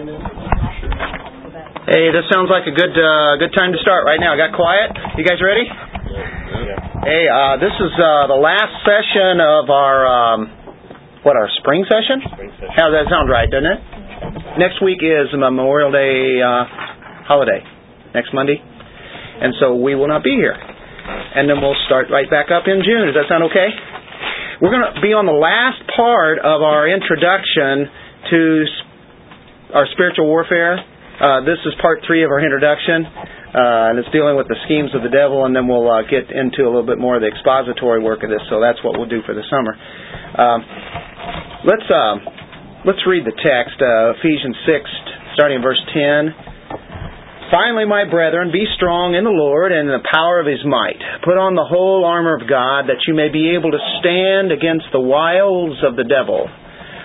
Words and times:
Hey, 0.00 0.08
this 2.08 2.24
sounds 2.32 2.48
like 2.48 2.64
a 2.64 2.72
good 2.72 2.96
uh, 2.96 3.36
good 3.36 3.52
time 3.52 3.76
to 3.76 3.80
start 3.84 4.08
right 4.08 4.16
now. 4.16 4.32
Got 4.32 4.56
quiet? 4.56 4.96
You 5.20 5.24
guys 5.28 5.36
ready? 5.44 5.68
Hey, 7.04 7.28
uh, 7.28 7.60
this 7.60 7.76
is 7.76 7.92
uh, 8.00 8.24
the 8.32 8.40
last 8.40 8.80
session 8.80 9.44
of 9.44 9.68
our 9.68 10.08
um, 10.08 10.48
what 11.20 11.36
our 11.36 11.52
spring 11.60 11.84
session? 11.84 12.24
Spring 12.32 12.48
session. 12.56 12.72
How 12.72 12.88
does 12.88 12.96
that 13.04 13.12
sound 13.12 13.28
right, 13.28 13.44
doesn't 13.44 13.68
it? 13.68 13.80
Next 14.56 14.80
week 14.80 15.04
is 15.04 15.28
Memorial 15.36 15.92
Day 15.92 16.40
uh, 16.40 16.64
holiday. 17.28 17.60
Next 18.16 18.32
Monday, 18.32 18.56
and 18.56 19.52
so 19.60 19.76
we 19.76 19.92
will 19.92 20.08
not 20.08 20.24
be 20.24 20.32
here. 20.32 20.56
And 20.56 21.44
then 21.44 21.60
we'll 21.60 21.76
start 21.84 22.08
right 22.08 22.30
back 22.30 22.48
up 22.48 22.64
in 22.64 22.80
June. 22.80 23.12
Does 23.12 23.20
that 23.20 23.28
sound 23.28 23.44
okay? 23.52 23.68
We're 24.64 24.72
going 24.72 24.96
to 24.96 25.00
be 25.04 25.12
on 25.12 25.28
the 25.28 25.36
last 25.36 25.84
part 25.92 26.40
of 26.40 26.64
our 26.64 26.88
introduction 26.88 27.84
to 28.32 28.64
our 29.74 29.86
spiritual 29.92 30.26
warfare. 30.26 30.78
Uh, 31.20 31.44
this 31.44 31.60
is 31.68 31.76
part 31.84 32.00
three 32.08 32.24
of 32.24 32.30
our 32.32 32.40
introduction, 32.40 33.04
uh, 33.04 33.92
and 33.92 34.00
it's 34.00 34.08
dealing 34.08 34.40
with 34.40 34.48
the 34.48 34.56
schemes 34.64 34.88
of 34.96 35.04
the 35.04 35.12
devil, 35.12 35.44
and 35.44 35.52
then 35.52 35.68
we'll 35.68 35.84
uh, 35.84 36.00
get 36.08 36.32
into 36.32 36.64
a 36.64 36.70
little 36.70 36.86
bit 36.86 36.96
more 36.96 37.16
of 37.16 37.22
the 37.22 37.28
expository 37.28 38.00
work 38.00 38.24
of 38.24 38.32
this. 38.32 38.40
So 38.48 38.56
that's 38.56 38.80
what 38.80 38.96
we'll 38.96 39.10
do 39.10 39.20
for 39.28 39.36
the 39.36 39.44
summer. 39.52 39.76
Um, 40.32 40.60
let's 41.68 41.88
um, 41.92 42.16
let's 42.88 43.04
read 43.04 43.28
the 43.28 43.36
text, 43.36 43.76
uh, 43.84 44.16
Ephesians 44.16 44.56
six, 44.64 44.88
starting 45.36 45.60
in 45.60 45.62
verse 45.62 45.82
ten. 45.92 46.32
Finally, 47.52 47.84
my 47.84 48.06
brethren, 48.06 48.54
be 48.54 48.64
strong 48.78 49.18
in 49.18 49.26
the 49.26 49.34
Lord 49.34 49.74
and 49.74 49.90
in 49.90 49.94
the 49.94 50.06
power 50.06 50.38
of 50.38 50.46
his 50.46 50.62
might. 50.62 51.02
Put 51.26 51.34
on 51.34 51.58
the 51.58 51.66
whole 51.66 52.06
armor 52.06 52.38
of 52.38 52.46
God 52.46 52.86
that 52.86 53.02
you 53.10 53.12
may 53.12 53.26
be 53.26 53.58
able 53.58 53.74
to 53.74 53.82
stand 53.98 54.54
against 54.54 54.86
the 54.94 55.02
wiles 55.02 55.82
of 55.82 55.98
the 55.98 56.06
devil. 56.06 56.46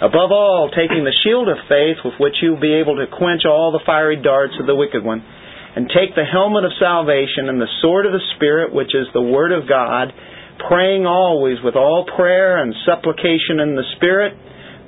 above 0.00 0.30
all, 0.32 0.68
taking 0.70 1.04
the 1.04 1.16
shield 1.24 1.48
of 1.48 1.56
faith 1.68 1.96
with 2.04 2.14
which 2.20 2.36
you 2.42 2.52
will 2.52 2.60
be 2.60 2.76
able 2.76 2.96
to 2.96 3.08
quench 3.08 3.44
all 3.48 3.72
the 3.72 3.84
fiery 3.86 4.20
darts 4.20 4.54
of 4.60 4.66
the 4.66 4.76
wicked 4.76 5.04
one, 5.04 5.24
and 5.76 5.88
take 5.88 6.14
the 6.14 6.24
helmet 6.24 6.64
of 6.64 6.72
salvation 6.80 7.48
and 7.48 7.60
the 7.60 7.76
sword 7.80 8.06
of 8.06 8.12
the 8.12 8.28
Spirit, 8.36 8.72
which 8.72 8.94
is 8.94 9.08
the 9.12 9.22
Word 9.22 9.52
of 9.52 9.68
God, 9.68 10.12
praying 10.68 11.04
always 11.04 11.58
with 11.62 11.76
all 11.76 12.08
prayer 12.16 12.62
and 12.62 12.74
supplication 12.84 13.60
in 13.60 13.76
the 13.76 13.84
Spirit, 13.96 14.32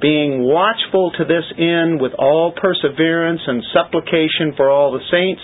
being 0.01 0.45
watchful 0.45 1.13
to 1.19 1.25
this 1.25 1.45
end 1.59 2.01
with 2.01 2.13
all 2.17 2.53
perseverance 2.57 3.41
and 3.47 3.63
supplication 3.75 4.57
for 4.57 4.71
all 4.71 4.93
the 4.93 5.05
saints, 5.11 5.43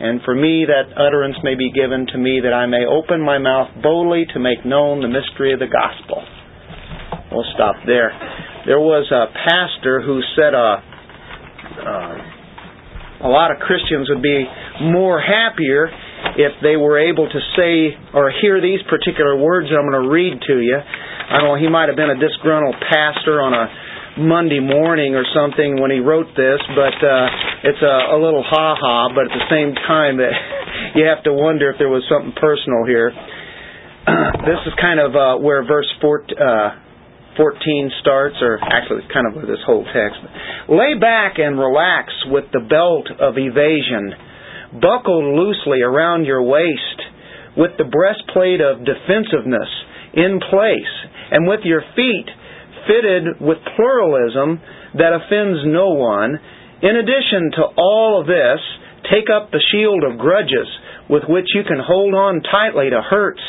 and 0.00 0.20
for 0.22 0.34
me 0.34 0.64
that 0.64 0.96
utterance 0.96 1.36
may 1.42 1.54
be 1.54 1.70
given 1.72 2.06
to 2.06 2.18
me 2.18 2.40
that 2.42 2.52
I 2.52 2.66
may 2.66 2.86
open 2.86 3.20
my 3.20 3.38
mouth 3.38 3.70
boldly 3.82 4.24
to 4.32 4.40
make 4.40 4.64
known 4.64 5.00
the 5.00 5.08
mystery 5.08 5.52
of 5.52 5.60
the 5.60 5.68
gospel. 5.68 6.24
We'll 7.30 7.48
stop 7.54 7.76
there. 7.86 8.12
There 8.66 8.80
was 8.80 9.10
a 9.10 9.26
pastor 9.34 10.00
who 10.00 10.22
said 10.38 10.54
uh, 10.54 10.78
uh, 11.82 13.26
a 13.26 13.30
lot 13.30 13.50
of 13.50 13.58
Christians 13.58 14.10
would 14.10 14.22
be 14.22 14.46
more 14.82 15.18
happier 15.18 15.90
if 16.38 16.52
they 16.62 16.78
were 16.78 16.98
able 16.98 17.26
to 17.26 17.40
say 17.58 17.94
or 18.14 18.30
hear 18.30 18.62
these 18.62 18.78
particular 18.86 19.34
words 19.34 19.70
that 19.70 19.78
I'm 19.78 19.90
going 19.90 20.02
to 20.02 20.10
read 20.10 20.38
to 20.46 20.56
you. 20.58 20.78
I 20.78 21.38
don't 21.38 21.54
know, 21.54 21.58
he 21.58 21.70
might 21.70 21.88
have 21.90 21.98
been 21.98 22.10
a 22.10 22.18
disgruntled 22.18 22.78
pastor 22.86 23.42
on 23.42 23.54
a 23.54 23.66
Monday 24.22 24.60
morning 24.60 25.14
or 25.16 25.24
something 25.32 25.80
when 25.80 25.90
he 25.90 25.98
wrote 25.98 26.28
this, 26.36 26.60
but 26.76 26.96
uh, 27.00 27.26
it's 27.64 27.80
a, 27.80 27.96
a 28.14 28.18
little 28.20 28.44
ha 28.44 28.76
ha, 28.76 29.08
but 29.14 29.24
at 29.26 29.34
the 29.34 29.46
same 29.48 29.72
time 29.88 30.18
that 30.18 30.34
you 30.94 31.06
have 31.06 31.24
to 31.24 31.32
wonder 31.32 31.70
if 31.70 31.78
there 31.78 31.88
was 31.88 32.04
something 32.10 32.34
personal 32.36 32.84
here. 32.84 33.10
this 34.44 34.60
is 34.66 34.74
kind 34.78 35.00
of 35.00 35.16
uh, 35.16 35.34
where 35.40 35.64
verse 35.64 35.88
4, 36.02 36.26
uh, 36.28 36.70
14 37.36 37.90
starts, 38.00 38.36
or 38.40 38.58
actually 38.60 39.02
kind 39.12 39.26
of 39.26 39.42
this 39.46 39.62
whole 39.64 39.84
text. 39.84 40.20
Lay 40.68 40.98
back 41.00 41.38
and 41.38 41.58
relax 41.58 42.12
with 42.28 42.44
the 42.52 42.60
belt 42.60 43.08
of 43.20 43.38
evasion 43.38 44.12
buckled 44.72 45.36
loosely 45.36 45.82
around 45.82 46.24
your 46.24 46.42
waist, 46.42 46.98
with 47.56 47.72
the 47.76 47.84
breastplate 47.84 48.60
of 48.60 48.84
defensiveness 48.84 49.68
in 50.14 50.40
place, 50.40 50.94
and 51.30 51.46
with 51.46 51.60
your 51.64 51.82
feet 51.96 52.28
fitted 52.88 53.40
with 53.40 53.58
pluralism 53.76 54.60
that 54.96 55.12
offends 55.14 55.60
no 55.66 55.92
one. 55.94 56.38
In 56.82 56.96
addition 56.96 57.52
to 57.56 57.62
all 57.76 58.20
of 58.20 58.26
this, 58.26 58.58
take 59.06 59.30
up 59.30 59.50
the 59.50 59.62
shield 59.70 60.02
of 60.02 60.18
grudges 60.18 60.66
with 61.08 61.22
which 61.28 61.46
you 61.54 61.62
can 61.62 61.78
hold 61.78 62.14
on 62.14 62.42
tightly 62.42 62.90
to 62.90 63.02
hurts. 63.02 63.42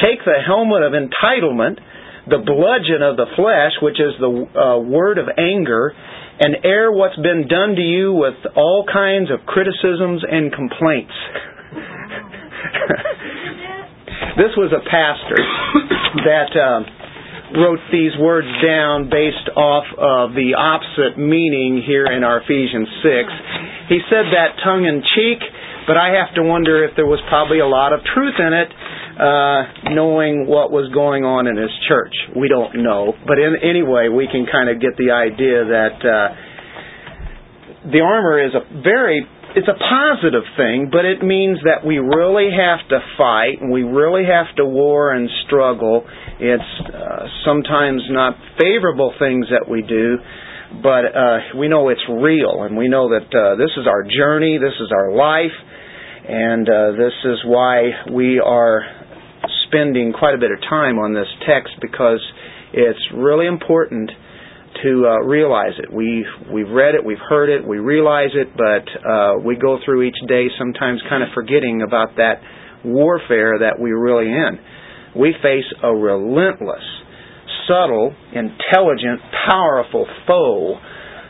Take 0.00 0.24
the 0.24 0.40
helmet 0.44 0.82
of 0.82 0.92
entitlement, 0.92 1.80
the 2.28 2.38
bludgeon 2.42 3.02
of 3.02 3.16
the 3.16 3.26
flesh, 3.38 3.72
which 3.82 4.00
is 4.02 4.14
the 4.18 4.28
uh, 4.28 4.78
word 4.82 5.18
of 5.18 5.28
anger, 5.38 5.94
and 6.40 6.56
air 6.64 6.90
what's 6.92 7.16
been 7.16 7.46
done 7.48 7.74
to 7.76 7.82
you 7.82 8.12
with 8.12 8.34
all 8.56 8.84
kinds 8.84 9.30
of 9.30 9.46
criticisms 9.46 10.22
and 10.26 10.52
complaints. 10.52 11.14
this 14.36 14.52
was 14.58 14.72
a 14.74 14.80
pastor 14.84 15.38
that 16.26 16.50
uh, 16.52 16.82
wrote 17.54 17.78
these 17.92 18.10
words 18.18 18.48
down 18.58 19.08
based 19.08 19.46
off 19.54 19.86
of 19.94 20.34
the 20.34 20.58
opposite 20.58 21.14
meaning 21.16 21.80
here 21.86 22.10
in 22.10 22.24
our 22.24 22.42
Ephesians 22.42 22.88
6. 23.86 23.88
He 23.88 24.00
said 24.10 24.34
that 24.34 24.58
tongue 24.66 24.84
in 24.84 25.00
cheek, 25.14 25.38
but 25.86 25.96
I 25.96 26.18
have 26.18 26.34
to 26.34 26.42
wonder 26.42 26.82
if 26.82 26.96
there 26.98 27.06
was 27.06 27.22
probably 27.30 27.60
a 27.62 27.70
lot 27.70 27.94
of 27.94 28.02
truth 28.02 28.34
in 28.36 28.52
it. 28.52 28.68
Uh, 29.16 29.96
knowing 29.96 30.44
what 30.44 30.68
was 30.68 30.92
going 30.92 31.24
on 31.24 31.48
in 31.48 31.56
his 31.56 31.72
church. 31.88 32.12
We 32.36 32.52
don't 32.52 32.84
know. 32.84 33.16
But 33.24 33.40
in, 33.40 33.56
anyway, 33.64 34.12
we 34.12 34.28
can 34.28 34.44
kind 34.44 34.68
of 34.68 34.76
get 34.76 34.92
the 35.00 35.08
idea 35.08 35.64
that 35.64 35.96
uh, 36.04 36.28
the 37.88 38.04
armor 38.04 38.44
is 38.44 38.52
a 38.52 38.60
very 38.84 39.24
it's 39.56 39.68
a 39.68 39.78
positive 39.80 40.44
thing, 40.60 40.92
but 40.92 41.08
it 41.08 41.24
means 41.24 41.56
that 41.64 41.80
we 41.80 41.96
really 41.96 42.52
have 42.52 42.84
to 42.92 43.00
fight 43.16 43.56
and 43.62 43.72
we 43.72 43.84
really 43.84 44.28
have 44.28 44.54
to 44.56 44.66
war 44.66 45.12
and 45.12 45.30
struggle. 45.46 46.04
It's 46.38 46.72
uh, 46.84 47.24
sometimes 47.46 48.02
not 48.10 48.36
favorable 48.60 49.14
things 49.18 49.46
that 49.48 49.64
we 49.64 49.80
do, 49.80 50.18
but 50.82 51.08
uh, 51.08 51.56
we 51.56 51.68
know 51.68 51.88
it's 51.88 52.04
real 52.04 52.68
and 52.68 52.76
we 52.76 52.88
know 52.88 53.08
that 53.08 53.32
uh, 53.32 53.56
this 53.56 53.72
is 53.80 53.88
our 53.88 54.04
journey, 54.04 54.58
this 54.60 54.76
is 54.76 54.92
our 54.92 55.16
life, 55.16 55.56
and 56.28 56.68
uh, 56.68 56.92
this 57.00 57.16
is 57.24 57.40
why 57.46 58.12
we 58.12 58.38
are 58.38 58.84
spending 59.68 60.12
quite 60.12 60.34
a 60.34 60.38
bit 60.38 60.50
of 60.50 60.58
time 60.68 60.98
on 60.98 61.14
this 61.14 61.28
text 61.46 61.74
because 61.80 62.20
it's 62.72 63.00
really 63.14 63.46
important 63.46 64.10
to 64.82 65.06
uh, 65.08 65.24
realize 65.24 65.72
it. 65.78 65.92
We've 65.92 66.28
we've 66.52 66.68
read 66.68 66.94
it, 66.94 67.04
we've 67.04 67.22
heard 67.28 67.48
it, 67.48 67.66
we 67.66 67.78
realize 67.78 68.30
it, 68.34 68.48
but 68.56 68.84
uh, 69.00 69.38
we 69.44 69.56
go 69.56 69.78
through 69.84 70.02
each 70.02 70.18
day 70.28 70.46
sometimes 70.58 71.00
kind 71.08 71.22
of 71.22 71.30
forgetting 71.34 71.82
about 71.82 72.16
that 72.16 72.42
warfare 72.84 73.60
that 73.60 73.78
we're 73.78 73.98
really 73.98 74.30
in. 74.30 74.58
We 75.18 75.34
face 75.42 75.64
a 75.82 75.94
relentless, 75.94 76.84
subtle, 77.66 78.14
intelligent, 78.32 79.20
powerful 79.48 80.06
foe 80.26 80.76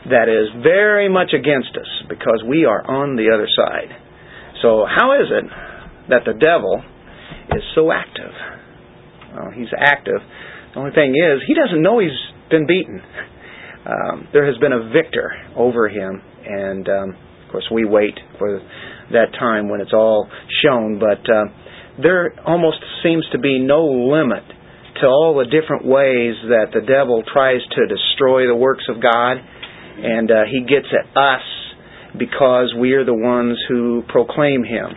that 0.09 0.27
is 0.27 0.61
very 0.61 1.09
much 1.09 1.31
against 1.33 1.75
us 1.75 1.87
because 2.09 2.43
we 2.47 2.65
are 2.65 2.83
on 2.83 3.15
the 3.15 3.31
other 3.33 3.47
side. 3.47 3.95
So 4.61 4.85
how 4.87 5.15
is 5.19 5.27
it 5.31 5.45
that 6.09 6.23
the 6.25 6.33
devil 6.33 6.83
is 7.55 7.63
so 7.75 7.91
active? 7.91 8.31
Well, 9.33 9.51
he's 9.55 9.71
active. 9.77 10.19
The 10.73 10.79
only 10.79 10.91
thing 10.91 11.15
is, 11.15 11.41
he 11.47 11.53
doesn't 11.53 11.81
know 11.81 11.99
he's 11.99 12.11
been 12.49 12.67
beaten 12.67 13.01
um, 13.87 14.27
there 14.33 14.45
has 14.45 14.57
been 14.57 14.73
a 14.73 14.89
victor 14.91 15.31
over 15.55 15.87
him, 15.87 16.21
and 16.45 16.87
um, 16.89 17.09
of 17.45 17.51
course 17.51 17.67
we 17.71 17.85
wait 17.85 18.19
for 18.37 18.59
that 19.11 19.31
time 19.39 19.69
when 19.69 19.79
it's 19.79 19.93
all 19.93 20.29
shown. 20.63 20.99
But 20.99 21.23
uh, 21.23 21.45
there 22.01 22.33
almost 22.45 22.79
seems 23.01 23.25
to 23.31 23.39
be 23.39 23.59
no 23.59 23.85
limit 23.85 24.43
to 25.01 25.07
all 25.07 25.39
the 25.39 25.45
different 25.45 25.85
ways 25.85 26.35
that 26.49 26.73
the 26.73 26.81
devil 26.81 27.23
tries 27.31 27.61
to 27.61 27.87
destroy 27.87 28.45
the 28.47 28.55
works 28.55 28.83
of 28.89 29.01
God, 29.01 29.37
and 29.37 30.29
uh, 30.29 30.43
he 30.51 30.61
gets 30.61 30.87
at 30.91 31.07
us 31.15 31.45
because 32.19 32.73
we 32.77 32.91
are 32.93 33.05
the 33.05 33.13
ones 33.13 33.57
who 33.69 34.03
proclaim 34.09 34.63
him 34.63 34.89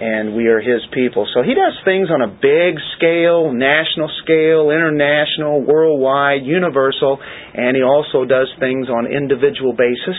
and 0.00 0.34
we 0.34 0.46
are 0.48 0.60
his 0.60 0.82
people. 0.92 1.26
So 1.34 1.42
he 1.42 1.54
does 1.54 1.76
things 1.84 2.08
on 2.10 2.22
a 2.22 2.28
big 2.28 2.80
scale, 2.96 3.52
national 3.52 4.10
scale, 4.22 4.70
international, 4.70 5.62
worldwide, 5.62 6.42
universal, 6.44 7.18
and 7.54 7.76
he 7.76 7.82
also 7.82 8.24
does 8.24 8.50
things 8.58 8.88
on 8.88 9.06
individual 9.06 9.72
basis. 9.72 10.18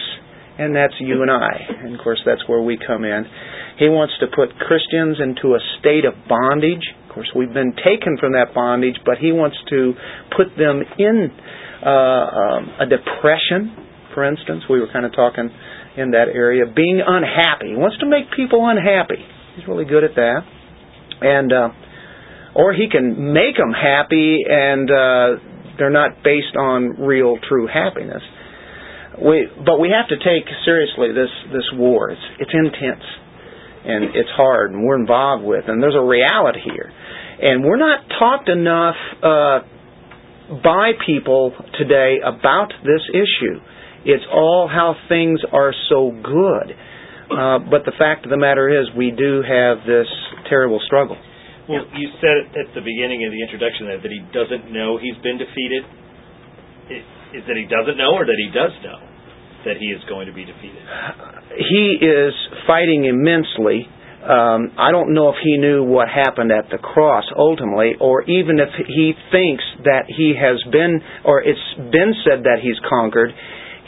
and 0.57 0.75
that's 0.75 0.93
you 0.99 1.21
and 1.21 1.31
I. 1.31 1.83
And 1.83 1.95
of 1.95 2.01
course, 2.01 2.21
that's 2.25 2.47
where 2.47 2.61
we 2.61 2.79
come 2.79 3.03
in. 3.03 3.25
He 3.77 3.89
wants 3.91 4.13
to 4.21 4.27
put 4.27 4.55
Christians 4.55 5.19
into 5.19 5.55
a 5.55 5.59
state 5.79 6.05
of 6.05 6.13
bondage. 6.29 6.83
Of 7.07 7.13
course, 7.13 7.27
we've 7.35 7.51
been 7.51 7.75
taken 7.75 8.15
from 8.19 8.33
that 8.33 8.55
bondage, 8.55 8.95
but 9.05 9.17
he 9.19 9.31
wants 9.31 9.57
to 9.69 9.93
put 10.31 10.55
them 10.55 10.79
in 10.97 11.27
uh, 11.83 11.89
um, 11.91 12.61
a 12.79 12.87
depression, 12.87 13.75
for 14.13 14.23
instance. 14.23 14.63
We 14.69 14.79
were 14.79 14.87
kind 14.91 15.05
of 15.05 15.11
talking 15.11 15.51
in 15.97 16.11
that 16.11 16.31
area. 16.31 16.63
Being 16.71 17.03
unhappy. 17.05 17.75
He 17.75 17.75
wants 17.75 17.99
to 17.99 18.07
make 18.07 18.31
people 18.35 18.63
unhappy. 18.63 19.19
He's 19.55 19.67
really 19.67 19.85
good 19.85 20.03
at 20.03 20.15
that. 20.15 20.41
And, 21.21 21.51
uh, 21.51 21.69
or 22.55 22.73
he 22.73 22.87
can 22.89 23.33
make 23.33 23.57
them 23.57 23.71
happy 23.71 24.39
and 24.47 24.89
uh, 24.89 25.41
they're 25.77 25.89
not 25.89 26.23
based 26.23 26.55
on 26.57 27.01
real, 27.01 27.37
true 27.47 27.67
happiness. 27.67 28.21
We, 29.21 29.47
but 29.57 29.79
we 29.79 29.91
have 29.95 30.09
to 30.09 30.17
take 30.17 30.43
seriously 30.65 31.13
this 31.15 31.31
this 31.53 31.63
war. 31.73 32.09
It's 32.11 32.21
it's 32.39 32.51
intense 32.53 33.03
and 33.85 34.15
it's 34.15 34.29
hard 34.35 34.71
and 34.71 34.83
we're 34.83 34.99
involved 34.99 35.43
with 35.43 35.65
and 35.67 35.81
there's 35.81 35.95
a 35.95 36.03
reality 36.03 36.59
here 36.63 36.91
and 37.41 37.63
we're 37.63 37.77
not 37.77 37.99
talked 38.19 38.49
enough 38.49 38.95
uh, 39.21 39.59
by 40.63 40.91
people 41.05 41.53
today 41.77 42.17
about 42.25 42.73
this 42.83 43.01
issue 43.13 43.59
it's 44.05 44.25
all 44.33 44.67
how 44.67 44.95
things 45.07 45.39
are 45.51 45.73
so 45.89 46.11
good 46.11 46.75
uh, 47.35 47.59
but 47.59 47.83
the 47.85 47.95
fact 47.99 48.25
of 48.25 48.31
the 48.31 48.39
matter 48.39 48.71
is 48.71 48.87
we 48.95 49.11
do 49.11 49.43
have 49.43 49.83
this 49.85 50.07
terrible 50.49 50.79
struggle 50.85 51.17
well 51.67 51.85
you 51.93 52.09
said 52.23 52.49
at 52.55 52.71
the 52.73 52.81
beginning 52.81 53.27
of 53.27 53.31
the 53.35 53.41
introduction 53.43 53.87
that, 53.87 54.01
that 54.01 54.11
he 54.11 54.23
doesn't 54.31 54.71
know 54.71 54.97
he's 54.97 55.19
been 55.21 55.37
defeated 55.37 55.83
is 57.35 57.43
that 57.47 57.57
he 57.59 57.67
doesn't 57.67 57.97
know 57.99 58.15
or 58.15 58.25
that 58.25 58.39
he 58.39 58.47
does 58.47 58.71
know 58.79 58.99
that 59.65 59.77
he 59.77 59.89
is 59.89 60.01
going 60.07 60.27
to 60.27 60.33
be 60.33 60.45
defeated? 60.45 60.79
He 61.57 61.97
is 61.99 62.33
fighting 62.67 63.05
immensely. 63.05 63.89
Um, 64.23 64.73
I 64.77 64.91
don't 64.91 65.13
know 65.13 65.29
if 65.29 65.35
he 65.43 65.57
knew 65.57 65.83
what 65.83 66.07
happened 66.07 66.51
at 66.51 66.69
the 66.69 66.77
cross 66.77 67.25
ultimately, 67.35 67.93
or 67.99 68.23
even 68.23 68.57
if 68.59 68.69
he 68.87 69.13
thinks 69.31 69.63
that 69.83 70.05
he 70.07 70.33
has 70.37 70.61
been, 70.71 71.01
or 71.25 71.41
it's 71.41 71.61
been 71.77 72.13
said 72.25 72.45
that 72.45 72.61
he's 72.61 72.77
conquered. 72.89 73.33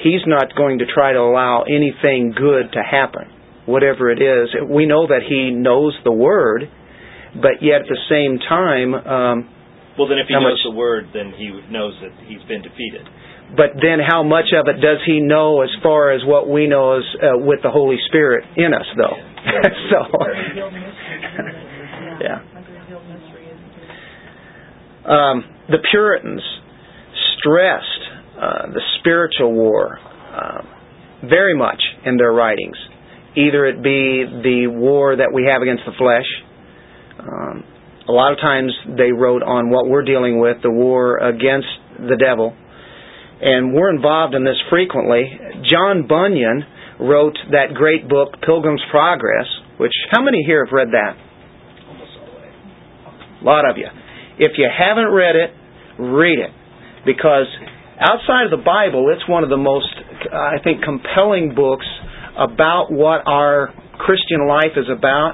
He's 0.03 0.21
not 0.27 0.53
going 0.55 0.79
to 0.79 0.85
try 0.85 1.13
to 1.13 1.19
allow 1.19 1.63
anything 1.63 2.33
good 2.38 2.73
to 2.73 2.81
happen, 2.83 3.25
whatever 3.68 4.10
it 4.10 4.18
is. 4.18 4.50
We 4.66 4.88
know 4.88 5.06
that 5.06 5.22
he 5.28 5.52
knows 5.52 5.94
the 6.04 6.12
word, 6.12 6.64
but 7.36 7.62
yet 7.62 7.86
at 7.86 7.88
the 7.88 8.02
same 8.10 8.40
time. 8.40 8.96
Um, 8.96 9.54
well, 10.00 10.08
then 10.08 10.18
if 10.18 10.28
he 10.28 10.34
knows 10.34 10.58
much, 10.58 10.66
the 10.66 10.74
word, 10.74 11.10
then 11.14 11.34
he 11.38 11.54
knows 11.69 11.94
that 12.02 12.18
he's 12.25 12.42
been 12.48 12.64
defeated 12.64 13.06
but 13.56 13.80
then 13.81 14.00
how 14.06 14.22
much 14.24 14.52
of 14.54 14.68
it 14.68 14.81
does 14.81 15.00
he 15.06 15.22
know 15.22 15.62
as 15.62 15.69
far 15.81 16.12
as 16.12 16.22
what 16.25 16.50
we 16.50 16.68
know 16.68 16.98
as 16.98 17.04
uh, 17.16 17.38
with 17.38 17.62
the 17.64 17.72
Holy 17.72 17.96
Spirit 18.08 18.44
in 18.58 18.74
us, 18.74 18.84
though? 18.98 19.16
so, 19.92 20.04
yeah. 22.22 22.42
Um, 25.06 25.46
the 25.69 25.78
Puritans 25.90 26.42
stressed 27.40 28.04
uh, 28.36 28.68
the 28.74 28.81
spiritual 29.00 29.54
war 29.54 29.98
uh, 30.00 30.62
very 31.30 31.56
much 31.56 31.81
in 32.06 32.18
their 32.18 32.34
writings. 32.34 32.75
Either 33.38 33.66
it 33.68 33.84
be 33.84 34.25
the 34.44 34.68
war 34.68 35.16
that 35.16 35.30
we 35.31 35.45
have 35.45 35.62
against 35.62 35.84
the 35.86 35.94
flesh. 35.98 36.25
Um, 37.19 37.63
a 38.10 38.12
lot 38.12 38.31
of 38.34 38.39
times 38.39 38.74
they 38.98 39.12
wrote 39.12 39.44
on 39.44 39.69
what 39.69 39.88
we're 39.88 40.04
dealing 40.04 40.39
with, 40.39 40.57
the 40.63 40.72
war 40.72 41.18
against 41.18 41.68
the 42.00 42.18
devil 42.18 42.56
and 43.42 43.74
we're 43.74 43.94
involved 43.94 44.34
in 44.34 44.44
this 44.44 44.57
frequently. 44.69 45.30
John 45.69 46.07
Bunyan 46.07 46.66
wrote 47.00 47.38
that 47.51 47.74
great 47.75 48.10
book, 48.10 48.42
Pilgrim's 48.45 48.81
Progress, 48.89 49.45
which, 49.78 49.94
how 50.12 50.24
many 50.24 50.44
here 50.45 50.66
have 50.66 50.74
read 50.74 50.90
that? 50.92 51.13
A 53.42 53.45
lot 53.45 53.69
of 53.69 53.78
you. 53.78 53.86
If 54.40 54.54
you 54.57 54.68
haven't 54.68 55.13
read 55.13 55.36
it, 55.36 55.51
read 56.00 56.40
it. 56.40 56.51
Because 57.06 57.45
outside 58.00 58.45
of 58.45 58.51
the 58.51 58.63
Bible, 58.63 59.13
it's 59.13 59.28
one 59.30 59.44
of 59.44 59.50
the 59.50 59.57
most, 59.57 59.94
I 60.33 60.57
think, 60.63 60.83
compelling 60.83 61.54
books 61.56 61.86
about 62.38 62.92
what 62.92 63.25
our 63.25 63.74
Christian 63.98 64.48
life 64.48 64.78
is 64.78 64.86
about. 64.89 65.34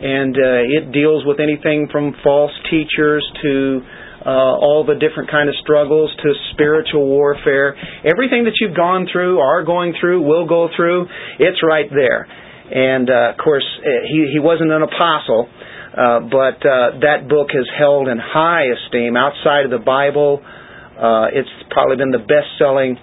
And 0.00 0.34
uh, 0.34 0.78
it 0.78 0.92
deals 0.92 1.24
with 1.26 1.40
anything 1.40 1.88
from 1.90 2.14
false 2.22 2.52
teachers 2.70 3.24
to 3.42 3.80
uh, 4.24 4.30
all 4.30 4.84
the 4.86 4.94
different 4.94 5.30
kind 5.30 5.48
of 5.48 5.54
struggles 5.62 6.10
to 6.22 6.28
spiritual 6.52 7.06
warfare. 7.06 7.74
Everything 8.04 8.44
that 8.44 8.54
you've 8.60 8.76
gone 8.76 9.06
through, 9.10 9.38
are 9.38 9.64
going 9.64 9.94
through, 10.00 10.22
will 10.22 10.46
go 10.46 10.68
through, 10.74 11.06
it's 11.38 11.58
right 11.62 11.88
there. 11.90 12.26
And 12.70 13.08
uh, 13.08 13.32
of 13.32 13.38
course, 13.42 13.64
uh, 13.80 13.88
he 14.04 14.28
he 14.32 14.38
wasn't 14.38 14.70
an 14.70 14.82
apostle, 14.82 15.48
uh, 15.48 16.20
but 16.28 16.60
uh, 16.60 17.00
that 17.00 17.24
book 17.28 17.48
is 17.54 17.66
held 17.78 18.08
in 18.08 18.18
high 18.20 18.68
esteem 18.68 19.16
outside 19.16 19.64
of 19.64 19.70
the 19.70 19.82
Bible. 19.82 20.42
Uh, 20.44 21.32
it's 21.32 21.48
probably 21.70 21.96
been 21.96 22.10
the 22.10 22.18
best-selling 22.18 22.98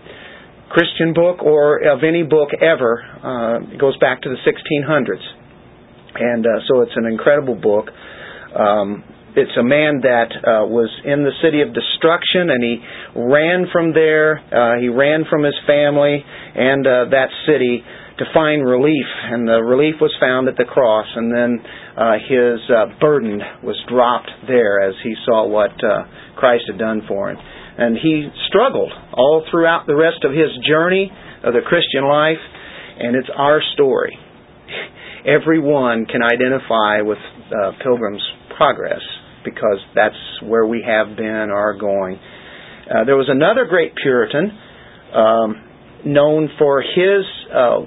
Christian 0.69 1.13
book 1.13 1.43
or 1.43 1.77
of 1.87 2.03
any 2.03 2.23
book 2.23 2.49
ever. 2.59 3.03
Uh, 3.23 3.73
it 3.73 3.79
goes 3.79 3.97
back 3.97 4.21
to 4.23 4.29
the 4.29 4.37
1600s, 4.45 5.23
and 6.15 6.45
uh, 6.45 6.49
so 6.67 6.81
it's 6.81 6.95
an 6.95 7.05
incredible 7.05 7.55
book. 7.55 7.89
Um, 8.57 9.03
it's 9.35 9.51
a 9.59 9.63
man 9.63 9.99
that 10.01 10.31
uh, 10.31 10.63
was 10.63 10.87
in 11.03 11.27
the 11.27 11.35
city 11.43 11.59
of 11.59 11.75
destruction 11.75 12.47
and 12.47 12.63
he 12.63 12.79
ran 13.19 13.67
from 13.67 13.91
there. 13.91 14.39
Uh, 14.39 14.79
he 14.79 14.87
ran 14.87 15.25
from 15.29 15.43
his 15.43 15.55
family 15.67 16.23
and 16.55 16.87
uh, 16.87 17.11
that 17.11 17.27
city 17.43 17.83
to 18.17 18.23
find 18.33 18.65
relief, 18.65 19.05
and 19.27 19.47
the 19.47 19.59
relief 19.59 19.95
was 19.99 20.15
found 20.21 20.47
at 20.47 20.55
the 20.55 20.63
cross. 20.63 21.05
And 21.15 21.35
then 21.35 21.59
uh, 21.97 22.15
his 22.23 22.59
uh, 22.71 22.95
burden 22.99 23.41
was 23.61 23.75
dropped 23.89 24.31
there 24.47 24.79
as 24.79 24.95
he 25.03 25.13
saw 25.25 25.45
what 25.47 25.75
uh, 25.83 26.07
Christ 26.39 26.63
had 26.71 26.79
done 26.79 27.01
for 27.07 27.31
him. 27.31 27.37
And 27.77 27.97
he 28.01 28.29
struggled 28.47 28.91
all 29.13 29.45
throughout 29.51 29.85
the 29.87 29.95
rest 29.95 30.23
of 30.23 30.31
his 30.31 30.49
journey 30.67 31.11
of 31.43 31.53
the 31.53 31.61
Christian 31.61 32.07
life, 32.07 32.41
and 32.99 33.15
it's 33.15 33.29
our 33.35 33.61
story. 33.73 34.17
Everyone 35.25 36.05
can 36.05 36.21
identify 36.23 37.01
with 37.01 37.17
uh, 37.17 37.71
Pilgrim's 37.83 38.23
Progress 38.55 39.01
because 39.43 39.79
that's 39.93 40.15
where 40.43 40.65
we 40.65 40.83
have 40.85 41.17
been 41.17 41.49
or 41.51 41.57
are 41.57 41.77
going. 41.77 42.15
Uh, 42.89 43.03
there 43.05 43.17
was 43.17 43.27
another 43.29 43.65
great 43.65 43.93
Puritan 44.01 44.51
um, 45.13 45.63
known 46.05 46.49
for 46.57 46.81
his 46.81 47.25
uh, 47.53 47.79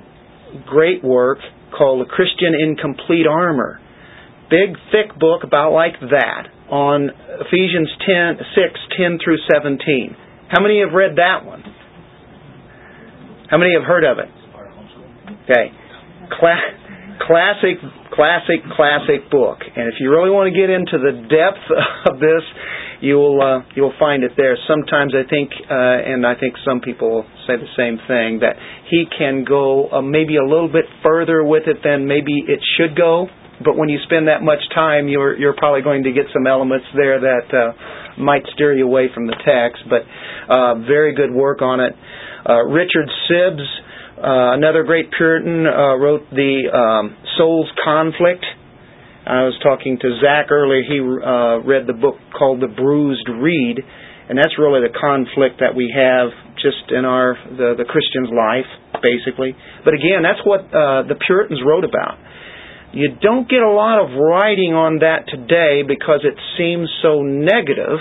great 0.67 1.03
work 1.03 1.39
called 1.77 2.07
The 2.07 2.11
Christian 2.11 2.55
in 2.55 2.77
Complete 2.77 3.27
Armor. 3.27 3.81
Big, 4.51 4.77
thick 4.93 5.19
book 5.19 5.43
about 5.45 5.73
like 5.73 5.99
that 6.01 6.49
on 6.71 7.11
Ephesians 7.41 7.89
10, 8.07 8.39
6, 8.55 8.81
10 8.97 9.19
through 9.25 9.39
17. 9.53 10.17
How 10.49 10.63
many 10.63 10.81
have 10.81 10.93
read 10.93 11.17
that 11.17 11.45
one? 11.45 11.63
How 13.51 13.59
many 13.59 13.73
have 13.75 13.85
heard 13.85 14.05
of 14.05 14.19
it? 14.19 14.29
Okay. 15.45 15.73
Cla- 16.39 17.25
classic 17.27 17.81
classic, 18.19 18.67
classic 18.75 19.31
book. 19.31 19.63
And 19.63 19.87
if 19.87 20.03
you 20.03 20.11
really 20.11 20.31
want 20.35 20.51
to 20.51 20.55
get 20.57 20.67
into 20.75 20.99
the 20.99 21.15
depth 21.31 21.63
of 22.11 22.19
this, 22.19 22.43
you'll 23.01 23.39
uh, 23.39 23.63
you'll 23.79 23.95
find 23.99 24.25
it 24.25 24.33
there. 24.37 24.59
Sometimes 24.67 25.15
I 25.15 25.23
think, 25.23 25.55
uh, 25.55 25.71
and 25.71 26.27
I 26.27 26.35
think 26.35 26.59
some 26.67 26.81
people 26.81 27.23
say 27.47 27.55
the 27.55 27.71
same 27.79 28.03
thing, 28.11 28.43
that 28.43 28.59
he 28.91 29.07
can 29.07 29.47
go 29.47 29.87
uh, 29.91 30.03
maybe 30.03 30.35
a 30.35 30.43
little 30.43 30.67
bit 30.71 30.85
further 31.03 31.45
with 31.45 31.71
it 31.71 31.79
than 31.85 32.09
maybe 32.11 32.43
it 32.43 32.59
should 32.77 32.99
go. 32.99 33.29
But 33.65 33.77
when 33.77 33.89
you 33.89 33.99
spend 34.05 34.29
that 34.29 34.43
much 34.43 34.63
time, 34.75 35.09
you're 35.09 35.37
you're 35.37 35.57
probably 35.57 35.83
going 35.83 36.05
to 36.05 36.13
get 36.13 36.27
some 36.33 36.47
elements 36.47 36.87
there 36.95 37.21
that 37.21 37.47
uh, 37.51 38.21
might 38.21 38.43
steer 38.55 38.73
you 38.77 38.87
away 38.87 39.09
from 39.13 39.27
the 39.27 39.37
text. 39.45 39.83
But 39.91 40.03
uh, 40.53 40.87
very 40.87 41.15
good 41.15 41.33
work 41.33 41.63
on 41.63 41.81
it. 41.81 41.93
Uh, 42.49 42.65
Richard 42.65 43.11
Sibbes, 43.27 43.67
uh, 44.19 44.55
another 44.55 44.85
great 44.85 45.11
Puritan 45.11 45.67
uh, 45.67 45.97
wrote 45.97 46.31
the 46.31 46.71
um, 46.71 47.17
Soul's 47.37 47.71
Conflict. 47.85 48.45
I 49.27 49.45
was 49.45 49.59
talking 49.63 49.99
to 50.01 50.09
Zach 50.25 50.51
earlier. 50.51 50.81
He 50.81 50.99
uh, 51.05 51.61
read 51.61 51.85
the 51.87 51.93
book 51.93 52.17
called 52.33 52.65
The 52.65 52.73
Bruised 52.73 53.29
Reed, 53.29 53.77
and 53.77 54.39
that's 54.39 54.57
really 54.57 54.81
the 54.81 54.95
conflict 54.95 55.61
that 55.61 55.77
we 55.77 55.93
have 55.93 56.33
just 56.57 56.89
in 56.91 57.05
our 57.05 57.37
the, 57.45 57.77
the 57.77 57.85
Christian's 57.85 58.33
life, 58.33 58.71
basically. 59.05 59.53
But 59.85 59.95
again, 59.95 60.25
that's 60.25 60.41
what 60.49 60.65
uh, 60.73 61.05
the 61.05 61.19
Puritans 61.21 61.61
wrote 61.61 61.85
about. 61.85 62.17
You 62.93 63.09
don't 63.21 63.49
get 63.49 63.61
a 63.61 63.71
lot 63.71 64.01
of 64.01 64.17
writing 64.17 64.73
on 64.73 65.01
that 65.01 65.29
today 65.29 65.83
because 65.87 66.25
it 66.25 66.35
seems 66.57 66.89
so 67.03 67.21
negative 67.23 68.01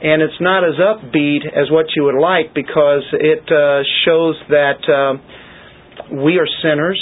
and 0.00 0.22
it's 0.22 0.40
not 0.40 0.64
as 0.64 0.74
upbeat 0.80 1.44
as 1.46 1.70
what 1.70 1.86
you 1.94 2.04
would 2.04 2.18
like 2.18 2.54
because 2.54 3.04
it 3.12 3.44
uh, 3.52 3.84
shows 4.04 4.36
that 4.48 4.80
uh, 4.88 6.14
we 6.24 6.38
are 6.38 6.48
sinners 6.62 7.00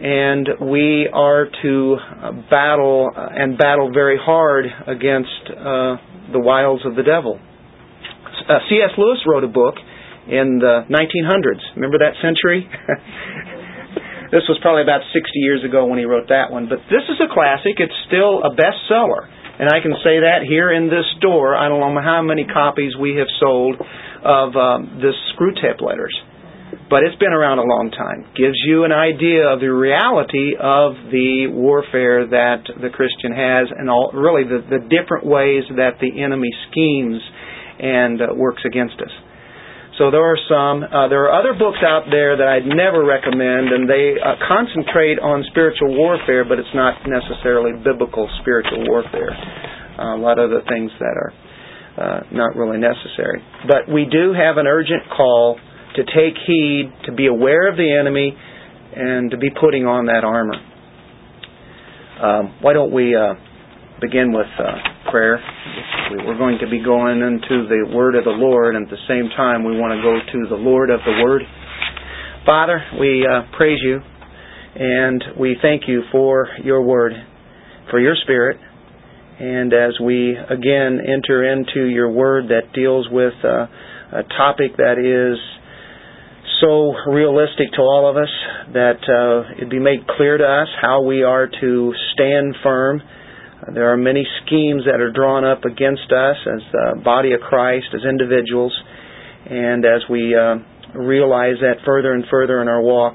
and 0.00 0.70
we 0.70 1.08
are 1.12 1.46
to 1.62 1.96
battle 2.48 3.10
and 3.14 3.58
battle 3.58 3.90
very 3.92 4.18
hard 4.20 4.66
against 4.86 5.50
uh, 5.50 5.98
the 6.30 6.38
wiles 6.38 6.80
of 6.84 6.94
the 6.94 7.02
devil. 7.02 7.40
Uh, 8.48 8.58
C.S. 8.70 8.90
Lewis 8.96 9.18
wrote 9.26 9.42
a 9.42 9.48
book 9.48 9.74
in 10.28 10.60
the 10.60 10.86
1900s. 10.88 11.74
Remember 11.74 11.98
that 11.98 12.14
century? 12.22 12.68
this 14.30 14.44
was 14.48 14.60
probably 14.60 14.84
about 14.84 15.00
60 15.08 15.16
years 15.40 15.64
ago 15.64 15.86
when 15.86 15.98
he 15.98 16.04
wrote 16.04 16.28
that 16.28 16.52
one. 16.52 16.68
But 16.68 16.84
this 16.92 17.04
is 17.08 17.16
a 17.20 17.32
classic. 17.32 17.80
It's 17.80 17.96
still 18.06 18.44
a 18.44 18.52
bestseller. 18.52 19.24
And 19.58 19.66
I 19.66 19.80
can 19.82 19.96
say 20.04 20.22
that 20.22 20.46
here 20.46 20.70
in 20.70 20.86
this 20.86 21.06
store. 21.18 21.56
I 21.56 21.68
don't 21.68 21.80
know 21.80 22.00
how 22.00 22.22
many 22.22 22.44
copies 22.44 22.94
we 22.94 23.16
have 23.16 23.26
sold 23.40 23.74
of 23.80 24.54
um, 24.54 25.00
the 25.02 25.10
Screwtape 25.34 25.80
letters. 25.80 26.14
But 26.90 27.04
it's 27.04 27.16
been 27.16 27.32
around 27.32 27.58
a 27.58 27.64
long 27.64 27.90
time. 27.90 28.28
Gives 28.36 28.56
you 28.64 28.84
an 28.84 28.92
idea 28.92 29.48
of 29.48 29.60
the 29.60 29.72
reality 29.72 30.56
of 30.56 30.96
the 31.12 31.48
warfare 31.48 32.28
that 32.28 32.64
the 32.80 32.88
Christian 32.88 33.32
has 33.32 33.68
and 33.72 33.88
all, 33.88 34.12
really 34.12 34.44
the, 34.44 34.60
the 34.68 34.80
different 34.88 35.24
ways 35.24 35.64
that 35.76 36.00
the 36.00 36.22
enemy 36.22 36.48
schemes 36.70 37.20
and 37.80 38.20
uh, 38.20 38.26
works 38.36 38.62
against 38.64 39.00
us. 39.00 39.12
So 39.98 40.14
there 40.14 40.22
are 40.22 40.38
some. 40.46 40.86
Uh, 40.86 41.10
there 41.10 41.26
are 41.26 41.34
other 41.34 41.58
books 41.58 41.82
out 41.82 42.06
there 42.06 42.38
that 42.38 42.46
I'd 42.46 42.70
never 42.70 43.02
recommend, 43.02 43.74
and 43.74 43.90
they 43.90 44.14
uh, 44.14 44.38
concentrate 44.46 45.18
on 45.18 45.42
spiritual 45.50 45.90
warfare, 45.90 46.46
but 46.46 46.62
it's 46.62 46.70
not 46.70 47.02
necessarily 47.02 47.74
biblical 47.82 48.30
spiritual 48.40 48.86
warfare. 48.86 49.34
Uh, 49.98 50.14
a 50.14 50.20
lot 50.22 50.38
of 50.38 50.50
the 50.50 50.62
things 50.70 50.94
that 51.02 51.18
are 51.18 51.32
uh, 51.98 52.20
not 52.30 52.54
really 52.54 52.78
necessary. 52.78 53.42
But 53.66 53.90
we 53.90 54.06
do 54.06 54.30
have 54.30 54.56
an 54.56 54.70
urgent 54.70 55.02
call 55.10 55.58
to 55.96 56.02
take 56.14 56.38
heed, 56.46 56.94
to 57.06 57.12
be 57.12 57.26
aware 57.26 57.66
of 57.66 57.74
the 57.74 57.90
enemy, 57.90 58.38
and 58.94 59.32
to 59.32 59.36
be 59.36 59.50
putting 59.50 59.84
on 59.84 60.06
that 60.06 60.22
armor. 60.22 60.54
Um, 62.22 62.54
why 62.62 62.72
don't 62.72 62.92
we 62.92 63.16
uh, 63.16 63.34
begin 64.00 64.32
with 64.32 64.46
uh, 64.58 65.10
prayer? 65.10 65.38
We're 66.24 66.38
going 66.38 66.58
to 66.60 66.70
be 66.70 66.82
going 66.82 67.20
into 67.20 67.66
the 67.68 67.94
Word 67.94 68.14
of 68.14 68.24
the 68.24 68.30
Lord, 68.30 68.76
and 68.76 68.86
at 68.86 68.90
the 68.90 69.04
same 69.08 69.28
time, 69.36 69.64
we 69.64 69.78
want 69.78 69.92
to 69.98 70.02
go 70.02 70.14
to 70.14 70.48
the 70.48 70.60
Lord 70.60 70.90
of 70.90 71.00
the 71.04 71.22
Word. 71.22 71.42
Father, 72.46 72.80
we 72.98 73.26
uh, 73.26 73.42
praise 73.56 73.78
you, 73.82 74.00
and 74.74 75.22
we 75.38 75.56
thank 75.60 75.82
you 75.86 76.02
for 76.12 76.48
your 76.62 76.82
Word, 76.82 77.12
for 77.90 78.00
your 78.00 78.14
Spirit, 78.22 78.58
and 79.40 79.72
as 79.72 79.98
we 80.02 80.34
again 80.36 80.98
enter 81.06 81.44
into 81.52 81.86
your 81.86 82.10
Word 82.10 82.48
that 82.48 82.72
deals 82.74 83.08
with 83.10 83.34
uh, 83.44 83.66
a 84.12 84.22
topic 84.36 84.76
that 84.78 84.98
is 84.98 85.38
so 86.60 86.94
realistic 87.10 87.70
to 87.74 87.82
all 87.82 88.08
of 88.10 88.16
us 88.16 88.30
that 88.72 88.98
uh, 89.06 89.62
it 89.62 89.70
be 89.70 89.78
made 89.78 90.06
clear 90.16 90.38
to 90.38 90.44
us 90.44 90.68
how 90.80 91.02
we 91.02 91.22
are 91.22 91.46
to 91.60 91.92
stand 92.14 92.56
firm. 92.62 93.02
Uh, 93.68 93.74
there 93.74 93.92
are 93.92 93.96
many 93.96 94.24
schemes 94.44 94.82
that 94.86 95.00
are 95.00 95.12
drawn 95.12 95.44
up 95.44 95.64
against 95.64 96.10
us 96.12 96.36
as 96.46 96.62
the 96.72 97.00
body 97.02 97.32
of 97.32 97.40
Christ, 97.40 97.86
as 97.94 98.00
individuals, 98.08 98.72
and 99.48 99.84
as 99.84 100.02
we 100.10 100.34
uh, 100.34 100.56
realize 100.98 101.56
that 101.60 101.84
further 101.84 102.12
and 102.12 102.24
further 102.30 102.62
in 102.62 102.68
our 102.68 102.82
walk, 102.82 103.14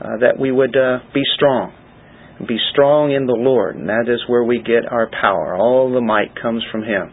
uh, 0.00 0.18
that 0.20 0.38
we 0.38 0.50
would 0.52 0.76
uh, 0.76 0.98
be 1.12 1.22
strong. 1.34 1.72
Be 2.48 2.58
strong 2.72 3.12
in 3.12 3.26
the 3.26 3.36
Lord, 3.36 3.76
and 3.76 3.88
that 3.88 4.08
is 4.08 4.20
where 4.26 4.44
we 4.44 4.62
get 4.62 4.90
our 4.90 5.10
power. 5.20 5.56
All 5.56 5.92
the 5.92 6.00
might 6.00 6.34
comes 6.40 6.64
from 6.72 6.82
Him. 6.82 7.12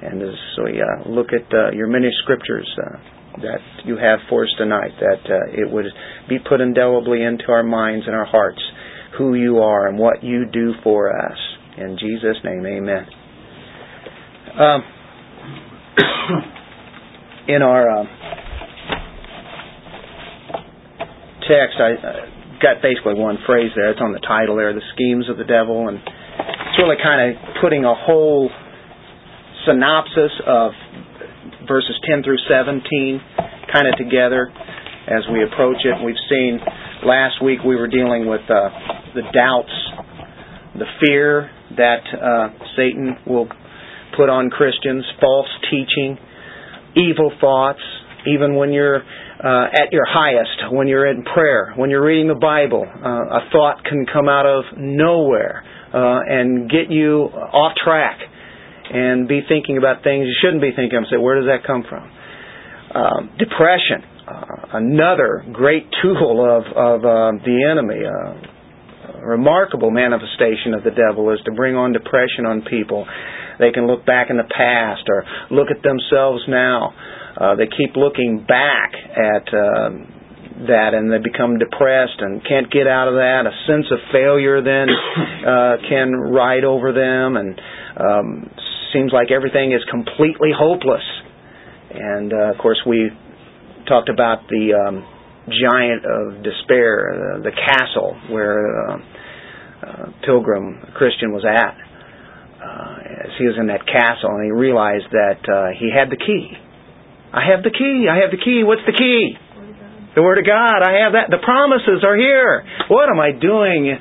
And 0.00 0.22
as 0.22 0.38
we 0.62 0.80
uh, 0.80 1.08
look 1.08 1.28
at 1.34 1.50
your 1.74 1.88
many 1.88 2.10
scriptures, 2.22 2.68
that 3.42 3.60
you 3.84 3.96
have 3.96 4.20
for 4.28 4.44
us 4.44 4.50
tonight, 4.56 4.92
that 5.00 5.30
uh, 5.30 5.62
it 5.62 5.70
would 5.70 5.86
be 6.28 6.38
put 6.38 6.60
indelibly 6.60 7.22
into 7.22 7.46
our 7.48 7.62
minds 7.62 8.06
and 8.06 8.14
our 8.14 8.24
hearts 8.24 8.60
who 9.16 9.34
you 9.34 9.58
are 9.58 9.88
and 9.88 9.98
what 9.98 10.22
you 10.22 10.44
do 10.46 10.72
for 10.82 11.10
us. 11.10 11.38
In 11.78 11.96
Jesus' 11.96 12.42
name, 12.42 12.66
amen. 12.66 13.06
Um, 14.58 14.82
in 17.48 17.62
our 17.62 18.00
uh, 18.00 18.04
text, 21.46 21.78
I 21.78 21.92
uh, 21.94 22.12
got 22.60 22.82
basically 22.82 23.14
one 23.14 23.38
phrase 23.46 23.70
there. 23.76 23.92
It's 23.92 24.00
on 24.00 24.10
the 24.10 24.18
title 24.18 24.56
there, 24.56 24.74
the 24.74 24.82
schemes 24.92 25.30
of 25.30 25.38
the 25.38 25.44
devil, 25.44 25.86
and 25.86 25.98
it's 25.98 26.78
really 26.82 26.96
kind 27.00 27.30
of 27.30 27.36
putting 27.62 27.84
a 27.84 27.94
whole 27.94 28.50
synopsis 29.64 30.32
of 30.48 30.72
verses 31.68 31.94
10 32.10 32.24
through 32.24 32.38
17 32.50 33.22
kind 33.72 33.86
of 33.86 33.94
together 33.96 34.50
as 35.06 35.22
we 35.30 35.44
approach 35.44 35.78
it. 35.84 35.94
We've 36.04 36.18
seen 36.28 36.58
last 37.06 37.40
week 37.40 37.60
we 37.64 37.76
were 37.76 37.86
dealing 37.86 38.26
with 38.26 38.42
uh, 38.50 38.68
the 39.14 39.22
doubts, 39.30 39.70
the 40.74 40.86
fear 41.06 41.52
that 41.76 42.02
uh, 42.14 42.48
Satan 42.76 43.16
will 43.26 43.48
put 44.16 44.28
on 44.28 44.50
Christians, 44.50 45.04
false 45.20 45.48
teaching, 45.70 46.18
evil 46.96 47.30
thoughts, 47.40 47.80
even 48.26 48.56
when 48.56 48.72
you're 48.72 48.98
uh, 48.98 49.66
at 49.70 49.92
your 49.92 50.04
highest, 50.06 50.72
when 50.72 50.88
you're 50.88 51.06
in 51.06 51.22
prayer, 51.22 51.72
when 51.76 51.90
you're 51.90 52.04
reading 52.04 52.28
the 52.28 52.34
Bible, 52.34 52.84
uh, 52.84 53.38
a 53.38 53.40
thought 53.52 53.84
can 53.84 54.06
come 54.12 54.28
out 54.28 54.46
of 54.46 54.64
nowhere 54.76 55.62
uh, 55.94 56.20
and 56.26 56.68
get 56.68 56.90
you 56.90 57.30
off 57.30 57.72
track 57.82 58.18
and 58.90 59.28
be 59.28 59.40
thinking 59.48 59.78
about 59.78 60.02
things 60.02 60.26
you 60.26 60.34
shouldn't 60.42 60.62
be 60.62 60.72
thinking 60.74 60.98
of. 60.98 61.04
Say, 61.10 61.18
where 61.18 61.36
does 61.40 61.46
that 61.46 61.66
come 61.66 61.84
from? 61.88 62.10
Um, 62.88 63.30
depression, 63.38 64.02
uh, 64.26 64.78
another 64.80 65.44
great 65.52 65.86
tool 66.02 66.42
of, 66.42 66.64
of 66.74 67.04
uh, 67.04 67.38
the 67.44 67.68
enemy. 67.70 68.02
Remarkable 69.28 69.90
manifestation 69.90 70.72
of 70.72 70.82
the 70.84 70.90
devil 70.90 71.28
is 71.36 71.40
to 71.44 71.52
bring 71.52 71.76
on 71.76 71.92
depression 71.92 72.48
on 72.48 72.62
people. 72.64 73.04
They 73.60 73.72
can 73.72 73.86
look 73.86 74.06
back 74.06 74.30
in 74.30 74.38
the 74.38 74.48
past 74.48 75.04
or 75.04 75.24
look 75.50 75.68
at 75.68 75.82
themselves 75.84 76.40
now. 76.48 76.94
Uh, 77.36 77.54
they 77.54 77.68
keep 77.68 77.92
looking 77.94 78.46
back 78.48 78.96
at 78.96 79.44
uh, 79.52 79.90
that 80.64 80.96
and 80.96 81.12
they 81.12 81.20
become 81.20 81.58
depressed 81.60 82.18
and 82.24 82.40
can't 82.40 82.72
get 82.72 82.88
out 82.88 83.06
of 83.12 83.20
that. 83.20 83.44
A 83.44 83.52
sense 83.68 83.84
of 83.92 83.98
failure 84.10 84.64
then 84.64 84.88
uh, 85.44 85.76
can 85.84 86.16
ride 86.16 86.64
over 86.64 86.96
them 86.96 87.36
and 87.36 87.60
um, 88.00 88.50
seems 88.96 89.12
like 89.12 89.30
everything 89.30 89.76
is 89.76 89.84
completely 89.90 90.56
hopeless. 90.56 91.04
And 91.92 92.32
uh, 92.32 92.52
of 92.52 92.58
course, 92.58 92.80
we 92.86 93.10
talked 93.86 94.08
about 94.08 94.48
the 94.48 94.72
um, 94.72 95.04
giant 95.48 96.04
of 96.04 96.42
despair, 96.42 97.12
uh, 97.12 97.42
the 97.42 97.52
castle 97.52 98.16
where 98.30 98.88
uh, 98.88 98.96
Pilgrim 100.24 100.82
Christian 100.94 101.32
was 101.32 101.44
at. 101.44 101.76
Uh, 102.58 102.98
as 103.22 103.30
he 103.38 103.46
was 103.46 103.54
in 103.54 103.70
that 103.70 103.86
castle, 103.86 104.34
and 104.34 104.42
he 104.42 104.50
realized 104.50 105.06
that 105.14 105.38
uh, 105.46 105.70
he 105.78 105.94
had 105.94 106.10
the 106.10 106.18
key. 106.18 106.50
I 107.30 107.46
have 107.54 107.62
the 107.62 107.70
key. 107.70 108.10
I 108.10 108.18
have 108.18 108.34
the 108.34 108.42
key. 108.42 108.66
What's 108.66 108.82
the 108.82 108.98
key? 108.98 109.38
The 110.16 110.22
Word 110.26 110.42
of 110.42 110.46
God. 110.46 110.82
I 110.82 111.06
have 111.06 111.14
that. 111.14 111.30
The 111.30 111.38
promises 111.38 112.02
are 112.02 112.18
here. 112.18 112.66
What 112.90 113.06
am 113.06 113.20
I 113.22 113.30
doing? 113.30 113.94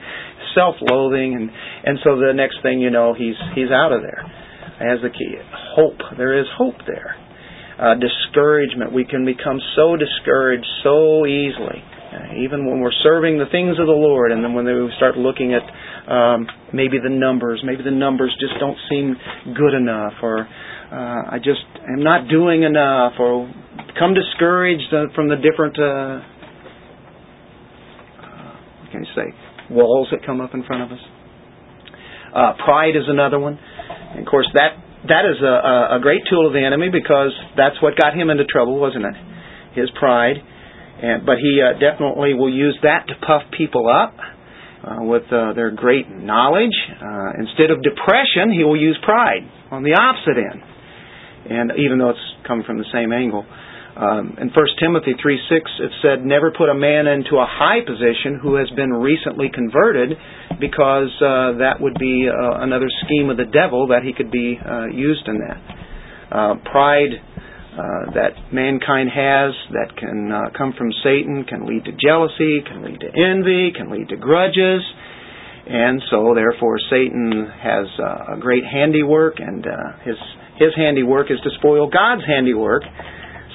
Self-loathing, 0.57 1.37
and 1.37 1.51
and 1.85 1.99
so 2.01 2.17
the 2.17 2.33
next 2.33 2.65
thing 2.65 2.81
you 2.81 2.89
know, 2.89 3.13
he's 3.13 3.37
he's 3.53 3.69
out 3.69 3.93
of 3.93 4.01
there 4.01 4.25
as 4.81 5.05
the 5.05 5.13
key. 5.13 5.37
Hope. 5.77 6.01
There 6.17 6.39
is 6.39 6.49
hope 6.57 6.81
there. 6.87 7.13
Uh, 7.77 7.93
discouragement. 7.93 8.89
We 8.91 9.05
can 9.05 9.21
become 9.21 9.61
so 9.75 9.93
discouraged 9.93 10.65
so 10.81 11.27
easily. 11.29 11.85
Even 12.37 12.65
when 12.65 12.79
we're 12.79 12.95
serving 13.03 13.37
the 13.37 13.45
things 13.51 13.79
of 13.79 13.87
the 13.87 13.97
Lord, 13.97 14.31
and 14.31 14.43
then 14.43 14.53
when 14.53 14.65
we 14.65 14.91
start 14.97 15.17
looking 15.17 15.53
at 15.53 15.63
um, 16.11 16.47
maybe 16.73 16.97
the 17.01 17.09
numbers, 17.09 17.61
maybe 17.63 17.83
the 17.83 17.91
numbers 17.91 18.35
just 18.39 18.59
don't 18.59 18.77
seem 18.89 19.15
good 19.55 19.73
enough, 19.73 20.13
or 20.21 20.47
uh, 20.47 21.35
I 21.35 21.37
just 21.37 21.65
am 21.87 22.03
not 22.03 22.29
doing 22.29 22.63
enough, 22.63 23.13
or 23.19 23.51
become 23.93 24.13
discouraged 24.13 24.93
from 25.15 25.29
the 25.29 25.35
different, 25.35 25.77
uh, 25.79 26.21
uh, 28.23 28.53
what 28.81 28.91
can 28.91 29.03
you 29.03 29.11
say, 29.15 29.33
walls 29.69 30.07
that 30.11 30.25
come 30.25 30.41
up 30.41 30.53
in 30.53 30.63
front 30.63 30.83
of 30.83 30.91
us. 30.91 31.03
Uh, 32.33 32.53
pride 32.63 32.95
is 32.95 33.07
another 33.07 33.39
one. 33.39 33.57
And 33.57 34.19
of 34.19 34.25
course, 34.25 34.47
that 34.53 34.77
that 35.07 35.23
is 35.25 35.41
a, 35.41 35.97
a 35.97 35.99
great 36.01 36.21
tool 36.29 36.47
of 36.47 36.53
the 36.53 36.63
enemy 36.63 36.89
because 36.91 37.31
that's 37.55 37.81
what 37.81 37.95
got 37.95 38.13
him 38.13 38.29
into 38.29 38.45
trouble, 38.45 38.79
wasn't 38.79 39.05
it? 39.05 39.15
His 39.75 39.89
pride. 39.99 40.37
And, 41.01 41.25
but 41.25 41.37
he 41.37 41.61
uh, 41.61 41.77
definitely 41.79 42.33
will 42.33 42.53
use 42.53 42.77
that 42.83 43.07
to 43.07 43.13
puff 43.25 43.43
people 43.55 43.85
up 43.87 44.15
uh, 44.17 45.03
with 45.03 45.23
uh, 45.31 45.53
their 45.53 45.71
great 45.71 46.09
knowledge. 46.09 46.73
Uh, 46.89 47.37
instead 47.39 47.69
of 47.69 47.83
depression, 47.83 48.49
he 48.53 48.63
will 48.63 48.79
use 48.79 48.97
pride 49.03 49.45
on 49.71 49.83
the 49.83 49.93
opposite 49.93 50.37
end. 50.41 50.61
And 51.49 51.71
even 51.77 51.99
though 51.99 52.09
it's 52.09 52.27
coming 52.47 52.65
from 52.65 52.77
the 52.77 52.89
same 52.91 53.11
angle. 53.11 53.45
Um, 53.97 54.37
in 54.37 54.53
1 54.53 54.53
Timothy 54.79 55.17
3 55.17 55.39
6, 55.49 55.71
it 55.81 55.91
said, 56.05 56.25
Never 56.25 56.51
put 56.51 56.69
a 56.69 56.77
man 56.77 57.07
into 57.07 57.41
a 57.41 57.47
high 57.49 57.81
position 57.81 58.37
who 58.39 58.55
has 58.55 58.69
been 58.77 58.93
recently 58.93 59.49
converted, 59.49 60.13
because 60.59 61.09
uh, 61.17 61.57
that 61.57 61.81
would 61.81 61.97
be 61.97 62.29
uh, 62.29 62.61
another 62.61 62.89
scheme 63.05 63.31
of 63.31 63.37
the 63.37 63.49
devil 63.49 63.87
that 63.87 64.03
he 64.03 64.13
could 64.13 64.29
be 64.29 64.59
uh, 64.61 64.85
used 64.93 65.25
in 65.27 65.41
that. 65.41 65.57
Uh, 66.29 66.53
pride 66.69 67.17
uh, 67.77 68.11
that 68.13 68.33
mankind 68.51 69.09
has 69.13 69.53
that 69.71 69.95
can 69.97 70.31
uh, 70.31 70.49
come 70.57 70.73
from 70.77 70.89
Satan 71.03 71.45
can 71.47 71.65
lead 71.65 71.85
to 71.85 71.91
jealousy, 71.93 72.61
can 72.65 72.83
lead 72.83 72.99
to 72.99 73.11
envy, 73.13 73.71
can 73.71 73.91
lead 73.91 74.09
to 74.09 74.17
grudges. 74.17 74.81
And 75.69 76.01
so, 76.09 76.33
therefore, 76.33 76.79
Satan 76.89 77.45
has 77.45 77.87
a 77.99 78.39
great 78.39 78.63
handiwork, 78.63 79.35
and 79.39 79.65
his 80.05 80.15
his 80.57 80.73
handiwork 80.75 81.29
is 81.29 81.37
to 81.43 81.49
spoil 81.59 81.89
God's 81.89 82.25
handiwork 82.25 82.83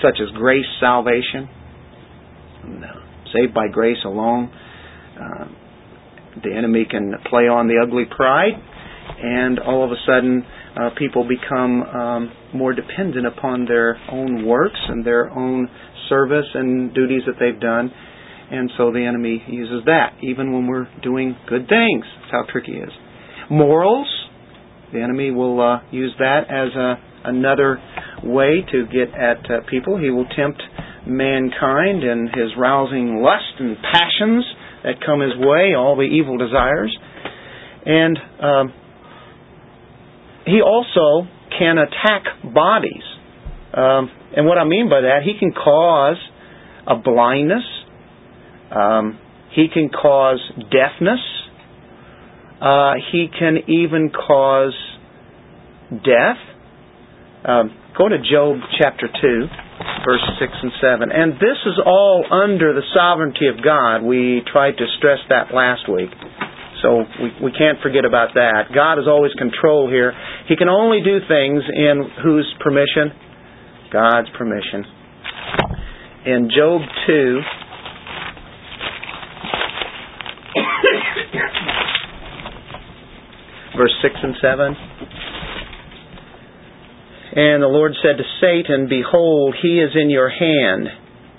such 0.02 0.18
as 0.20 0.28
grace 0.36 0.66
salvation, 0.80 1.48
uh, 2.64 3.32
saved 3.32 3.54
by 3.54 3.68
grace 3.68 3.98
alone. 4.04 4.52
Uh, 5.18 5.44
the 6.42 6.54
enemy 6.54 6.86
can 6.90 7.14
play 7.30 7.46
on 7.46 7.68
the 7.68 7.78
ugly 7.82 8.04
pride, 8.04 8.54
and 9.22 9.58
all 9.60 9.84
of 9.84 9.92
a 9.92 9.96
sudden, 10.06 10.44
uh, 10.76 10.90
people 10.98 11.26
become 11.28 11.82
um, 11.82 12.32
more 12.54 12.73
dependent 12.73 13.26
upon 13.26 13.64
their 13.66 13.99
own 14.11 14.47
works 14.47 14.80
and 14.88 15.04
their 15.04 15.30
own 15.30 15.68
service 16.09 16.47
and 16.54 16.94
duties 16.94 17.23
that 17.26 17.35
they've 17.40 17.61
done. 17.61 17.90
And 18.50 18.71
so 18.76 18.92
the 18.92 19.00
enemy 19.00 19.42
uses 19.49 19.85
that, 19.87 20.16
even 20.23 20.52
when 20.52 20.66
we're 20.66 20.87
doing 21.02 21.37
good 21.49 21.68
things. 21.68 22.04
That's 22.21 22.32
how 22.32 22.44
tricky 22.52 22.73
he 22.73 22.78
is. 22.78 22.92
Morals, 23.50 24.09
the 24.92 25.00
enemy 25.00 25.30
will 25.30 25.61
uh, 25.61 25.80
use 25.90 26.14
that 26.18 26.42
as 26.50 26.76
a, 26.76 27.28
another 27.30 27.78
way 28.23 28.62
to 28.71 28.85
get 28.87 29.14
at 29.18 29.38
uh, 29.50 29.61
people. 29.71 29.99
He 29.99 30.11
will 30.11 30.26
tempt 30.37 30.62
mankind 31.06 32.04
in 32.04 32.28
his 32.35 32.52
rousing 32.59 33.23
lust 33.23 33.59
and 33.59 33.76
passions 33.80 34.44
that 34.85 34.94
come 35.04 35.21
his 35.21 35.32
way, 35.38 35.75
all 35.75 35.97
the 35.97 36.02
evil 36.02 36.37
desires. 36.37 36.97
And 37.87 38.18
um, 38.42 38.73
he 40.44 40.61
also 40.61 41.28
can 41.59 41.78
attack 41.78 42.54
bodies. 42.54 43.02
Um, 43.75 44.11
and 44.37 44.47
what 44.47 44.59
I 44.59 44.64
mean 44.64 44.88
by 44.88 45.00
that, 45.02 45.21
he 45.25 45.38
can 45.38 45.52
cause 45.52 46.16
a 46.87 46.97
blindness, 46.97 47.64
um, 48.71 49.18
he 49.54 49.68
can 49.73 49.88
cause 49.90 50.40
deafness, 50.71 51.21
uh, 52.61 52.94
he 53.12 53.28
can 53.28 53.59
even 53.68 54.11
cause 54.11 54.75
death. 55.90 56.38
Um, 57.44 57.75
go 57.99 58.09
to 58.09 58.18
Job 58.18 58.56
chapter 58.80 59.09
2, 59.09 59.47
verse 60.06 60.23
6 60.40 60.52
and 60.62 60.73
7. 60.80 61.12
And 61.12 61.35
this 61.35 61.59
is 61.66 61.75
all 61.85 62.25
under 62.30 62.73
the 62.73 62.82
sovereignty 62.94 63.47
of 63.49 63.62
God. 63.64 64.02
We 64.02 64.42
tried 64.50 64.78
to 64.78 64.87
stress 64.99 65.18
that 65.28 65.52
last 65.52 65.90
week. 65.90 66.11
So 66.82 67.06
we, 67.22 67.30
we 67.44 67.52
can't 67.52 67.78
forget 67.80 68.04
about 68.04 68.34
that. 68.34 68.74
God 68.74 68.98
is 68.98 69.06
always 69.06 69.32
control 69.38 69.88
here. 69.88 70.12
He 70.48 70.56
can 70.56 70.68
only 70.68 71.00
do 71.02 71.20
things 71.28 71.62
in 71.72 72.10
whose 72.22 72.52
permission? 72.60 73.12
God's 73.92 74.28
permission. 74.36 74.84
In 76.26 76.50
Job 76.54 76.80
2, 77.06 77.40
verse 83.78 83.94
6 84.02 84.14
and 84.22 84.34
7. 84.42 84.76
And 87.34 87.62
the 87.62 87.68
Lord 87.68 87.92
said 88.02 88.18
to 88.18 88.24
Satan, 88.40 88.88
Behold, 88.90 89.54
he 89.62 89.80
is 89.80 89.92
in 89.94 90.10
your 90.10 90.28
hand, 90.28 90.88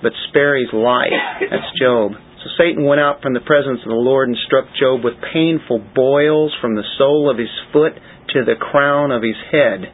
but 0.02 0.12
spare 0.28 0.56
his 0.56 0.72
life. 0.72 1.12
That's 1.50 1.70
Job. 1.80 2.12
So 2.44 2.50
Satan 2.58 2.84
went 2.84 3.00
out 3.00 3.22
from 3.22 3.32
the 3.32 3.40
presence 3.40 3.80
of 3.80 3.88
the 3.88 3.96
Lord 3.96 4.28
and 4.28 4.36
struck 4.44 4.66
Job 4.78 5.02
with 5.02 5.14
painful 5.32 5.80
boils 5.94 6.52
from 6.60 6.74
the 6.76 6.84
sole 6.98 7.30
of 7.30 7.38
his 7.38 7.48
foot 7.72 7.94
to 8.36 8.44
the 8.44 8.54
crown 8.60 9.10
of 9.10 9.22
his 9.22 9.36
head. 9.50 9.88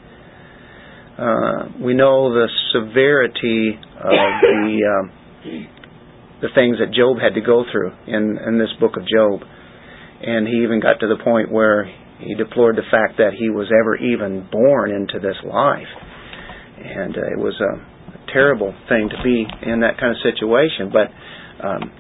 Uh, 1.17 1.79
we 1.79 1.95
know 1.95 2.35
the 2.35 2.49
severity 2.75 3.79
of 3.79 4.31
the 4.43 4.67
uh, 4.83 5.07
the 6.43 6.49
things 6.55 6.79
that 6.81 6.91
Job 6.91 7.19
had 7.23 7.35
to 7.35 7.41
go 7.41 7.63
through 7.71 7.93
in 8.09 8.39
in 8.45 8.59
this 8.59 8.73
book 8.81 8.97
of 8.97 9.07
Job, 9.07 9.47
and 10.21 10.49
he 10.49 10.65
even 10.65 10.81
got 10.81 10.99
to 11.01 11.07
the 11.07 11.23
point 11.23 11.53
where 11.53 11.87
he 12.19 12.35
deplored 12.35 12.75
the 12.75 12.89
fact 12.91 13.19
that 13.19 13.31
he 13.39 13.49
was 13.49 13.71
ever 13.71 13.95
even 13.97 14.49
born 14.51 14.91
into 14.91 15.21
this 15.21 15.37
life, 15.47 15.93
and 16.83 17.17
uh, 17.17 17.31
it 17.31 17.39
was 17.39 17.55
a 17.61 18.33
terrible 18.33 18.75
thing 18.89 19.09
to 19.09 19.23
be 19.23 19.47
in 19.71 19.81
that 19.81 20.01
kind 20.01 20.11
of 20.11 20.19
situation. 20.25 20.91
But 20.91 21.13
um, 21.63 21.93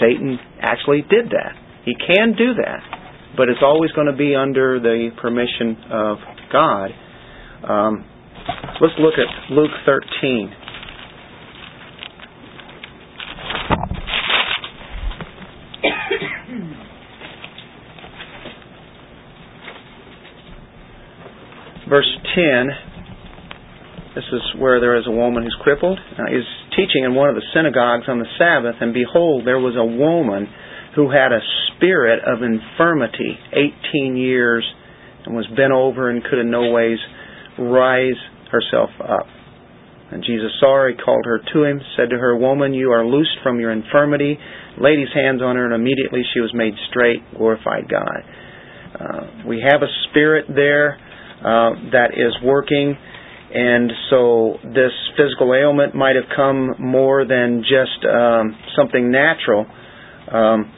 Satan 0.00 0.38
actually 0.60 1.02
did 1.08 1.30
that. 1.30 1.54
He 1.84 1.94
can 1.94 2.34
do 2.36 2.54
that, 2.54 2.82
but 3.36 3.48
it's 3.48 3.62
always 3.62 3.90
going 3.92 4.06
to 4.06 4.16
be 4.16 4.34
under 4.34 4.78
the 4.80 5.10
permission 5.20 5.76
of 5.90 6.18
God. 6.52 6.90
Um, 7.68 8.04
let's 8.80 8.94
look 8.98 9.14
at 9.14 9.52
Luke 9.52 9.70
13. 9.86 10.54
Verse 21.88 22.18
10 22.34 22.88
this 24.18 24.26
is 24.34 24.42
where 24.60 24.80
there 24.80 24.98
is 24.98 25.06
a 25.06 25.14
woman 25.14 25.44
who's 25.44 25.56
crippled. 25.62 25.96
Uh, 26.18 26.26
he's 26.26 26.42
teaching 26.78 27.02
in 27.02 27.18
one 27.18 27.28
of 27.28 27.34
the 27.34 27.42
synagogues 27.50 28.06
on 28.06 28.22
the 28.22 28.30
Sabbath, 28.38 28.78
and 28.80 28.94
behold, 28.94 29.42
there 29.42 29.58
was 29.58 29.74
a 29.74 29.84
woman 29.84 30.46
who 30.94 31.10
had 31.10 31.34
a 31.34 31.42
spirit 31.74 32.22
of 32.22 32.46
infirmity, 32.46 33.34
18 33.92 34.16
years, 34.16 34.62
and 35.26 35.34
was 35.34 35.46
bent 35.58 35.74
over 35.74 36.08
and 36.08 36.22
could 36.22 36.38
in 36.38 36.50
no 36.50 36.70
ways 36.70 36.98
rise 37.58 38.18
herself 38.54 38.90
up. 39.02 39.26
And 40.10 40.24
Jesus 40.24 40.54
saw 40.60 40.86
her, 40.86 40.88
he 40.88 40.96
called 40.96 41.26
her 41.26 41.42
to 41.52 41.64
him, 41.64 41.82
said 41.96 42.10
to 42.10 42.16
her, 42.16 42.34
Woman, 42.36 42.72
you 42.72 42.92
are 42.92 43.04
loosed 43.04 43.42
from 43.42 43.60
your 43.60 43.72
infirmity, 43.72 44.38
laid 44.80 44.98
his 44.98 45.12
hands 45.12 45.42
on 45.42 45.56
her, 45.56 45.66
and 45.66 45.74
immediately 45.74 46.22
she 46.32 46.40
was 46.40 46.50
made 46.54 46.72
straight, 46.88 47.20
glorified 47.36 47.90
God. 47.90 48.22
Uh, 48.94 49.46
we 49.46 49.60
have 49.60 49.82
a 49.82 49.92
spirit 50.08 50.46
there 50.48 50.96
uh, 51.44 51.92
that 51.92 52.16
is 52.16 52.32
working 52.42 52.96
and 53.54 53.92
so 54.10 54.58
this 54.62 54.92
physical 55.16 55.54
ailment 55.54 55.94
might 55.94 56.16
have 56.16 56.28
come 56.34 56.74
more 56.78 57.24
than 57.24 57.62
just 57.62 58.04
um, 58.04 58.56
something 58.76 59.10
natural. 59.10 59.66
Um, 60.30 60.72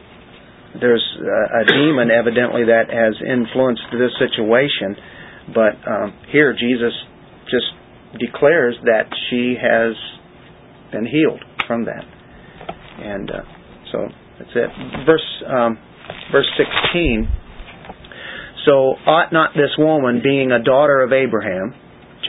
there's 0.81 1.05
a, 1.19 1.63
a 1.63 1.65
demon 1.67 2.11
evidently 2.11 2.65
that 2.67 2.87
has 2.91 3.15
influenced 3.27 3.83
this 3.91 4.13
situation, 4.19 4.97
but 5.53 5.75
um, 5.91 6.15
here 6.31 6.53
Jesus 6.55 6.93
just 7.51 7.67
declares 8.21 8.77
that 8.85 9.11
she 9.29 9.57
has 9.61 9.95
been 10.93 11.07
healed 11.07 11.43
from 11.67 11.85
that, 11.87 12.05
and 13.03 13.31
uh, 13.31 13.43
so 13.91 13.99
that's 14.39 14.51
it. 14.55 14.71
Verse 15.07 15.43
um, 15.49 15.79
verse 16.31 16.51
sixteen. 16.57 17.29
So 18.67 18.95
ought 19.07 19.33
not 19.33 19.55
this 19.55 19.71
woman, 19.79 20.21
being 20.23 20.53
a 20.53 20.63
daughter 20.63 21.03
of 21.03 21.13
Abraham, 21.13 21.75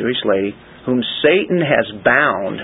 Jewish 0.02 0.18
lady, 0.26 0.58
whom 0.86 1.04
Satan 1.22 1.62
has 1.62 1.86
bound, 2.04 2.60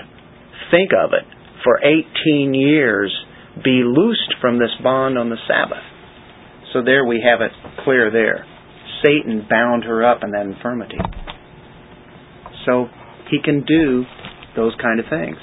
think 0.70 0.90
of 0.90 1.14
it, 1.14 1.22
for 1.62 1.78
18 1.78 2.54
years, 2.54 3.14
be 3.62 3.82
loosed 3.86 4.34
from 4.40 4.58
this 4.58 4.74
bond 4.82 5.18
on 5.18 5.30
the 5.30 5.38
Sabbath. 5.46 5.84
So 6.72 6.82
there 6.82 7.04
we 7.04 7.22
have 7.24 7.40
it 7.40 7.52
clear 7.84 8.10
there. 8.10 8.44
Satan 9.02 9.46
bound 9.48 9.84
her 9.84 10.04
up 10.04 10.22
in 10.22 10.32
that 10.32 10.46
infirmity. 10.46 10.98
So 12.66 12.86
he 13.30 13.38
can 13.42 13.64
do 13.64 14.04
those 14.56 14.74
kind 14.82 15.00
of 15.00 15.06
things. 15.08 15.36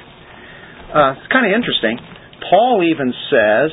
Uh, 0.94 1.16
it's 1.18 1.32
kind 1.32 1.48
of 1.48 1.56
interesting. 1.56 1.98
Paul 2.50 2.84
even 2.84 3.14
says 3.32 3.72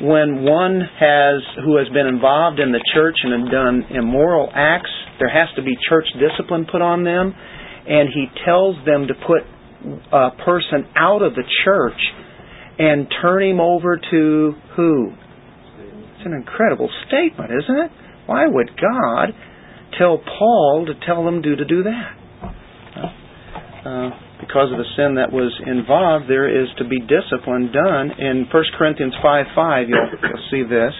when 0.00 0.44
one 0.44 0.80
has 0.80 1.42
who 1.64 1.78
has 1.78 1.88
been 1.88 2.06
involved 2.06 2.60
in 2.60 2.72
the 2.72 2.82
church 2.94 3.16
and 3.22 3.50
done 3.50 3.84
immoral 3.90 4.50
acts 4.54 4.90
there 5.18 5.30
has 5.30 5.48
to 5.56 5.62
be 5.62 5.76
church 5.88 6.06
discipline 6.18 6.66
put 6.70 6.82
on 6.82 7.04
them, 7.04 7.34
and 7.86 8.08
he 8.08 8.26
tells 8.44 8.76
them 8.86 9.06
to 9.08 9.14
put 9.26 9.42
a 10.12 10.30
person 10.44 10.88
out 10.96 11.22
of 11.22 11.34
the 11.34 11.44
church 11.64 12.00
and 12.78 13.06
turn 13.22 13.42
him 13.42 13.60
over 13.60 13.96
to 13.96 14.52
who? 14.76 15.12
It's 16.16 16.26
an 16.26 16.32
incredible 16.32 16.88
statement, 17.06 17.50
isn't 17.52 17.78
it? 17.84 17.90
Why 18.26 18.46
would 18.46 18.70
God 18.80 19.34
tell 19.98 20.18
Paul 20.18 20.86
to 20.86 21.06
tell 21.06 21.24
them 21.24 21.42
to, 21.42 21.56
to 21.56 21.64
do 21.64 21.82
that? 21.84 22.16
Uh, 23.84 24.10
because 24.40 24.72
of 24.72 24.78
the 24.80 24.88
sin 24.96 25.20
that 25.20 25.28
was 25.30 25.52
involved, 25.68 26.24
there 26.28 26.48
is 26.48 26.68
to 26.78 26.88
be 26.88 26.98
discipline 27.04 27.68
done. 27.68 28.10
In 28.16 28.48
1 28.48 28.64
Corinthians 28.78 29.12
5 29.22 29.46
5, 29.54 29.88
you'll, 29.88 30.08
you'll 30.24 30.48
see 30.50 30.64
this. 30.64 30.92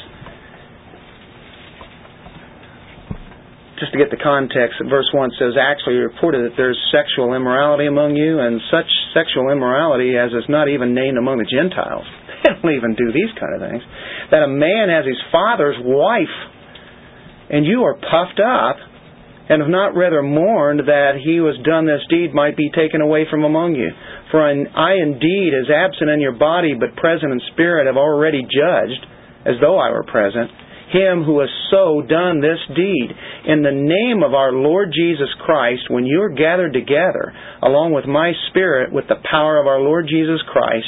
Just 3.79 3.91
to 3.93 3.99
get 3.99 4.11
the 4.11 4.21
context, 4.21 4.79
verse 4.87 5.11
1 5.11 5.35
says, 5.39 5.59
actually 5.59 5.99
reported 5.99 6.47
that 6.47 6.55
there's 6.57 6.79
sexual 6.95 7.35
immorality 7.35 7.87
among 7.87 8.15
you, 8.15 8.39
and 8.39 8.63
such 8.71 8.87
sexual 9.11 9.51
immorality 9.51 10.15
as 10.15 10.31
is 10.31 10.47
not 10.47 10.71
even 10.71 10.95
named 10.95 11.19
among 11.19 11.39
the 11.39 11.49
Gentiles. 11.49 12.07
They 12.45 12.53
don't 12.53 12.77
even 12.77 12.93
do 12.93 13.09
these 13.09 13.33
kind 13.41 13.57
of 13.57 13.61
things. 13.65 13.81
That 14.29 14.45
a 14.45 14.53
man 14.53 14.93
has 14.93 15.09
his 15.09 15.17
father's 15.33 15.81
wife, 15.81 16.37
and 17.49 17.65
you 17.65 17.89
are 17.89 17.97
puffed 17.97 18.37
up, 18.37 18.77
and 19.49 19.65
have 19.65 19.73
not 19.73 19.97
rather 19.97 20.21
mourned 20.21 20.85
that 20.85 21.21
he 21.25 21.41
who 21.41 21.49
has 21.49 21.57
done 21.65 21.89
this 21.89 22.05
deed 22.13 22.37
might 22.37 22.57
be 22.57 22.69
taken 22.69 23.01
away 23.01 23.25
from 23.29 23.45
among 23.45 23.81
you. 23.81 23.89
For 24.31 24.45
I 24.45 25.01
indeed, 25.01 25.57
as 25.57 25.73
absent 25.73 26.13
in 26.13 26.21
your 26.21 26.37
body, 26.37 26.77
but 26.77 26.97
present 27.01 27.33
in 27.33 27.41
spirit, 27.53 27.89
have 27.89 27.97
already 27.97 28.45
judged, 28.45 29.03
as 29.49 29.57
though 29.61 29.81
I 29.81 29.89
were 29.89 30.05
present 30.05 30.53
him 30.93 31.25
who 31.25 31.41
has 31.41 31.51
so 31.71 32.03
done 32.03 32.41
this 32.41 32.61
deed. 32.75 33.09
In 33.47 33.63
the 33.63 33.75
name 33.75 34.23
of 34.23 34.35
our 34.35 34.53
Lord 34.53 34.93
Jesus 34.93 35.29
Christ, 35.41 35.89
when 35.89 36.05
you 36.07 36.23
are 36.23 36.35
gathered 36.35 36.73
together, 36.73 37.33
along 37.63 37.93
with 37.93 38.07
my 38.07 38.33
spirit, 38.51 38.93
with 38.93 39.09
the 39.09 39.23
power 39.31 39.61
of 39.61 39.67
our 39.67 39.81
Lord 39.81 40.07
Jesus 40.09 40.41
Christ, 40.51 40.87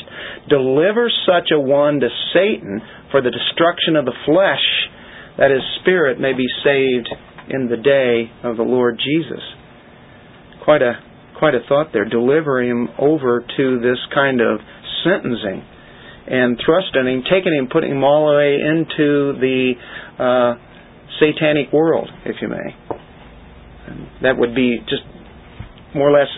deliver 0.48 1.10
such 1.24 1.50
a 1.52 1.60
one 1.60 2.00
to 2.00 2.08
Satan 2.34 2.80
for 3.10 3.22
the 3.22 3.32
destruction 3.32 3.96
of 3.96 4.04
the 4.04 4.18
flesh, 4.24 4.64
that 5.38 5.50
his 5.50 5.64
spirit 5.80 6.20
may 6.20 6.32
be 6.32 6.46
saved 6.64 7.08
in 7.48 7.68
the 7.68 7.76
day 7.76 8.32
of 8.42 8.56
the 8.56 8.66
Lord 8.66 8.98
Jesus. 8.98 9.42
Quite 10.64 10.82
a 10.82 11.00
quite 11.38 11.54
a 11.54 11.60
thought 11.68 11.92
there. 11.92 12.08
Deliver 12.08 12.62
him 12.62 12.88
over 12.98 13.44
to 13.56 13.80
this 13.80 14.00
kind 14.14 14.40
of 14.40 14.58
sentencing 15.04 15.62
and 16.26 16.58
thrusting 16.64 17.06
him, 17.06 17.22
taking 17.30 17.54
him, 17.54 17.68
putting 17.70 17.92
him 17.92 18.04
all 18.04 18.30
the 18.30 18.36
way 18.36 18.54
into 18.58 19.38
the 19.38 19.72
uh, 20.18 20.52
satanic 21.20 21.72
world, 21.72 22.10
if 22.24 22.36
you 22.42 22.48
may. 22.48 22.68
And 23.86 24.06
that 24.22 24.36
would 24.36 24.54
be 24.54 24.78
just 24.88 25.02
more 25.94 26.10
or 26.10 26.18
less 26.18 26.28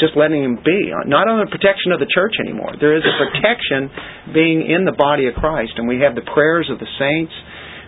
just 0.00 0.16
letting 0.16 0.42
him 0.42 0.56
be, 0.64 0.90
not 1.06 1.28
under 1.28 1.44
the 1.44 1.50
protection 1.50 1.92
of 1.92 2.00
the 2.00 2.08
church 2.10 2.34
anymore. 2.40 2.74
There 2.80 2.96
is 2.96 3.04
a 3.04 3.14
protection 3.30 3.90
being 4.34 4.66
in 4.66 4.84
the 4.84 4.96
body 4.96 5.26
of 5.26 5.34
Christ, 5.34 5.72
and 5.76 5.86
we 5.86 6.00
have 6.00 6.14
the 6.14 6.26
prayers 6.34 6.68
of 6.70 6.78
the 6.78 6.90
saints, 6.98 7.32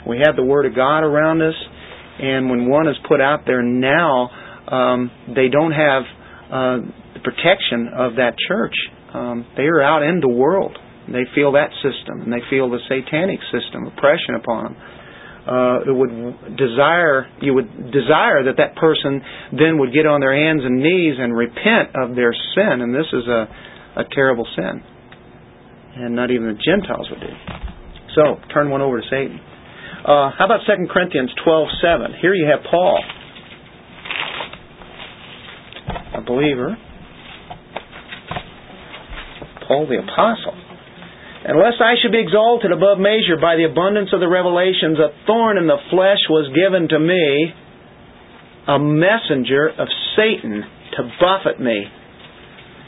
we 0.07 0.22
have 0.24 0.37
the 0.37 0.44
Word 0.44 0.66
of 0.66 0.74
God 0.74 1.00
around 1.00 1.42
us, 1.42 1.55
and 2.20 2.50
when 2.50 2.68
one 2.68 2.87
is 2.87 2.96
put 3.09 3.20
out 3.20 3.40
there 3.46 3.62
now, 3.62 4.31
um, 4.68 5.11
they 5.35 5.48
don't 5.48 5.72
have 5.72 6.03
uh, 6.46 6.76
the 7.14 7.20
protection 7.24 7.90
of 7.96 8.16
that 8.16 8.35
church. 8.48 8.74
Um, 9.14 9.46
they 9.57 9.64
are 9.64 9.83
out 9.83 10.03
in 10.03 10.20
the 10.20 10.29
world. 10.29 10.79
They 11.08 11.24
feel 11.34 11.52
that 11.52 11.70
system, 11.82 12.22
and 12.22 12.32
they 12.32 12.42
feel 12.50 12.68
the 12.70 12.78
satanic 12.88 13.40
system 13.50 13.86
oppression 13.86 14.36
upon 14.36 14.64
them. 14.64 14.76
Uh, 15.40 15.80
it 15.88 15.94
would 15.96 16.12
desire 16.60 17.26
you 17.40 17.54
would 17.54 17.90
desire 17.90 18.44
that 18.44 18.60
that 18.60 18.76
person 18.76 19.22
then 19.56 19.78
would 19.80 19.92
get 19.92 20.04
on 20.04 20.20
their 20.20 20.36
hands 20.36 20.60
and 20.62 20.78
knees 20.78 21.16
and 21.18 21.34
repent 21.34 21.96
of 21.96 22.14
their 22.14 22.36
sin, 22.54 22.84
and 22.84 22.94
this 22.94 23.08
is 23.12 23.26
a, 23.26 23.48
a 23.96 24.04
terrible 24.12 24.46
sin, 24.54 24.84
and 25.96 26.14
not 26.14 26.30
even 26.30 26.46
the 26.46 26.60
Gentiles 26.60 27.08
would 27.10 27.20
do. 27.20 27.34
So 28.14 28.36
turn 28.52 28.68
one 28.68 28.82
over 28.82 29.00
to 29.00 29.06
Satan. 29.08 29.40
Uh, 30.04 30.30
how 30.36 30.44
about 30.44 30.60
2 30.68 30.86
Corinthians 30.92 31.32
twelve 31.42 31.68
seven? 31.82 32.12
Here 32.20 32.34
you 32.34 32.46
have 32.46 32.60
Paul, 32.70 33.02
a 36.16 36.20
believer, 36.20 36.76
Paul 39.66 39.88
the 39.88 39.98
apostle 39.98 40.60
Unless 41.42 41.81
I 41.81 41.94
should 42.00 42.12
be 42.12 42.20
exalted 42.20 42.70
above 42.70 42.98
measure 42.98 43.40
by 43.40 43.57
the 43.57 43.64
abundance 43.64 44.11
of 44.12 44.20
the 44.20 44.29
revelations, 44.29 44.98
a 45.00 45.09
thorn 45.26 45.57
in 45.57 45.66
the 45.66 45.81
flesh 45.88 46.20
was 46.29 46.53
given 46.53 46.88
to 46.88 46.98
me, 47.00 47.55
a 48.68 48.79
messenger 48.79 49.68
of 49.72 49.88
Satan 50.16 50.62
to 50.96 51.03
buffet 51.18 51.59
me, 51.59 51.85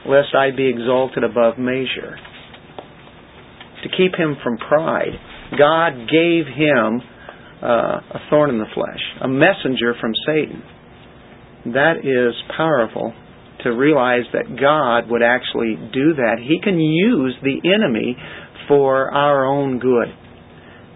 lest 0.07 0.35
I 0.37 0.51
be 0.51 0.69
exalted 0.69 1.25
above 1.25 1.57
measure. 1.57 2.21
To 3.83 3.89
keep 3.97 4.15
him 4.15 4.37
from 4.45 4.59
pride, 4.59 5.17
God 5.57 6.09
gave 6.13 6.45
him 6.45 7.01
uh, 7.63 8.05
a 8.15 8.21
thorn 8.29 8.51
in 8.51 8.59
the 8.59 8.71
flesh, 8.75 9.01
a 9.23 9.29
messenger 9.29 9.95
from 9.99 10.13
Satan. 10.27 10.63
That 11.73 12.05
is 12.05 12.35
powerful 12.55 13.15
to 13.63 13.71
realize 13.71 14.25
that 14.33 14.59
God 14.59 15.11
would 15.11 15.23
actually 15.23 15.77
do 15.93 16.15
that. 16.15 16.37
He 16.39 16.61
can 16.63 16.79
use 16.79 17.35
the 17.43 17.63
enemy 17.63 18.17
for 18.69 19.11
our 19.13 19.45
own 19.45 19.79
good. 19.79 20.09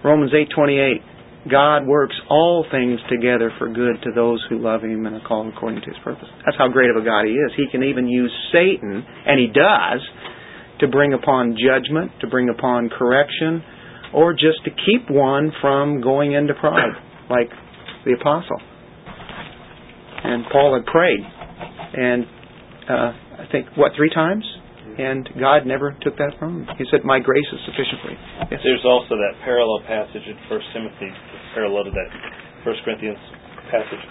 Romans 0.04 0.32
8:28 0.32 1.02
God 1.50 1.86
works 1.86 2.14
all 2.28 2.66
things 2.70 2.98
together 3.08 3.52
for 3.58 3.68
good 3.68 4.02
to 4.02 4.10
those 4.12 4.44
who 4.48 4.58
love 4.58 4.82
him 4.82 5.06
and 5.06 5.14
are 5.14 5.28
called 5.28 5.52
according 5.54 5.80
to 5.80 5.86
his 5.86 5.98
purpose. 6.02 6.28
That's 6.44 6.58
how 6.58 6.68
great 6.68 6.90
of 6.90 6.96
a 6.96 7.04
God 7.04 7.24
he 7.24 7.32
is. 7.32 7.52
He 7.56 7.66
can 7.70 7.84
even 7.84 8.08
use 8.08 8.32
Satan, 8.52 9.04
and 9.26 9.38
he 9.38 9.46
does, 9.46 10.00
to 10.80 10.88
bring 10.88 11.12
upon 11.12 11.56
judgment, 11.56 12.10
to 12.20 12.26
bring 12.26 12.48
upon 12.48 12.90
correction, 12.90 13.62
or 14.12 14.32
just 14.32 14.64
to 14.64 14.70
keep 14.70 15.08
one 15.08 15.52
from 15.60 16.00
going 16.00 16.32
into 16.32 16.54
pride, 16.54 16.92
like 17.30 17.50
the 18.04 18.12
apostle. 18.18 18.60
And 20.24 20.44
Paul 20.50 20.74
had 20.74 20.84
prayed, 20.86 21.20
and 21.94 22.24
uh, 22.90 23.12
I 23.42 23.46
think 23.52 23.68
what 23.76 23.92
three 23.96 24.10
times 24.10 24.44
and 24.96 25.28
God 25.36 25.68
never 25.68 25.92
took 26.00 26.16
that 26.16 26.32
from 26.40 26.64
him. 26.64 26.76
He 26.80 26.84
said, 26.90 27.04
"My 27.04 27.20
grace 27.20 27.46
is 27.52 27.60
sufficient 27.68 28.00
for 28.00 28.10
you." 28.10 28.20
Yes. 28.50 28.60
There's 28.64 28.84
also 28.84 29.16
that 29.16 29.36
parallel 29.44 29.80
passage 29.84 30.24
in 30.24 30.36
First 30.48 30.66
Timothy, 30.72 31.12
parallel 31.54 31.84
to 31.84 31.92
that 31.92 32.08
First 32.64 32.80
Corinthians 32.84 33.18
passage. 33.70 34.04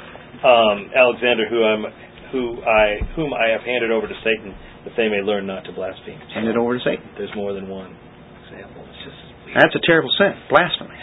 Um, 0.46 0.92
Alexander, 0.94 1.50
who 1.50 1.64
I'm, 1.64 1.84
who 2.32 2.62
I, 2.62 3.02
whom 3.16 3.34
I 3.34 3.50
have 3.50 3.62
handed 3.62 3.90
over 3.90 4.08
to 4.08 4.18
Satan, 4.22 4.54
that 4.86 4.94
they 4.96 5.10
may 5.10 5.26
learn 5.26 5.48
not 5.48 5.66
to 5.66 5.74
blaspheme. 5.74 6.20
Handed 6.34 6.58
over 6.58 6.78
to 6.78 6.84
Satan. 6.84 7.04
There's 7.18 7.34
more 7.36 7.54
than 7.54 7.68
one 7.68 7.96
example. 8.46 8.86
It's 8.86 9.04
just 9.04 9.22
weird. 9.46 9.58
that's 9.58 9.76
a 9.76 9.84
terrible 9.86 10.12
sin, 10.18 10.38
blasphemy. 10.50 11.00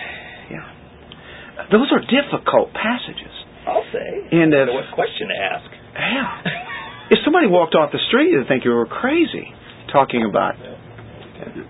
Yeah, 0.51 1.69
those 1.75 1.91
are 1.91 2.01
difficult 2.07 2.71
passages. 2.71 3.35
I'll 3.67 3.87
say. 3.91 4.09
And 4.31 4.55
if, 4.55 4.69
what 4.71 4.87
question 4.95 5.27
to 5.29 5.39
ask? 5.39 5.67
Yeah. 5.95 7.15
if 7.15 7.19
somebody 7.25 7.47
walked 7.47 7.75
off 7.75 7.91
the 7.91 8.03
street, 8.09 8.35
they'd 8.35 8.47
think 8.47 8.65
you 8.65 8.71
were 8.75 8.87
crazy 8.87 9.55
talking 9.93 10.25
about. 10.29 10.55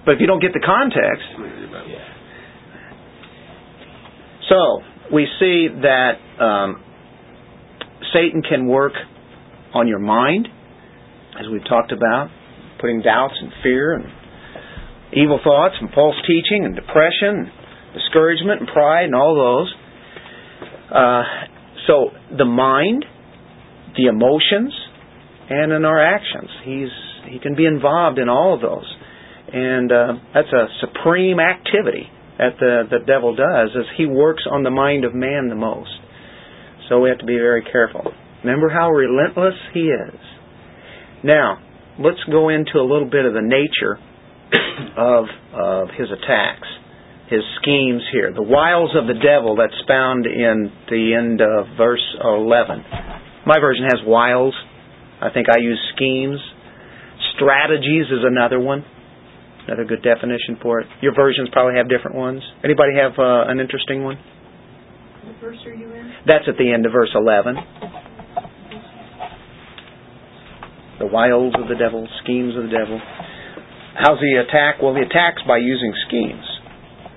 But 0.05 0.13
if 0.13 0.21
you 0.21 0.27
don't 0.27 0.41
get 0.41 0.53
the 0.53 0.61
context. 0.65 1.27
So, 4.49 5.15
we 5.15 5.27
see 5.41 5.69
that 5.83 6.13
um, 6.43 6.83
Satan 8.13 8.43
can 8.43 8.67
work 8.67 8.93
on 9.75 9.89
your 9.89 9.99
mind, 9.99 10.49
as 11.39 11.47
we've 11.51 11.65
talked 11.65 11.93
about, 11.93 12.29
putting 12.81 13.01
doubts 13.01 13.35
and 13.41 13.53
fear 13.63 13.95
and 13.95 14.05
evil 15.13 15.41
thoughts 15.43 15.75
and 15.81 15.91
false 15.95 16.17
teaching 16.27 16.65
and 16.65 16.75
depression, 16.75 17.49
and 17.49 17.95
discouragement 17.95 18.61
and 18.61 18.69
pride 18.69 19.05
and 19.05 19.15
all 19.15 19.35
those. 19.35 19.75
Uh, 20.95 21.23
so, 21.87 22.11
the 22.37 22.45
mind, 22.45 23.05
the 23.97 24.07
emotions, 24.07 24.75
and 25.49 25.73
in 25.73 25.85
our 25.85 26.01
actions. 26.01 26.51
He's 26.65 26.89
he 27.29 27.39
can 27.39 27.55
be 27.55 27.67
involved 27.67 28.19
in 28.19 28.29
all 28.29 28.55
of 28.55 28.61
those. 28.61 28.87
And 29.53 29.93
uh, 29.93 30.13
that's 30.35 30.53
a 30.53 30.67
supreme 30.81 31.39
activity 31.39 32.09
that 32.39 32.57
the, 32.59 32.83
the 32.91 33.05
devil 33.07 33.37
does 33.37 33.71
as 33.77 33.85
he 33.97 34.07
works 34.07 34.45
on 34.51 34.63
the 34.63 34.71
mind 34.71 35.05
of 35.05 35.15
man 35.15 35.49
the 35.49 35.55
most. 35.55 35.91
So 36.89 37.01
we 37.01 37.11
have 37.11 37.19
to 37.19 37.27
be 37.27 37.37
very 37.37 37.63
careful. 37.63 38.13
Remember 38.45 38.69
how 38.69 38.91
relentless 38.91 39.55
he 39.73 39.81
is. 39.81 40.21
Now, 41.23 41.59
let's 41.99 42.23
go 42.31 42.49
into 42.49 42.79
a 42.79 42.87
little 42.87 43.09
bit 43.09 43.25
of 43.25 43.35
the 43.35 43.43
nature 43.43 44.01
of, 44.97 45.25
of 45.55 45.89
his 45.97 46.09
attacks, 46.11 46.67
his 47.29 47.43
schemes 47.61 48.03
here. 48.13 48.33
The 48.35 48.43
wiles 48.43 48.91
of 48.99 49.07
the 49.07 49.21
devil 49.21 49.57
that's 49.57 49.79
found 49.87 50.27
in 50.27 50.73
the 50.91 51.15
end 51.15 51.41
of 51.41 51.77
verse 51.77 52.05
11. 52.25 52.85
My 53.47 53.59
version 53.61 53.85
has 53.85 54.01
wiles. 54.05 54.55
I 55.21 55.31
think 55.31 55.47
I 55.49 55.61
use 55.61 55.79
schemes. 55.95 56.41
Strategies 57.37 58.07
is 58.13 58.25
another 58.25 58.61
one. 58.61 58.85
Another 59.67 59.85
good 59.85 60.03
definition 60.03 60.59
for 60.61 60.81
it. 60.81 60.87
Your 61.01 61.15
versions 61.15 61.49
probably 61.53 61.79
have 61.79 61.89
different 61.89 62.17
ones. 62.17 62.43
Anybody 62.65 62.99
have 62.99 63.15
uh, 63.15 63.47
an 63.47 63.61
interesting 63.61 64.03
one? 64.03 64.19
What 65.23 65.39
verse 65.39 65.63
are 65.67 65.75
you 65.75 65.87
in? 65.95 66.13
That's 66.27 66.45
at 66.49 66.59
the 66.59 66.67
end 66.73 66.85
of 66.85 66.91
verse 66.91 67.15
11. 67.15 67.55
The 70.99 71.07
wiles 71.07 71.55
of 71.59 71.71
the 71.71 71.79
devil, 71.79 72.07
schemes 72.23 72.59
of 72.59 72.67
the 72.67 72.75
devil. 72.75 72.99
How's 73.95 74.19
he 74.19 74.35
attack? 74.35 74.83
Well, 74.83 74.95
he 74.99 75.03
attacks 75.07 75.43
by 75.47 75.59
using 75.63 75.95
schemes. 76.11 76.47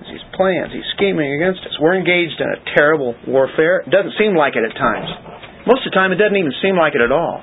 These 0.06 0.22
plans, 0.38 0.70
he's 0.70 0.86
scheming 0.94 1.34
against 1.34 1.66
us. 1.66 1.74
We're 1.82 1.98
engaged 1.98 2.38
in 2.38 2.46
a 2.46 2.62
terrible 2.78 3.18
warfare. 3.26 3.82
It 3.82 3.90
doesn't 3.90 4.14
seem 4.22 4.38
like 4.38 4.54
it 4.54 4.62
at 4.62 4.78
times. 4.78 5.10
Most 5.66 5.82
of 5.82 5.90
the 5.90 5.98
time, 5.98 6.14
it 6.14 6.22
doesn't 6.22 6.38
even 6.38 6.54
seem 6.62 6.78
like 6.78 6.94
it 6.94 7.02
at 7.02 7.10
all 7.10 7.42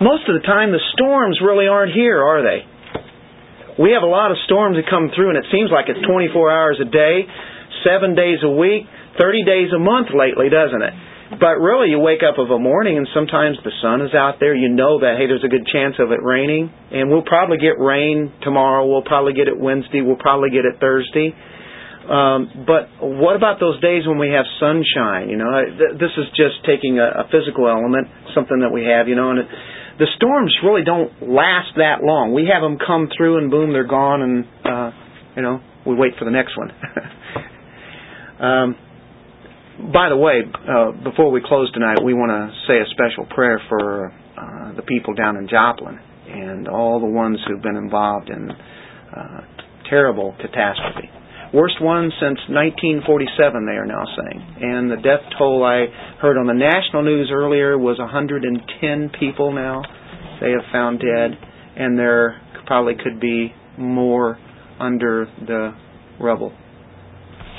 most 0.00 0.28
of 0.30 0.34
the 0.38 0.44
time 0.46 0.70
the 0.70 0.82
storms 0.94 1.38
really 1.42 1.66
aren't 1.66 1.92
here, 1.92 2.22
are 2.22 2.42
they? 2.42 2.62
We 3.78 3.94
have 3.94 4.02
a 4.02 4.10
lot 4.10 4.30
of 4.30 4.38
storms 4.46 4.74
that 4.74 4.90
come 4.90 5.10
through, 5.14 5.30
and 5.30 5.38
it 5.38 5.46
seems 5.54 5.70
like 5.70 5.86
it's 5.86 6.02
24 6.02 6.50
hours 6.50 6.78
a 6.82 6.88
day, 6.90 7.26
seven 7.86 8.18
days 8.18 8.42
a 8.42 8.50
week, 8.50 8.90
30 9.18 9.46
days 9.46 9.70
a 9.70 9.78
month 9.78 10.10
lately, 10.10 10.50
doesn't 10.50 10.82
it? 10.82 10.94
But 11.38 11.60
really, 11.60 11.92
you 11.92 12.00
wake 12.00 12.24
up 12.24 12.40
of 12.40 12.50
a 12.50 12.58
morning, 12.58 12.96
and 12.96 13.06
sometimes 13.12 13.60
the 13.62 13.70
sun 13.84 14.00
is 14.00 14.16
out 14.16 14.40
there. 14.40 14.56
You 14.56 14.72
know 14.72 14.98
that, 15.04 15.20
hey, 15.20 15.28
there's 15.28 15.44
a 15.44 15.52
good 15.52 15.68
chance 15.68 15.94
of 16.00 16.10
it 16.10 16.24
raining, 16.24 16.72
and 16.90 17.10
we'll 17.12 17.26
probably 17.26 17.58
get 17.58 17.76
rain 17.76 18.32
tomorrow. 18.42 18.88
We'll 18.88 19.04
probably 19.04 19.34
get 19.34 19.46
it 19.46 19.54
Wednesday. 19.54 20.00
We'll 20.00 20.18
probably 20.18 20.48
get 20.50 20.64
it 20.64 20.80
Thursday. 20.80 21.36
Um, 22.08 22.64
but 22.64 22.88
what 23.04 23.36
about 23.36 23.60
those 23.60 23.76
days 23.84 24.08
when 24.08 24.16
we 24.16 24.32
have 24.32 24.48
sunshine? 24.56 25.28
You 25.28 25.36
know, 25.36 25.52
this 26.00 26.16
is 26.16 26.26
just 26.32 26.64
taking 26.64 26.96
a, 26.96 27.04
a 27.04 27.24
physical 27.28 27.68
element, 27.68 28.08
something 28.32 28.64
that 28.64 28.72
we 28.72 28.88
have. 28.88 29.06
You 29.06 29.14
know, 29.20 29.28
and 29.36 29.44
it, 29.44 29.48
the 29.98 30.06
storms 30.16 30.54
really 30.64 30.84
don't 30.84 31.10
last 31.22 31.74
that 31.76 32.02
long. 32.02 32.32
We 32.32 32.48
have 32.52 32.62
them 32.62 32.78
come 32.78 33.08
through 33.16 33.38
and 33.38 33.50
boom, 33.50 33.72
they're 33.72 33.86
gone, 33.86 34.22
and 34.22 34.44
uh, 34.64 34.90
you 35.36 35.42
know 35.42 35.60
we 35.86 35.94
wait 35.94 36.14
for 36.18 36.24
the 36.24 36.30
next 36.30 36.56
one. 36.56 36.70
Um, 38.38 38.76
by 39.92 40.08
the 40.08 40.16
way, 40.16 40.42
uh, 40.46 40.92
before 41.02 41.30
we 41.30 41.40
close 41.44 41.70
tonight, 41.72 41.98
we 42.04 42.14
want 42.14 42.30
to 42.30 42.54
say 42.66 42.78
a 42.78 42.86
special 42.90 43.26
prayer 43.34 43.60
for 43.68 44.12
uh, 44.36 44.74
the 44.74 44.82
people 44.82 45.14
down 45.14 45.36
in 45.36 45.48
Joplin 45.48 45.98
and 46.28 46.68
all 46.68 47.00
the 47.00 47.06
ones 47.06 47.38
who've 47.46 47.62
been 47.62 47.76
involved 47.76 48.28
in 48.28 48.50
uh, 48.50 49.40
terrible 49.88 50.34
catastrophe. 50.40 51.10
Worst 51.54 51.80
one 51.80 52.12
since 52.20 52.38
1947, 52.52 53.64
they 53.64 53.72
are 53.72 53.86
now 53.86 54.04
saying. 54.04 54.40
And 54.60 54.90
the 54.90 54.96
death 54.96 55.24
toll 55.38 55.64
I 55.64 55.86
heard 56.20 56.36
on 56.36 56.46
the 56.46 56.54
national 56.54 57.02
news 57.02 57.30
earlier 57.32 57.78
was 57.78 57.98
110 57.98 59.10
people 59.18 59.52
now 59.52 59.82
they 60.40 60.50
have 60.50 60.70
found 60.72 61.00
dead, 61.00 61.36
and 61.76 61.98
there 61.98 62.40
probably 62.66 62.94
could 62.94 63.20
be 63.20 63.52
more 63.76 64.38
under 64.78 65.26
the 65.46 65.72
rubble. 66.20 66.52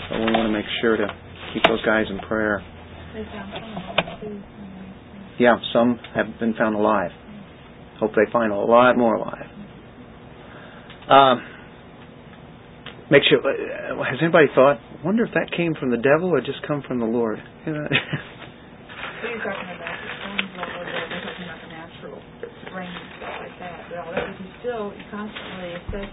So 0.10 0.18
we 0.18 0.26
want 0.26 0.48
to 0.48 0.52
make 0.52 0.66
sure 0.82 0.98
to 0.98 1.08
keep 1.54 1.64
those 1.64 1.84
guys 1.86 2.06
in 2.10 2.20
prayer. 2.20 2.62
Yeah, 5.40 5.58
some 5.74 6.00
have 6.16 6.40
been 6.40 6.54
found 6.54 6.76
alive. 6.76 7.12
Hope 8.00 8.12
they 8.12 8.32
find 8.32 8.52
a 8.52 8.56
lot 8.56 8.98
more 8.98 9.16
alive. 9.16 9.46
Um, 11.10 11.42
make 13.12 13.24
sure. 13.28 13.42
Uh, 13.42 13.98
has 14.06 14.18
anybody 14.22 14.48
thought? 14.54 14.80
Wonder 15.04 15.26
if 15.26 15.34
that 15.34 15.52
came 15.56 15.74
from 15.76 15.92
the 15.92 16.02
devil 16.02 16.30
or 16.30 16.42
just 16.42 16.62
come 16.66 16.82
from 16.88 17.00
the 17.00 17.10
Lord? 17.10 17.40
You 17.66 17.74
know? 17.74 17.86
The 17.90 17.98
they're 19.20 19.44
talking 19.44 19.68
about 19.76 20.00
the 21.60 21.72
natural 21.76 22.16
rain 22.72 22.88
and 22.88 23.10
stuff 23.20 23.36
like 23.44 23.58
that. 23.60 23.80
But 23.92 23.98
all 24.00 24.12
that, 24.16 24.32
you 24.40 24.48
still 24.64 24.96
constantly 25.12 25.76
assess 25.76 26.12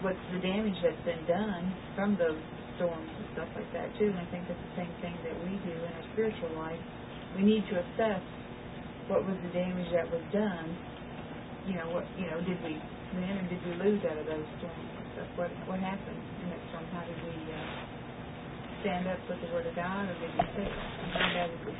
what's 0.00 0.24
the 0.32 0.40
damage 0.40 0.78
that's 0.80 1.04
been 1.04 1.20
done 1.28 1.68
from 1.92 2.16
those 2.16 2.40
storms 2.76 3.12
and 3.12 3.26
stuff 3.36 3.50
like 3.52 3.68
that 3.76 3.92
too. 4.00 4.08
And 4.08 4.18
I 4.18 4.26
think 4.32 4.48
the 4.48 4.56
same 4.72 4.90
thing 5.04 5.12
that 5.20 5.36
we 5.44 5.52
do 5.68 5.76
in 5.76 5.90
our 5.92 6.06
spiritual 6.16 6.56
life. 6.56 6.80
We 7.36 7.44
need 7.44 7.68
to 7.68 7.76
assess 7.76 8.24
what 9.12 9.26
was 9.28 9.36
the 9.44 9.52
damage 9.52 9.92
that 9.92 10.08
was 10.08 10.24
done. 10.32 10.72
You 11.68 11.76
know, 11.76 11.92
what 11.92 12.08
you 12.16 12.24
know, 12.32 12.40
did 12.40 12.56
we 12.64 12.80
win 13.20 13.36
or 13.36 13.46
did 13.52 13.60
we 13.68 13.72
lose 13.84 14.00
out 14.08 14.16
of 14.16 14.26
those 14.26 14.48
storms 14.64 14.93
and? 15.16 15.38
What 15.38 15.50
what 15.66 15.80
happened 15.80 16.18
that 16.50 16.60
storm? 16.70 16.84
How 16.94 17.02
did 17.06 17.18
we 17.22 17.34
uh, 17.50 18.82
stand 18.82 19.06
up 19.08 19.18
with 19.28 19.40
the 19.42 19.50
word 19.54 19.66
of 19.66 19.74
God, 19.74 20.10
or 20.10 20.14
did 20.18 20.30
we 20.34 20.44
fail? 20.54 20.70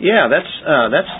Yeah, 0.00 0.26
that's 0.30 0.52
uh, 0.66 0.88
that's 0.90 1.10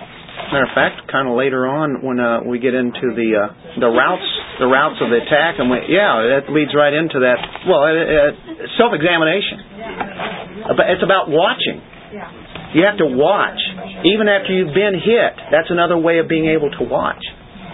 matter 0.51 0.67
of 0.67 0.75
fact, 0.75 1.11
kind 1.11 1.29
of 1.29 1.35
later 1.37 1.67
on 1.67 2.03
when 2.03 2.19
uh, 2.19 2.43
we 2.43 2.59
get 2.59 2.75
into 2.75 3.15
the 3.15 3.29
uh, 3.39 3.81
the 3.81 3.91
routes 3.91 4.31
the 4.59 4.67
routes 4.67 4.99
of 5.03 5.11
the 5.11 5.19
attack, 5.19 5.59
and 5.59 5.71
we, 5.71 5.79
yeah, 5.91 6.39
that 6.39 6.51
leads 6.51 6.71
right 6.75 6.95
into 6.95 7.19
that. 7.27 7.39
Well, 7.67 7.83
uh, 7.83 7.91
uh 7.91 8.31
self 8.79 8.95
examination. 8.95 9.75
But 10.65 10.89
it's 10.89 11.05
about 11.05 11.29
watching. 11.29 11.83
You 12.75 12.83
have 12.87 12.99
to 12.99 13.07
watch. 13.07 13.59
Even 14.03 14.27
after 14.27 14.51
you've 14.51 14.75
been 14.75 14.99
hit, 14.99 15.35
that's 15.51 15.71
another 15.71 15.99
way 15.99 16.19
of 16.19 16.27
being 16.27 16.47
able 16.51 16.71
to 16.71 16.83
watch. 16.83 17.23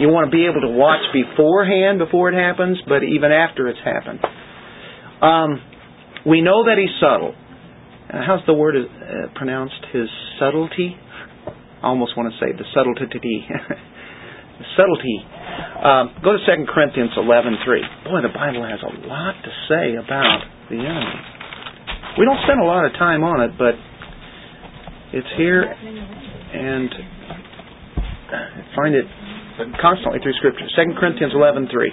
You 0.00 0.08
want 0.08 0.32
to 0.32 0.32
be 0.32 0.48
able 0.48 0.64
to 0.64 0.72
watch 0.72 1.04
beforehand, 1.12 2.00
before 2.00 2.32
it 2.32 2.36
happens, 2.36 2.80
but 2.88 3.04
even 3.04 3.30
after 3.36 3.68
it's 3.68 3.84
happened. 3.84 4.24
Um, 5.20 5.60
we 6.24 6.40
know 6.40 6.64
that 6.64 6.80
he's 6.80 6.92
subtle. 6.96 7.36
Uh, 8.08 8.24
how's 8.24 8.40
the 8.48 8.56
word 8.56 8.80
uh, 8.80 9.28
pronounced? 9.36 9.76
His 9.92 10.08
subtlety? 10.40 10.96
I 11.84 11.92
almost 11.92 12.16
want 12.16 12.32
to 12.32 12.36
say 12.40 12.56
the 12.56 12.64
subtlety. 12.72 13.44
subtlety. 14.80 15.20
Um, 15.84 16.16
go 16.24 16.32
to 16.32 16.40
2 16.40 16.64
Corinthians 16.72 17.12
11.3. 17.20 17.60
Boy, 18.08 18.24
the 18.24 18.32
Bible 18.32 18.64
has 18.64 18.80
a 18.80 18.92
lot 19.04 19.36
to 19.44 19.52
say 19.68 20.00
about 20.00 20.40
the 20.72 20.80
enemy. 20.80 21.20
We 22.16 22.24
don't 22.24 22.40
spend 22.48 22.60
a 22.60 22.64
lot 22.64 22.88
of 22.88 22.92
time 22.96 23.20
on 23.20 23.44
it, 23.44 23.52
but 23.60 23.76
it's 25.12 25.28
here, 25.36 25.68
and 25.68 26.88
find 28.76 28.94
it 28.94 29.04
constantly 29.80 30.20
through 30.20 30.34
Scripture. 30.34 30.66
2 30.76 30.94
Corinthians 30.98 31.32
11:3. 31.34 31.90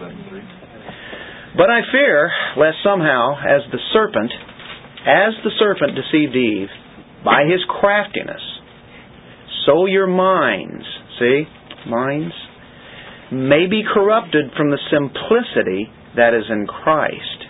But 1.55 1.69
I 1.69 1.81
fear 1.91 2.31
lest 2.57 2.77
somehow, 2.83 3.37
as 3.39 3.61
the 3.71 3.79
serpent, 3.93 4.31
as 5.05 5.33
the 5.43 5.51
serpent 5.57 5.95
deceived 5.95 6.35
Eve 6.35 6.69
by 7.23 7.45
his 7.45 7.63
craftiness, 7.65 8.41
so 9.65 9.85
your 9.85 10.07
minds, 10.07 10.85
see, 11.19 11.47
minds, 11.87 12.33
may 13.31 13.67
be 13.67 13.83
corrupted 13.83 14.51
from 14.55 14.69
the 14.69 14.79
simplicity 14.89 15.89
that 16.15 16.33
is 16.33 16.45
in 16.49 16.67
Christ. 16.67 17.45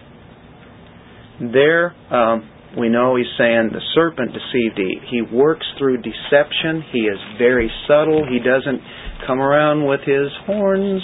There, 1.53 1.93
um, 2.09 2.49
we 2.77 2.89
know 2.89 3.15
he's 3.15 3.25
saying 3.37 3.71
the 3.73 3.81
serpent 3.95 4.31
deceived 4.31 4.79
Eve. 4.79 5.01
He 5.09 5.21
works 5.21 5.65
through 5.77 5.97
deception. 5.97 6.83
He 6.93 7.09
is 7.09 7.17
very 7.37 7.71
subtle. 7.87 8.25
He 8.29 8.37
doesn't 8.37 8.81
come 9.25 9.41
around 9.41 9.85
with 9.85 10.01
his 10.01 10.29
horns 10.45 11.01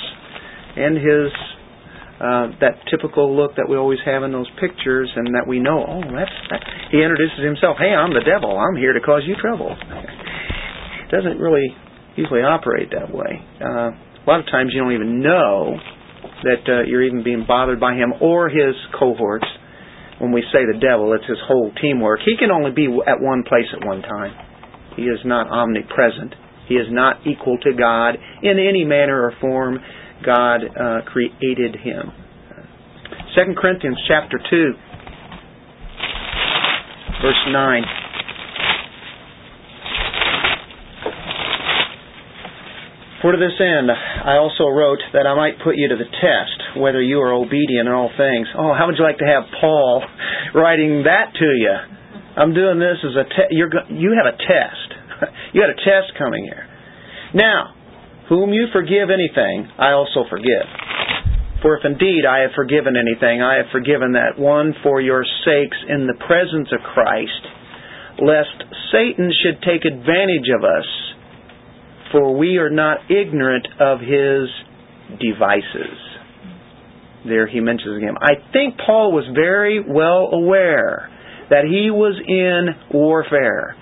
and 0.76 0.98
his 0.98 1.32
uh, 2.24 2.48
that 2.62 2.80
typical 2.90 3.36
look 3.36 3.56
that 3.58 3.68
we 3.68 3.76
always 3.76 4.00
have 4.06 4.24
in 4.24 4.32
those 4.32 4.48
pictures, 4.62 5.12
and 5.16 5.28
that 5.36 5.44
we 5.46 5.60
know. 5.60 5.84
Oh, 5.84 6.02
that's 6.16 6.32
that. 6.52 6.62
he 6.90 7.02
introduces 7.02 7.44
himself. 7.44 7.76
Hey, 7.78 7.92
I'm 7.92 8.14
the 8.14 8.24
devil. 8.24 8.56
I'm 8.56 8.78
here 8.78 8.94
to 8.94 9.02
cause 9.02 9.24
you 9.28 9.36
trouble. 9.36 9.76
doesn't 11.12 11.38
really 11.38 11.68
usually 12.16 12.42
operate 12.42 12.90
that 12.92 13.14
way. 13.14 13.42
Uh, 13.60 13.92
a 13.92 14.26
lot 14.26 14.40
of 14.40 14.46
times 14.46 14.72
you 14.74 14.82
don't 14.82 14.94
even 14.94 15.22
know 15.22 15.76
that 16.44 16.64
uh, 16.68 16.82
you're 16.88 17.04
even 17.04 17.24
being 17.24 17.46
bothered 17.48 17.80
by 17.80 17.94
him 17.94 18.14
or 18.22 18.48
his 18.48 18.74
cohorts 18.98 19.46
when 20.24 20.32
we 20.32 20.42
say 20.56 20.64
the 20.64 20.80
devil, 20.80 21.12
it's 21.12 21.28
his 21.28 21.44
whole 21.46 21.70
teamwork. 21.82 22.22
He 22.24 22.38
can 22.40 22.50
only 22.50 22.72
be 22.72 22.88
at 23.06 23.20
one 23.20 23.44
place 23.44 23.68
at 23.76 23.86
one 23.86 24.02
time. 24.02 24.32
He 24.96 25.04
is 25.04 25.20
not 25.26 25.52
omnipresent. 25.52 26.34
He 26.70 26.76
is 26.76 26.88
not 26.90 27.28
equal 27.28 27.58
to 27.58 27.74
God 27.74 28.16
in 28.42 28.56
any 28.56 28.86
manner 28.86 29.22
or 29.28 29.34
form. 29.42 29.80
God 30.26 30.64
uh, 30.64 31.02
created 31.12 31.76
him. 31.76 32.14
2 33.36 33.54
Corinthians 33.60 34.00
chapter 34.08 34.40
2, 34.40 34.72
verse 37.22 37.44
9. 37.52 37.84
For 43.24 43.32
to 43.32 43.40
this 43.40 43.56
end 43.56 43.88
I 43.88 44.36
also 44.36 44.68
wrote 44.68 45.00
that 45.16 45.24
I 45.24 45.32
might 45.32 45.64
put 45.64 45.80
you 45.80 45.88
to 45.88 45.96
the 45.96 46.12
test, 46.20 46.76
whether 46.76 47.00
you 47.00 47.24
are 47.24 47.32
obedient 47.32 47.88
in 47.88 47.96
all 47.96 48.12
things. 48.20 48.52
Oh, 48.52 48.76
how 48.76 48.92
would 48.92 49.00
you 49.00 49.08
like 49.08 49.24
to 49.24 49.32
have 49.32 49.48
Paul 49.64 50.04
writing 50.54 51.08
that 51.08 51.32
to 51.32 51.50
you? 51.56 51.76
I'm 52.36 52.52
doing 52.52 52.84
this 52.84 53.00
as 53.00 53.16
a 53.16 53.24
te- 53.24 53.56
you're 53.56 53.72
go- 53.72 53.88
you 53.88 54.12
have 54.20 54.28
a 54.28 54.36
test. 54.36 54.90
you 55.56 55.64
got 55.64 55.72
a 55.72 55.80
test 55.88 56.20
coming 56.20 56.44
here. 56.44 56.68
Now, 57.32 57.72
whom 58.28 58.52
you 58.52 58.68
forgive 58.76 59.08
anything, 59.08 59.72
I 59.80 59.96
also 59.96 60.28
forgive. 60.30 60.68
For 61.64 61.80
if 61.80 61.88
indeed 61.88 62.28
I 62.28 62.44
have 62.44 62.52
forgiven 62.60 63.00
anything, 63.00 63.40
I 63.40 63.56
have 63.56 63.72
forgiven 63.72 64.20
that 64.20 64.36
one 64.36 64.76
for 64.84 65.00
your 65.00 65.24
sakes 65.48 65.80
in 65.88 66.12
the 66.12 66.20
presence 66.28 66.68
of 66.76 66.84
Christ, 66.92 67.44
lest 68.20 68.68
Satan 68.92 69.32
should 69.32 69.64
take 69.64 69.88
advantage 69.88 70.52
of 70.52 70.68
us 70.68 71.13
for 72.14 72.38
we 72.38 72.58
are 72.58 72.70
not 72.70 73.00
ignorant 73.10 73.68
of 73.82 74.00
his 74.00 74.48
devices. 75.20 75.98
There 77.26 77.48
he 77.48 77.60
mentions 77.60 77.98
again. 77.98 78.16
I 78.22 78.36
think 78.54 78.76
Paul 78.86 79.12
was 79.12 79.26
very 79.36 79.80
well 79.82 80.30
aware 80.32 81.10
that 81.50 81.66
he 81.66 81.90
was 81.90 82.16
in 82.26 82.98
warfare. 82.98 83.76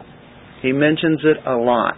He 0.62 0.72
mentions 0.72 1.22
it 1.24 1.46
a 1.46 1.56
lot. 1.56 1.96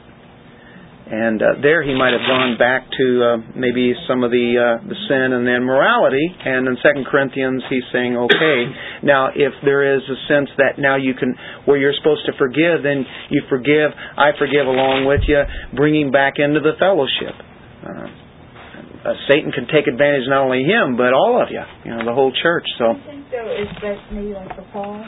And 1.04 1.42
uh, 1.44 1.60
there 1.62 1.84
he 1.84 1.92
might 1.92 2.16
have 2.16 2.24
gone 2.24 2.56
back 2.56 2.88
to 2.88 3.06
uh, 3.20 3.38
maybe 3.60 3.92
some 4.08 4.24
of 4.24 4.32
the 4.32 4.56
uh, 4.56 4.88
the 4.88 4.96
sin 5.12 5.36
and 5.36 5.44
then 5.44 5.68
morality. 5.68 6.24
And 6.32 6.64
in 6.64 6.80
Second 6.80 7.06
Corinthians, 7.12 7.62
he's 7.70 7.84
saying, 7.92 8.16
okay, 8.16 8.60
now 9.04 9.28
if 9.36 9.52
there 9.68 9.84
is 10.00 10.02
a 10.08 10.18
sense 10.32 10.48
that 10.58 10.80
now 10.80 10.96
you 10.96 11.14
can, 11.14 11.36
where 11.66 11.76
you're 11.76 11.94
supposed 12.00 12.24
to 12.28 12.34
forgive, 12.40 12.88
then 12.88 13.04
you 13.30 13.44
forgive. 13.52 13.92
I 14.16 14.32
forgive 14.40 14.64
along 14.64 15.04
with 15.04 15.28
you, 15.28 15.44
bringing 15.76 16.10
back 16.10 16.40
into 16.40 16.64
the 16.64 16.80
fellowship. 16.80 17.36
Uh, 17.84 18.08
uh, 19.04 19.14
Satan 19.28 19.52
can 19.52 19.68
take 19.68 19.92
advantage 19.92 20.24
not 20.32 20.48
only 20.48 20.64
him 20.64 20.96
but 20.96 21.12
all 21.12 21.36
of 21.36 21.52
you, 21.52 21.60
you 21.84 21.92
know, 21.92 22.08
the 22.08 22.16
whole 22.16 22.32
church. 22.32 22.64
So. 22.80 22.96
I 22.96 23.04
think 23.04 23.28
though 23.28 23.52
is 23.52 23.68
that 23.84 24.00
maybe 24.16 24.32
like 24.32 24.56
for 24.56 24.64
Paul, 24.72 25.04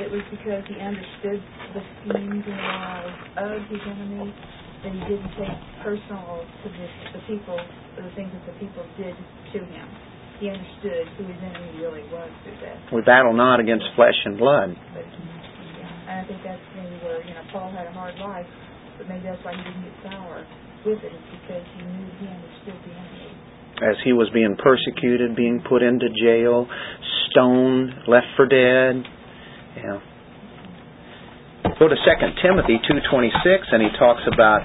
it 0.00 0.08
was 0.08 0.24
because 0.32 0.64
he 0.64 0.80
understood 0.80 1.44
the 1.76 1.84
schemes 2.08 2.44
and 2.48 2.56
lies 2.56 3.12
of 3.36 3.60
his 3.68 3.84
enemies 3.84 4.32
that 4.82 4.92
he 4.92 5.00
didn't 5.04 5.32
take 5.36 5.58
personal 5.84 6.44
to 6.64 6.68
this, 6.72 6.92
the 7.12 7.20
people, 7.28 7.60
or 7.60 8.02
the 8.02 8.14
things 8.16 8.32
that 8.32 8.44
the 8.48 8.56
people 8.56 8.84
did 8.96 9.12
to 9.12 9.58
him. 9.60 9.86
He 10.40 10.48
understood 10.48 11.04
who 11.20 11.28
his 11.28 11.36
enemy 11.36 11.84
really 11.84 12.04
was 12.08 12.32
through 12.44 12.56
that. 12.64 12.80
We 12.88 13.04
battle 13.04 13.36
not 13.36 13.60
against 13.60 13.84
flesh 13.94 14.16
and 14.24 14.40
blood. 14.40 14.72
But, 14.96 15.04
yeah, 15.04 16.08
and 16.08 16.24
I 16.24 16.24
think 16.24 16.40
that's 16.40 16.64
maybe 16.72 16.96
where, 17.04 17.20
you 17.20 17.36
know, 17.36 17.44
Paul 17.52 17.68
had 17.76 17.86
a 17.86 17.92
hard 17.92 18.16
life, 18.16 18.48
but 18.96 19.04
maybe 19.08 19.28
that's 19.28 19.44
why 19.44 19.52
he 19.52 19.60
didn't 19.60 19.84
get 19.84 19.92
sour 20.08 20.46
with 20.86 21.04
it, 21.04 21.12
is 21.12 21.24
because 21.28 21.64
he 21.76 21.84
knew 21.84 22.08
he 22.16 22.26
understood 22.32 22.80
the 22.88 22.92
enemy. 22.96 23.36
As 23.84 23.96
he 24.04 24.12
was 24.12 24.28
being 24.32 24.56
persecuted, 24.56 25.36
being 25.36 25.60
put 25.68 25.82
into 25.82 26.08
jail, 26.24 26.66
stoned, 27.28 27.92
left 28.08 28.32
for 28.36 28.48
dead. 28.48 29.04
Yeah. 29.76 30.00
Go 31.80 31.88
to 31.88 31.96
2 31.96 32.00
Timothy 32.44 32.76
2.26 32.76 33.72
and 33.72 33.80
he 33.82 33.88
talks 33.98 34.20
about 34.30 34.60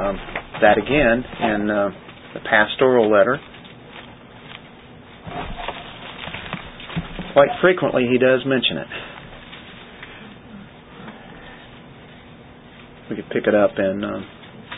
um, 0.00 0.16
that 0.62 0.78
again 0.78 1.22
in 1.44 1.68
uh, 1.68 1.90
the 2.32 2.40
pastoral 2.40 3.12
letter. 3.12 3.38
Quite 7.34 7.50
frequently 7.60 8.06
he 8.10 8.16
does 8.16 8.40
mention 8.46 8.78
it. 8.78 8.86
We 13.10 13.16
could 13.16 13.28
pick 13.28 13.46
it 13.46 13.54
up 13.54 13.72
in 13.76 14.02
um, 14.02 14.26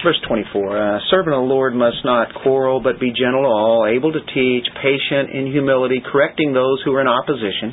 verse 0.03 0.18
24. 0.27 0.96
Uh, 0.96 0.99
servant 1.09 1.37
of 1.37 1.42
the 1.42 1.46
Lord 1.46 1.72
must 1.72 1.99
not 2.05 2.35
quarrel, 2.42 2.81
but 2.83 2.99
be 2.99 3.12
gentle 3.14 3.42
to 3.42 3.49
all, 3.49 3.87
able 3.87 4.11
to 4.11 4.27
teach, 4.35 4.66
patient 4.83 5.31
in 5.31 5.53
humility, 5.53 6.03
correcting 6.05 6.53
those 6.53 6.83
who 6.85 6.92
are 6.96 7.01
in 7.01 7.07
opposition 7.07 7.72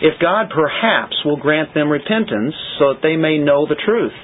if 0.00 0.20
God 0.20 0.50
perhaps 0.54 1.16
will 1.24 1.36
grant 1.36 1.74
them 1.74 1.90
repentance 1.90 2.54
so 2.78 2.94
that 2.94 3.02
they 3.02 3.16
may 3.16 3.38
know 3.38 3.66
the 3.66 3.76
truth, 3.76 4.14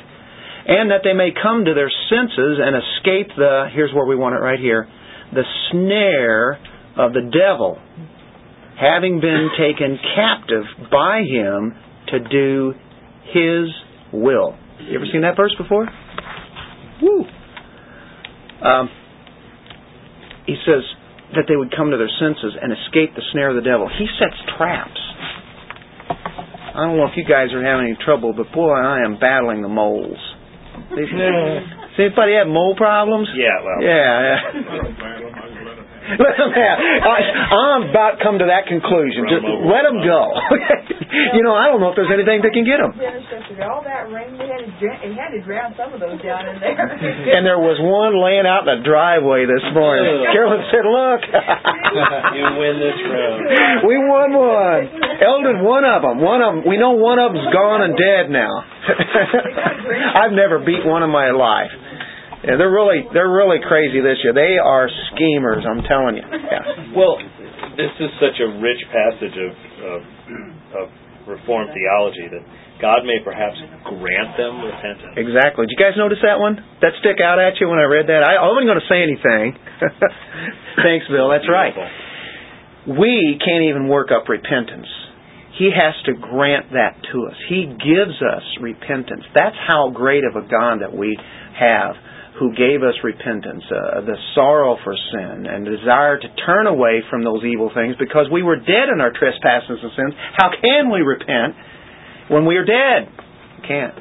and 0.67 0.91
that 0.91 1.03
they 1.05 1.13
may 1.13 1.31
come 1.31 1.65
to 1.65 1.75
their 1.75 1.91
senses 2.09 2.59
and 2.63 2.77
escape 2.77 3.37
the, 3.37 3.69
here's 3.75 3.93
where 3.93 4.07
we 4.07 4.17
want 4.17 4.35
it 4.35 4.39
right 4.39 4.59
here, 4.59 4.89
the 5.33 5.45
snare 5.71 6.59
of 6.97 7.13
the 7.13 7.27
devil, 7.27 7.79
having 8.81 9.21
been 9.21 9.51
taken 9.59 9.99
captive 10.15 10.65
by 10.91 11.23
him 11.23 11.75
to 12.09 12.19
do 12.21 12.73
his 13.33 13.69
will. 14.13 14.57
You 14.79 14.97
ever 14.97 15.07
seen 15.11 15.23
that 15.23 15.37
verse 15.37 15.55
before? 15.59 15.89
Woo! 17.03 17.25
Um, 18.63 18.89
he 20.47 20.57
says 20.65 20.83
that 21.35 21.45
they 21.49 21.57
would 21.57 21.75
come 21.75 21.91
to 21.91 21.97
their 21.97 22.11
senses 22.21 22.57
and 22.61 22.73
escape 22.73 23.15
the 23.15 23.23
snare 23.33 23.51
of 23.51 23.57
the 23.57 23.69
devil. 23.69 23.89
He 23.89 24.07
sets 24.19 24.39
traps 24.57 25.01
I 26.75 26.91
don't 26.91 26.99
know 26.99 27.07
if 27.07 27.15
you 27.15 27.23
guys 27.23 27.55
are 27.55 27.63
having 27.63 27.95
any 27.95 27.99
trouble, 28.05 28.35
but 28.35 28.51
boy, 28.51 28.75
I 28.75 29.07
am 29.07 29.19
battling 29.23 29.63
the 29.63 29.71
moles. 29.71 30.19
Does 30.91 31.07
anybody 32.03 32.35
have 32.35 32.51
mole 32.51 32.75
problems? 32.75 33.31
Yeah, 33.39 33.55
well. 33.63 33.79
Yeah, 33.79 33.95
yeah. 34.27 34.39
let 36.19 36.35
them 36.37 36.53
have. 36.53 36.77
I, 36.83 37.17
I'm 37.55 37.83
about 37.89 38.19
to 38.19 38.21
come 38.21 38.37
to 38.43 38.49
that 38.51 38.67
conclusion. 38.69 39.25
Just 39.25 39.47
let 39.47 39.87
them 39.89 40.03
go. 40.03 40.23
you 41.39 41.47
know, 41.47 41.55
I 41.57 41.71
don't 41.71 41.81
know 41.81 41.95
if 41.95 41.97
there's 41.97 42.13
anything 42.13 42.45
that 42.45 42.53
can 42.53 42.67
get 42.67 42.83
them. 42.83 42.93
All 43.65 43.81
that 43.87 44.11
rain, 44.13 44.37
they 44.81 44.91
had 44.91 45.01
to, 45.03 45.09
had 45.15 45.31
to 45.35 45.41
drown 45.43 45.71
some 45.79 45.95
of 45.95 46.01
those 46.01 46.19
down 46.23 46.49
in 46.51 46.59
there. 46.59 46.75
and 47.39 47.47
there 47.47 47.63
was 47.63 47.79
one 47.79 48.19
laying 48.19 48.47
out 48.47 48.67
in 48.67 48.71
the 48.71 48.81
driveway 48.83 49.47
this 49.47 49.63
morning. 49.71 50.27
Carolyn 50.35 50.63
said, 50.71 50.87
"Look, 50.87 51.23
you 52.39 52.45
win 52.59 52.75
this 52.83 52.99
round. 53.07 53.39
We 53.89 54.01
won 54.01 54.33
one. 54.33 54.85
Eldon, 55.21 55.61
one 55.63 55.85
of 55.85 56.01
them. 56.03 56.17
One 56.25 56.41
of 56.41 56.51
them. 56.57 56.63
We 56.67 56.81
know 56.81 56.97
one 56.97 57.19
of 57.19 57.35
them's 57.35 57.51
gone 57.53 57.85
and 57.85 57.95
dead 57.95 58.33
now. 58.33 58.65
I've 60.19 60.33
never 60.33 60.59
beat 60.65 60.83
one 60.87 61.03
in 61.03 61.11
my 61.11 61.31
life. 61.31 61.71
Yeah, 62.45 62.57
they're 62.57 62.73
really 62.73 63.05
they're 63.13 63.31
really 63.31 63.61
crazy 63.65 64.01
this 64.01 64.21
year. 64.25 64.33
They 64.33 64.61
are 64.61 64.89
schemers. 65.13 65.65
I'm 65.65 65.85
telling 65.85 66.17
you. 66.17 66.27
Yeah. 66.29 66.97
Well, 66.97 67.17
this 67.77 67.93
is 67.99 68.11
such 68.21 68.39
a 68.39 68.49
rich 68.61 68.83
passage 68.93 69.37
of, 69.37 69.53
of, 69.83 70.01
of 70.77 70.87
Reformed 71.25 71.73
theology 71.73 72.29
that 72.29 72.45
God 72.83 73.07
may 73.07 73.23
perhaps 73.23 73.55
grant 73.87 74.35
them 74.35 74.61
repentance. 74.61 75.15
Exactly. 75.15 75.67
Did 75.67 75.79
you 75.79 75.81
guys 75.81 75.95
notice 75.95 76.19
that 76.27 76.43
one? 76.43 76.59
That 76.83 76.99
stick 76.99 77.23
out 77.23 77.39
at 77.39 77.61
you 77.63 77.71
when 77.71 77.79
I 77.79 77.87
read 77.87 78.11
that? 78.11 78.27
I, 78.27 78.35
I 78.35 78.51
wasn't 78.51 78.67
going 78.67 78.83
to 78.83 78.91
say 78.91 79.01
anything. 79.01 79.55
Thanks, 80.85 81.07
Bill. 81.07 81.31
That's 81.31 81.47
right. 81.47 81.75
We 82.91 83.39
can't 83.39 83.71
even 83.71 83.89
work 83.89 84.11
up 84.11 84.29
repentance. 84.29 84.91
He 85.57 85.71
has 85.71 85.95
to 86.11 86.19
grant 86.19 86.75
that 86.75 86.99
to 87.15 87.17
us. 87.31 87.39
He 87.49 87.71
gives 87.79 88.19
us 88.19 88.43
repentance. 88.61 89.23
That's 89.35 89.55
how 89.55 89.95
great 89.95 90.27
of 90.27 90.35
a 90.35 90.43
God 90.43 90.83
that 90.83 90.91
we 90.91 91.15
have 91.55 91.95
who 92.39 92.51
gave 92.59 92.83
us 92.83 92.99
repentance, 93.07 93.63
uh, 93.71 94.03
the 94.03 94.19
sorrow 94.35 94.75
for 94.83 94.95
sin, 95.15 95.47
and 95.47 95.63
the 95.63 95.79
desire 95.79 96.19
to 96.19 96.29
turn 96.43 96.67
away 96.67 96.99
from 97.09 97.23
those 97.23 97.47
evil 97.47 97.71
things 97.71 97.95
because 98.03 98.27
we 98.27 98.43
were 98.43 98.59
dead 98.59 98.91
in 98.91 98.99
our 98.99 99.15
trespasses 99.15 99.79
and 99.79 99.93
sins. 99.95 100.15
How 100.35 100.51
can 100.51 100.91
we 100.91 101.07
repent 101.07 101.55
when 102.29 102.47
we 102.47 102.57
are 102.57 102.65
dead? 102.65 103.09
We 103.61 103.69
can't. 103.69 103.95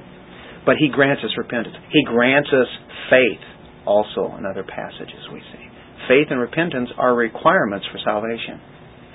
But 0.66 0.76
He 0.80 0.90
grants 0.90 1.24
us 1.24 1.32
repentance. 1.38 1.76
He 1.92 2.04
grants 2.06 2.50
us 2.50 2.68
faith 3.10 3.44
also 3.86 4.36
in 4.38 4.46
other 4.46 4.64
passages 4.64 5.20
we 5.32 5.40
see. 5.40 5.66
Faith 6.08 6.28
and 6.30 6.40
repentance 6.40 6.90
are 6.98 7.16
requirements 7.16 7.86
for 7.92 8.00
salvation, 8.04 8.60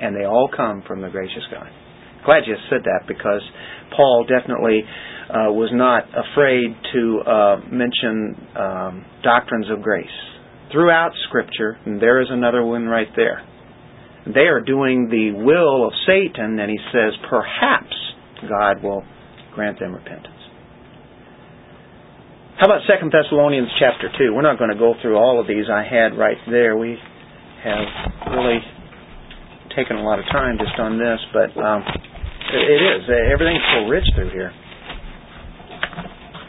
and 0.01 0.17
they 0.17 0.25
all 0.25 0.49
come 0.55 0.83
from 0.87 1.03
the 1.03 1.09
gracious 1.09 1.45
God. 1.51 1.69
Glad 2.25 2.45
you 2.47 2.57
said 2.71 2.81
that 2.85 3.07
because 3.07 3.43
Paul 3.97 4.27
definitely 4.29 4.83
uh, 5.29 5.53
was 5.53 5.71
not 5.73 6.05
afraid 6.09 6.75
to 6.93 7.21
uh, 7.21 7.57
mention 7.71 8.37
um, 8.57 9.05
doctrines 9.23 9.67
of 9.71 9.83
grace 9.83 10.07
throughout 10.73 11.13
Scripture, 11.29 11.79
and 11.87 12.01
there 12.01 12.21
is 12.21 12.29
another 12.31 12.65
one 12.65 12.87
right 12.87 13.09
there. 13.17 13.43
They 14.27 14.49
are 14.49 14.61
doing 14.61 15.09
the 15.09 15.43
will 15.43 15.87
of 15.87 15.93
Satan, 16.07 16.59
and 16.59 16.71
he 16.71 16.79
says, 16.93 17.13
perhaps 17.31 17.95
God 18.47 18.83
will 18.83 19.03
grant 19.55 19.79
them 19.81 19.95
repentance. 19.95 20.35
How 22.59 22.67
about 22.67 22.83
Second 22.91 23.13
Thessalonians 23.15 23.69
chapter 23.79 24.11
2? 24.19 24.35
We're 24.35 24.43
not 24.43 24.59
going 24.59 24.71
to 24.71 24.79
go 24.79 24.95
through 25.01 25.17
all 25.17 25.41
of 25.41 25.47
these 25.47 25.67
I 25.71 25.87
had 25.87 26.19
right 26.19 26.39
there. 26.51 26.77
We 26.77 26.99
have 27.63 28.35
really 28.35 28.59
taken 29.77 29.97
a 29.97 30.03
lot 30.03 30.19
of 30.19 30.25
time 30.27 30.59
just 30.59 30.75
on 30.79 30.99
this, 30.99 31.19
but 31.33 31.55
um, 31.55 31.83
it 32.51 32.83
is. 32.83 33.07
Everything's 33.33 33.63
so 33.75 33.87
rich 33.87 34.05
through 34.15 34.31
here. 34.31 34.53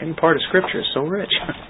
Any 0.02 0.14
part 0.14 0.36
of 0.36 0.42
Scripture 0.48 0.80
is 0.80 0.86
so 0.94 1.02
rich. 1.02 1.30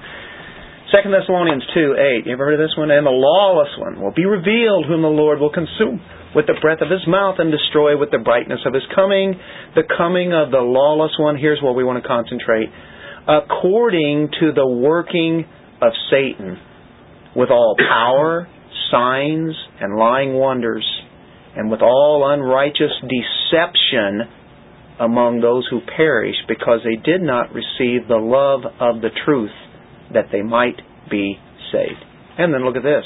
Second 0.91 1.13
Thessalonians 1.13 1.63
2, 1.73 1.95
8. 2.19 2.27
You 2.27 2.33
ever 2.33 2.47
heard 2.47 2.59
of 2.59 2.67
this 2.67 2.75
one? 2.77 2.91
And 2.91 3.07
the 3.07 3.15
lawless 3.15 3.71
one 3.79 4.03
will 4.03 4.11
be 4.11 4.25
revealed, 4.25 4.87
whom 4.87 5.03
the 5.03 5.09
Lord 5.09 5.39
will 5.39 5.53
consume 5.53 6.03
with 6.35 6.47
the 6.51 6.59
breath 6.61 6.83
of 6.83 6.91
his 6.91 7.07
mouth 7.07 7.37
and 7.39 7.53
destroy 7.53 7.97
with 7.97 8.11
the 8.11 8.19
brightness 8.19 8.59
of 8.67 8.75
his 8.75 8.83
coming. 8.93 9.39
The 9.77 9.87
coming 9.87 10.35
of 10.35 10.51
the 10.51 10.59
lawless 10.59 11.15
one, 11.21 11.39
here's 11.39 11.63
where 11.63 11.73
we 11.73 11.85
want 11.85 12.03
to 12.03 12.09
concentrate. 12.09 12.71
According 13.23 14.31
to 14.41 14.51
the 14.51 14.67
working 14.67 15.47
of 15.81 15.93
Satan, 16.11 16.59
with 17.37 17.51
all 17.51 17.77
power, 17.79 18.49
signs, 18.91 19.55
and 19.79 19.95
lying 19.95 20.35
wonders, 20.35 20.87
and 21.55 21.71
with 21.71 21.83
all 21.83 22.27
unrighteous 22.35 22.99
deception 23.07 24.27
among 24.99 25.41
those 25.41 25.69
who 25.71 25.79
perish 25.97 26.35
because 26.49 26.81
they 26.83 26.99
did 26.99 27.23
not 27.23 27.55
receive 27.55 28.09
the 28.09 28.19
love 28.19 28.67
of 28.81 29.03
the 29.03 29.15
truth 29.25 29.55
that 30.13 30.27
they 30.33 30.43
might 30.43 30.81
be 31.11 31.37
saved. 31.73 32.03
And 32.39 32.53
then 32.55 32.65
look 32.65 32.77
at 32.77 32.83
this. 32.83 33.05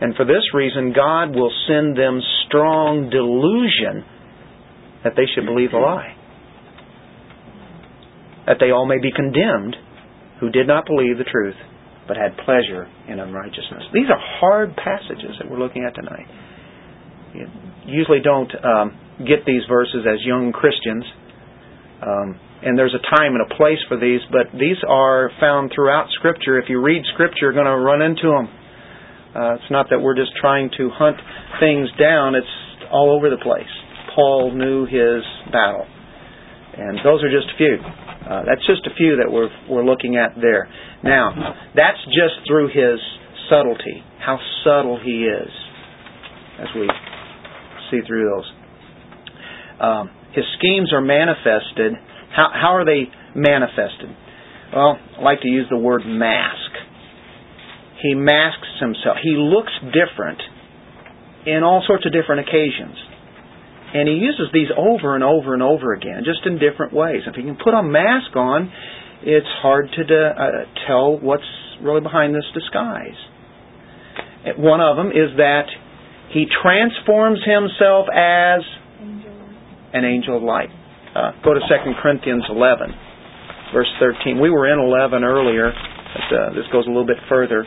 And 0.00 0.14
for 0.14 0.24
this 0.24 0.44
reason, 0.54 0.92
God 0.94 1.34
will 1.34 1.52
send 1.66 1.96
them 1.96 2.20
strong 2.46 3.10
delusion 3.10 4.04
that 5.02 5.14
they 5.16 5.26
should 5.34 5.46
believe 5.46 5.72
the 5.72 5.78
lie. 5.78 6.14
That 8.46 8.56
they 8.60 8.70
all 8.70 8.86
may 8.86 8.98
be 8.98 9.10
condemned 9.14 9.76
who 10.40 10.50
did 10.50 10.66
not 10.66 10.86
believe 10.86 11.18
the 11.18 11.26
truth, 11.26 11.58
but 12.06 12.16
had 12.16 12.36
pleasure 12.44 12.86
in 13.08 13.18
unrighteousness. 13.18 13.90
These 13.92 14.06
are 14.08 14.20
hard 14.40 14.76
passages 14.76 15.34
that 15.40 15.50
we're 15.50 15.58
looking 15.58 15.84
at 15.84 15.94
tonight. 15.94 16.26
You 17.34 17.46
usually 17.86 18.20
don't 18.22 18.50
um, 18.64 18.96
get 19.26 19.44
these 19.44 19.62
verses 19.68 20.06
as 20.06 20.24
young 20.24 20.52
Christians 20.52 21.04
um, 22.00 22.40
and 22.62 22.78
there's 22.78 22.94
a 22.94 23.16
time 23.16 23.34
and 23.34 23.42
a 23.42 23.54
place 23.54 23.78
for 23.88 23.96
these, 23.98 24.20
but 24.32 24.50
these 24.58 24.76
are 24.88 25.30
found 25.40 25.70
throughout 25.74 26.08
Scripture. 26.18 26.58
If 26.58 26.68
you 26.68 26.80
read 26.82 27.02
Scripture, 27.14 27.50
you're 27.50 27.52
going 27.52 27.66
to 27.66 27.78
run 27.78 28.02
into 28.02 28.28
them. 28.28 28.48
Uh, 29.34 29.54
it's 29.54 29.70
not 29.70 29.86
that 29.90 30.00
we're 30.00 30.16
just 30.16 30.32
trying 30.40 30.70
to 30.76 30.90
hunt 30.92 31.16
things 31.60 31.88
down, 31.98 32.34
it's 32.34 32.46
all 32.90 33.14
over 33.14 33.30
the 33.30 33.38
place. 33.42 33.70
Paul 34.14 34.50
knew 34.54 34.86
his 34.86 35.22
battle. 35.52 35.86
And 36.76 36.98
those 37.04 37.22
are 37.22 37.30
just 37.30 37.46
a 37.54 37.56
few. 37.56 37.76
Uh, 37.78 38.42
that's 38.46 38.64
just 38.66 38.86
a 38.86 38.94
few 38.96 39.16
that 39.16 39.30
we're, 39.30 39.50
we're 39.70 39.84
looking 39.84 40.16
at 40.16 40.34
there. 40.40 40.68
Now, 41.04 41.54
that's 41.74 41.98
just 42.06 42.46
through 42.46 42.68
his 42.68 42.98
subtlety, 43.50 44.02
how 44.18 44.38
subtle 44.64 44.98
he 45.02 45.24
is, 45.24 45.50
as 46.60 46.68
we 46.74 46.90
see 47.90 48.00
through 48.06 48.28
those. 48.28 48.48
Um, 49.80 50.10
his 50.34 50.44
schemes 50.58 50.92
are 50.92 51.00
manifested. 51.00 51.94
How, 52.34 52.50
how 52.52 52.74
are 52.76 52.84
they 52.84 53.10
manifested? 53.34 54.10
Well, 54.74 54.98
I 55.18 55.22
like 55.22 55.40
to 55.42 55.48
use 55.48 55.66
the 55.70 55.78
word 55.78 56.02
mask. 56.04 56.72
He 58.02 58.14
masks 58.14 58.68
himself. 58.80 59.16
He 59.22 59.34
looks 59.34 59.72
different 59.90 60.40
in 61.46 61.62
all 61.62 61.82
sorts 61.86 62.06
of 62.06 62.12
different 62.12 62.46
occasions. 62.46 62.96
And 63.94 64.06
he 64.06 64.14
uses 64.16 64.52
these 64.52 64.68
over 64.76 65.14
and 65.14 65.24
over 65.24 65.54
and 65.54 65.62
over 65.62 65.94
again, 65.94 66.22
just 66.24 66.44
in 66.44 66.58
different 66.58 66.92
ways. 66.92 67.22
If 67.26 67.34
he 67.34 67.42
can 67.42 67.56
put 67.56 67.72
a 67.72 67.82
mask 67.82 68.36
on, 68.36 68.70
it's 69.22 69.48
hard 69.62 69.88
to 69.96 70.04
de- 70.04 70.34
uh, 70.36 70.86
tell 70.86 71.18
what's 71.18 71.48
really 71.82 72.02
behind 72.02 72.34
this 72.34 72.44
disguise. 72.52 73.16
One 74.56 74.80
of 74.80 74.96
them 74.96 75.08
is 75.08 75.36
that 75.38 75.66
he 76.30 76.46
transforms 76.62 77.40
himself 77.44 78.06
as 78.12 78.60
an 79.94 80.04
angel 80.04 80.36
of 80.36 80.42
light. 80.42 80.68
Uh, 81.18 81.34
go 81.42 81.50
to 81.50 81.58
2 81.58 81.66
Corinthians 81.98 82.46
11. 82.46 82.94
verse 83.74 83.90
13. 83.98 84.38
We 84.38 84.50
were 84.54 84.70
in 84.70 84.78
11 84.78 85.26
earlier, 85.26 85.74
but 85.74 86.26
uh, 86.30 86.38
this 86.54 86.62
goes 86.70 86.86
a 86.86 86.90
little 86.94 87.06
bit 87.06 87.18
further. 87.28 87.66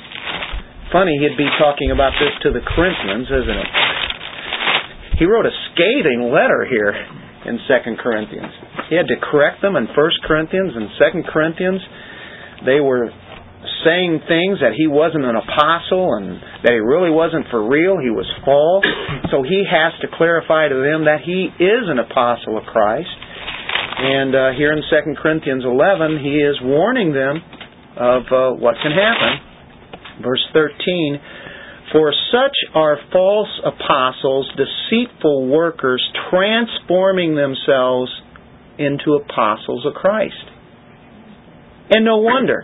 Funny, 0.96 1.20
he'd 1.20 1.36
be 1.36 1.52
talking 1.60 1.92
about 1.92 2.16
this 2.16 2.32
to 2.48 2.56
the 2.56 2.64
Corinthians, 2.64 3.28
isn't 3.28 3.60
it? 3.60 3.72
He 5.20 5.26
wrote 5.28 5.46
a 5.46 5.56
scathing 5.72 6.32
letter 6.32 6.64
here 6.64 6.96
in 7.44 7.60
2 7.60 7.96
Corinthians. 8.00 8.56
He 8.88 8.96
had 8.96 9.12
to 9.12 9.20
correct 9.20 9.62
them 9.62 9.76
in 9.76 9.84
1 9.84 9.96
Corinthians 10.24 10.72
and 10.72 10.88
2 11.24 11.28
Corinthians. 11.28 11.82
They 12.64 12.80
were 12.80 13.12
saying 13.84 14.22
things 14.32 14.64
that 14.64 14.74
he 14.78 14.88
wasn't 14.88 15.26
an 15.26 15.36
apostle 15.36 16.16
and 16.16 16.40
that 16.64 16.72
he 16.72 16.82
really 16.82 17.12
wasn't 17.12 17.46
for 17.52 17.68
real. 17.68 18.00
He 18.00 18.10
was 18.10 18.26
false. 18.46 18.86
So 19.30 19.44
he 19.44 19.68
has 19.68 19.94
to 20.02 20.08
clarify 20.18 20.70
to 20.70 20.76
them 20.76 21.06
that 21.06 21.22
he 21.26 21.52
is 21.60 21.84
an 21.92 22.00
apostle 22.00 22.58
of 22.58 22.64
Christ. 22.66 23.10
And 24.02 24.34
uh, 24.34 24.50
here 24.58 24.74
in 24.74 24.82
2 24.82 25.22
Corinthians 25.22 25.64
11, 25.64 26.26
he 26.26 26.42
is 26.42 26.58
warning 26.64 27.14
them 27.14 27.38
of 27.98 28.24
uh, 28.34 28.58
what 28.58 28.76
can 28.82 28.92
happen. 28.92 30.24
Verse 30.24 30.42
13 30.54 31.22
For 31.94 32.12
such 32.32 32.58
are 32.74 32.98
false 33.12 33.62
apostles, 33.64 34.50
deceitful 34.58 35.48
workers, 35.48 36.02
transforming 36.32 37.36
themselves 37.36 38.10
into 38.80 39.22
apostles 39.22 39.86
of 39.86 39.94
Christ. 39.94 40.50
And 41.92 42.04
no 42.04 42.18
wonder. 42.18 42.64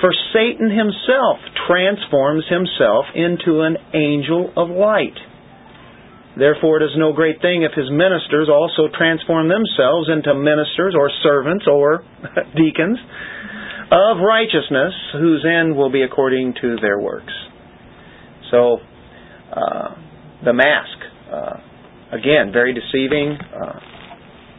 For 0.00 0.10
Satan 0.32 0.70
himself 0.70 1.38
transforms 1.68 2.44
himself 2.48 3.04
into 3.14 3.60
an 3.60 3.76
angel 3.92 4.50
of 4.56 4.70
light. 4.70 5.18
Therefore, 6.38 6.80
it 6.80 6.84
is 6.84 6.96
no 6.96 7.12
great 7.12 7.40
thing 7.42 7.62
if 7.62 7.72
his 7.76 7.90
ministers 7.90 8.48
also 8.48 8.88
transform 8.96 9.48
themselves 9.48 10.08
into 10.08 10.34
ministers 10.34 10.94
or 10.96 11.10
servants 11.22 11.66
or 11.68 12.04
deacons 12.56 12.98
of 13.92 14.24
righteousness, 14.24 14.94
whose 15.20 15.44
end 15.44 15.76
will 15.76 15.92
be 15.92 16.02
according 16.02 16.54
to 16.62 16.76
their 16.80 16.98
works. 16.98 17.32
So, 18.50 18.78
uh, 19.52 19.94
the 20.44 20.52
mask, 20.54 20.96
uh, 21.30 22.16
again, 22.16 22.52
very 22.52 22.72
deceiving, 22.72 23.36
uh, 23.36 23.78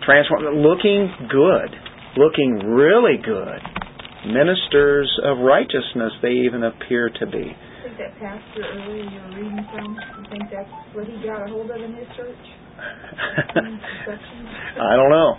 transform, 0.06 0.62
looking 0.62 1.10
good, 1.30 1.74
looking 2.18 2.62
really 2.70 3.18
good 3.18 3.62
ministers 4.28 5.12
of 5.26 5.40
righteousness 5.40 6.14
they 6.22 6.46
even 6.46 6.64
appear 6.64 7.10
to 7.20 7.26
be. 7.26 7.52
Think 7.94 8.10
that 8.10 8.20
pastor 8.20 8.64
earlier 8.64 9.04
you 9.04 9.22
were 9.22 9.36
reading 9.38 9.68
from, 9.72 9.94
you 9.94 10.30
think 10.32 10.44
that's 10.50 10.70
what 10.96 11.06
he 11.06 11.14
got 11.24 11.46
a 11.46 11.52
hold 11.52 11.70
of 11.70 11.78
in 11.78 11.94
his 11.94 12.08
church? 12.18 12.38
I 14.82 14.96
don't 14.96 15.12
know. 15.12 15.38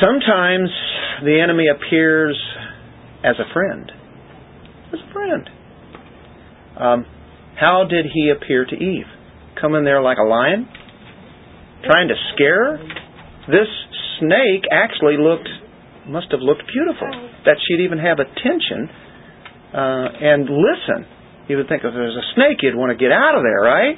Sometimes 0.00 0.70
the 1.24 1.40
enemy 1.42 1.64
appears 1.74 2.38
as 3.24 3.34
a 3.40 3.52
friend. 3.52 3.90
As 4.92 5.00
a 5.00 5.12
friend. 5.12 5.50
Um, 6.78 7.06
how 7.58 7.84
did 7.90 8.06
he 8.14 8.30
appear 8.30 8.64
to 8.64 8.76
Eve? 8.76 9.06
Come 9.60 9.74
in 9.74 9.84
there 9.84 10.02
like 10.02 10.18
a 10.18 10.28
lion? 10.28 10.68
Trying 11.84 12.06
to 12.08 12.14
scare 12.34 12.76
her? 12.76 12.84
This 13.48 13.66
snake 14.20 14.66
actually 14.70 15.16
looked 15.18 15.48
must 16.06 16.30
have 16.30 16.40
looked 16.40 16.62
beautiful. 16.72 17.10
That 17.44 17.56
she'd 17.66 17.82
even 17.82 17.98
have 17.98 18.18
attention 18.18 18.90
uh, 19.74 20.08
and 20.20 20.44
listen. 20.44 21.06
You 21.48 21.56
would 21.56 21.68
think 21.68 21.82
if 21.84 21.92
there's 21.92 22.16
a 22.16 22.26
snake, 22.34 22.58
you'd 22.62 22.76
want 22.76 22.96
to 22.96 22.98
get 23.02 23.10
out 23.12 23.34
of 23.34 23.42
there, 23.42 23.60
right? 23.60 23.96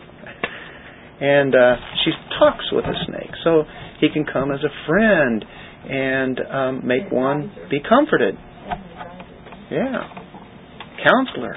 And 1.21 1.55
uh, 1.55 1.77
she 2.05 2.11
talks 2.39 2.65
with 2.73 2.85
the 2.85 2.97
snake, 3.07 3.31
so 3.45 3.65
he 4.01 4.09
can 4.13 4.25
come 4.25 4.51
as 4.51 4.61
a 4.65 4.73
friend 4.87 5.45
and 5.89 6.41
um, 6.51 6.87
make 6.87 7.13
one 7.13 7.53
be 7.71 7.79
comforted. 7.87 8.35
Yeah, 9.71 10.09
counselor. 11.05 11.57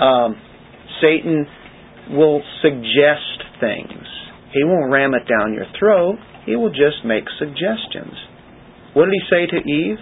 Um, 0.00 0.36
Satan 1.00 1.46
will 2.10 2.42
suggest 2.62 3.60
things. 3.60 4.04
He 4.52 4.64
won't 4.64 4.92
ram 4.92 5.14
it 5.14 5.28
down 5.28 5.54
your 5.54 5.66
throat. 5.78 6.16
He 6.44 6.56
will 6.56 6.70
just 6.70 7.04
make 7.04 7.24
suggestions. 7.38 8.14
What 8.94 9.06
did 9.06 9.14
he 9.14 9.22
say 9.28 9.46
to 9.46 9.56
Eve? 9.56 9.98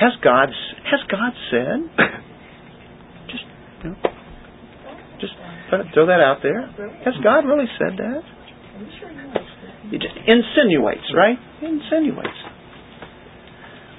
Has 0.00 0.12
God 0.22 0.48
has 0.48 1.00
God 1.10 1.32
said? 1.50 1.78
just 3.30 3.44
you 3.84 3.90
know, 3.90 3.96
just 5.20 5.34
throw 5.94 6.06
that 6.06 6.20
out 6.20 6.38
there. 6.42 6.66
Has 7.04 7.14
God 7.22 7.44
really 7.44 7.68
said 7.78 7.98
that? 7.98 8.22
He 9.90 9.98
just 9.98 10.16
insinuates, 10.26 11.04
right? 11.14 11.36
He 11.60 11.66
insinuates. 11.66 12.40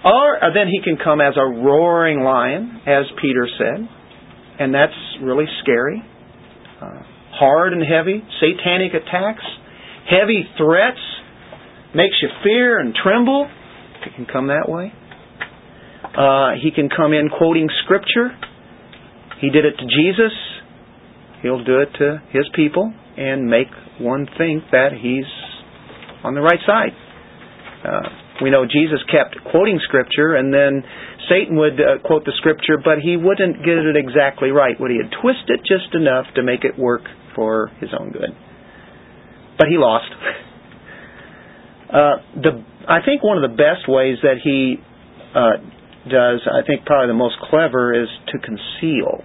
Or 0.04 0.44
uh, 0.44 0.54
then 0.54 0.68
he 0.68 0.82
can 0.84 0.98
come 1.02 1.22
as 1.22 1.36
a 1.38 1.46
roaring 1.46 2.24
lion, 2.24 2.82
as 2.86 3.06
Peter 3.22 3.48
said, 3.58 3.88
and 4.60 4.74
that's 4.74 4.94
really 5.22 5.46
scary. 5.62 6.04
Uh, 6.82 7.04
hard 7.32 7.74
and 7.74 7.82
heavy, 7.82 8.22
satanic 8.42 8.94
attacks, 8.94 9.44
heavy 10.10 10.44
threats, 10.58 11.00
makes 11.96 12.16
you 12.22 12.30
fear 12.44 12.80
and 12.80 12.94
tremble. 12.96 13.48
It 14.06 14.16
can 14.16 14.26
come 14.26 14.48
that 14.48 14.68
way. 14.68 14.92
Uh, 16.18 16.52
he 16.62 16.72
can 16.72 16.90
come 16.90 17.14
in 17.14 17.30
quoting 17.30 17.68
Scripture. 17.84 18.30
He 19.42 19.50
did 19.50 19.66
it 19.66 19.74
to 19.78 19.86
Jesus. 19.86 20.32
He'll 21.42 21.64
do 21.64 21.80
it 21.82 21.90
to 21.98 22.22
his 22.32 22.46
people 22.56 22.94
and 23.18 23.50
make 23.50 23.68
one 24.00 24.28
think 24.38 24.64
that 24.72 24.94
he's 24.94 25.28
on 26.24 26.36
the 26.36 26.42
right 26.42 26.60
side. 26.66 26.94
Uh, 27.84 28.10
we 28.42 28.50
know 28.50 28.66
Jesus 28.66 29.00
kept 29.12 29.36
quoting 29.52 29.80
Scripture, 29.84 30.36
and 30.36 30.54
then 30.54 30.84
Satan 31.30 31.58
would 31.58 31.80
uh, 31.80 32.00
quote 32.06 32.26
the 32.26 32.34
Scripture, 32.38 32.78
but 32.84 33.00
he 33.04 33.18
wouldn't 33.18 33.60
get 33.60 33.78
it 33.78 33.96
exactly 33.98 34.50
right. 34.50 34.80
Would 34.80 34.92
he 34.92 34.98
would 34.98 35.14
twist 35.22 35.50
it 35.50 35.62
just 35.62 35.94
enough 35.94 36.26
to 36.36 36.44
make 36.44 36.64
it 36.64 36.78
work 36.80 37.04
for 37.36 37.72
his 37.80 37.90
own 37.98 38.12
good? 38.12 38.32
But 39.58 39.68
he 39.68 39.78
lost. 39.78 40.12
Uh, 41.94 42.18
the 42.42 42.66
I 42.90 43.06
think 43.06 43.22
one 43.22 43.38
of 43.38 43.44
the 43.46 43.56
best 43.56 43.88
ways 43.88 44.18
that 44.24 44.42
he 44.44 44.78
uh, 45.36 45.62
does, 46.10 46.42
I 46.48 46.66
think 46.66 46.86
probably 46.86 47.08
the 47.08 47.18
most 47.18 47.36
clever, 47.50 47.94
is 47.94 48.10
to 48.32 48.40
conceal. 48.40 49.24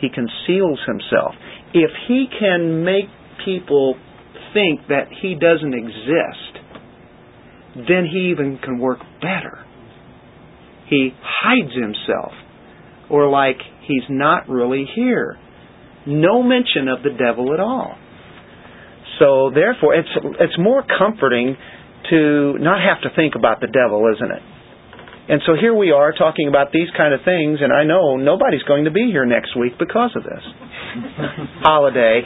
He 0.00 0.08
conceals 0.08 0.78
himself. 0.86 1.34
If 1.72 1.90
he 2.08 2.26
can 2.38 2.84
make 2.84 3.06
people 3.44 3.96
think 4.52 4.86
that 4.88 5.08
he 5.20 5.34
doesn't 5.34 5.74
exist, 5.74 6.54
then 7.88 8.06
he 8.10 8.30
even 8.30 8.58
can 8.62 8.78
work 8.78 9.00
better. 9.20 9.64
He 10.88 11.10
hides 11.20 11.74
himself, 11.74 12.32
or 13.10 13.28
like 13.28 13.56
he's 13.86 14.04
not 14.08 14.48
really 14.48 14.86
here. 14.94 15.36
No 16.06 16.42
mention 16.42 16.88
of 16.88 17.02
the 17.02 17.10
devil 17.10 17.52
at 17.54 17.60
all. 17.60 17.96
So 19.18 19.50
therefore, 19.54 19.94
it's 19.94 20.08
it's 20.40 20.58
more 20.58 20.84
comforting 20.98 21.56
to 22.10 22.58
not 22.58 22.80
have 22.82 23.02
to 23.02 23.16
think 23.16 23.34
about 23.34 23.60
the 23.60 23.66
devil, 23.66 24.12
isn't 24.14 24.30
it? 24.30 24.42
And 25.26 25.40
so 25.46 25.56
here 25.58 25.72
we 25.72 25.90
are 25.90 26.12
talking 26.12 26.48
about 26.48 26.70
these 26.70 26.88
kind 26.96 27.14
of 27.14 27.20
things, 27.24 27.60
and 27.62 27.72
I 27.72 27.84
know 27.84 28.16
nobody's 28.16 28.62
going 28.64 28.84
to 28.84 28.90
be 28.90 29.08
here 29.08 29.24
next 29.24 29.56
week 29.56 29.72
because 29.78 30.10
of 30.16 30.22
this 30.22 30.44
holiday. 31.64 32.20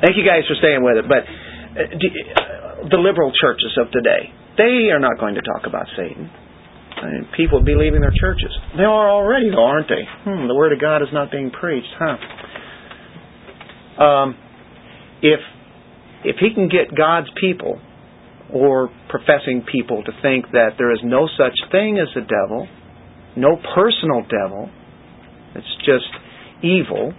Thank 0.00 0.16
you 0.16 0.24
guys 0.24 0.48
for 0.48 0.54
staying 0.56 0.82
with 0.82 0.96
it. 0.96 1.04
But 1.04 1.28
uh, 1.28 1.84
uh, 1.84 2.88
the 2.88 2.96
liberal 2.96 3.30
churches 3.38 3.76
of 3.76 3.90
today, 3.92 4.32
they 4.56 4.88
are 4.88 5.00
not 5.00 5.20
going 5.20 5.34
to 5.34 5.42
talk 5.42 5.66
about 5.66 5.86
Satan. 5.94 6.30
I 6.96 7.06
mean, 7.12 7.28
people 7.36 7.62
be 7.62 7.74
leaving 7.74 8.00
their 8.00 8.14
churches. 8.18 8.50
They 8.76 8.84
are 8.84 9.10
already, 9.10 9.50
though, 9.50 9.64
aren't 9.64 9.88
they? 9.88 10.08
Hmm, 10.24 10.48
the 10.48 10.54
Word 10.54 10.72
of 10.72 10.80
God 10.80 11.02
is 11.02 11.08
not 11.12 11.30
being 11.30 11.50
preached, 11.50 11.92
huh? 11.98 12.16
Um, 14.02 14.36
if 15.20 15.40
if 16.24 16.36
he 16.40 16.54
can 16.54 16.68
get 16.68 16.96
God's 16.96 17.28
people 17.40 17.80
or 18.52 18.90
professing 19.08 19.64
people 19.70 20.02
to 20.04 20.12
think 20.22 20.46
that 20.52 20.70
there 20.78 20.92
is 20.92 21.00
no 21.04 21.28
such 21.36 21.54
thing 21.70 21.98
as 21.98 22.08
a 22.16 22.20
devil, 22.20 22.66
no 23.36 23.56
personal 23.74 24.22
devil, 24.22 24.70
it's 25.54 25.76
just 25.84 26.08
evil, 26.62 27.12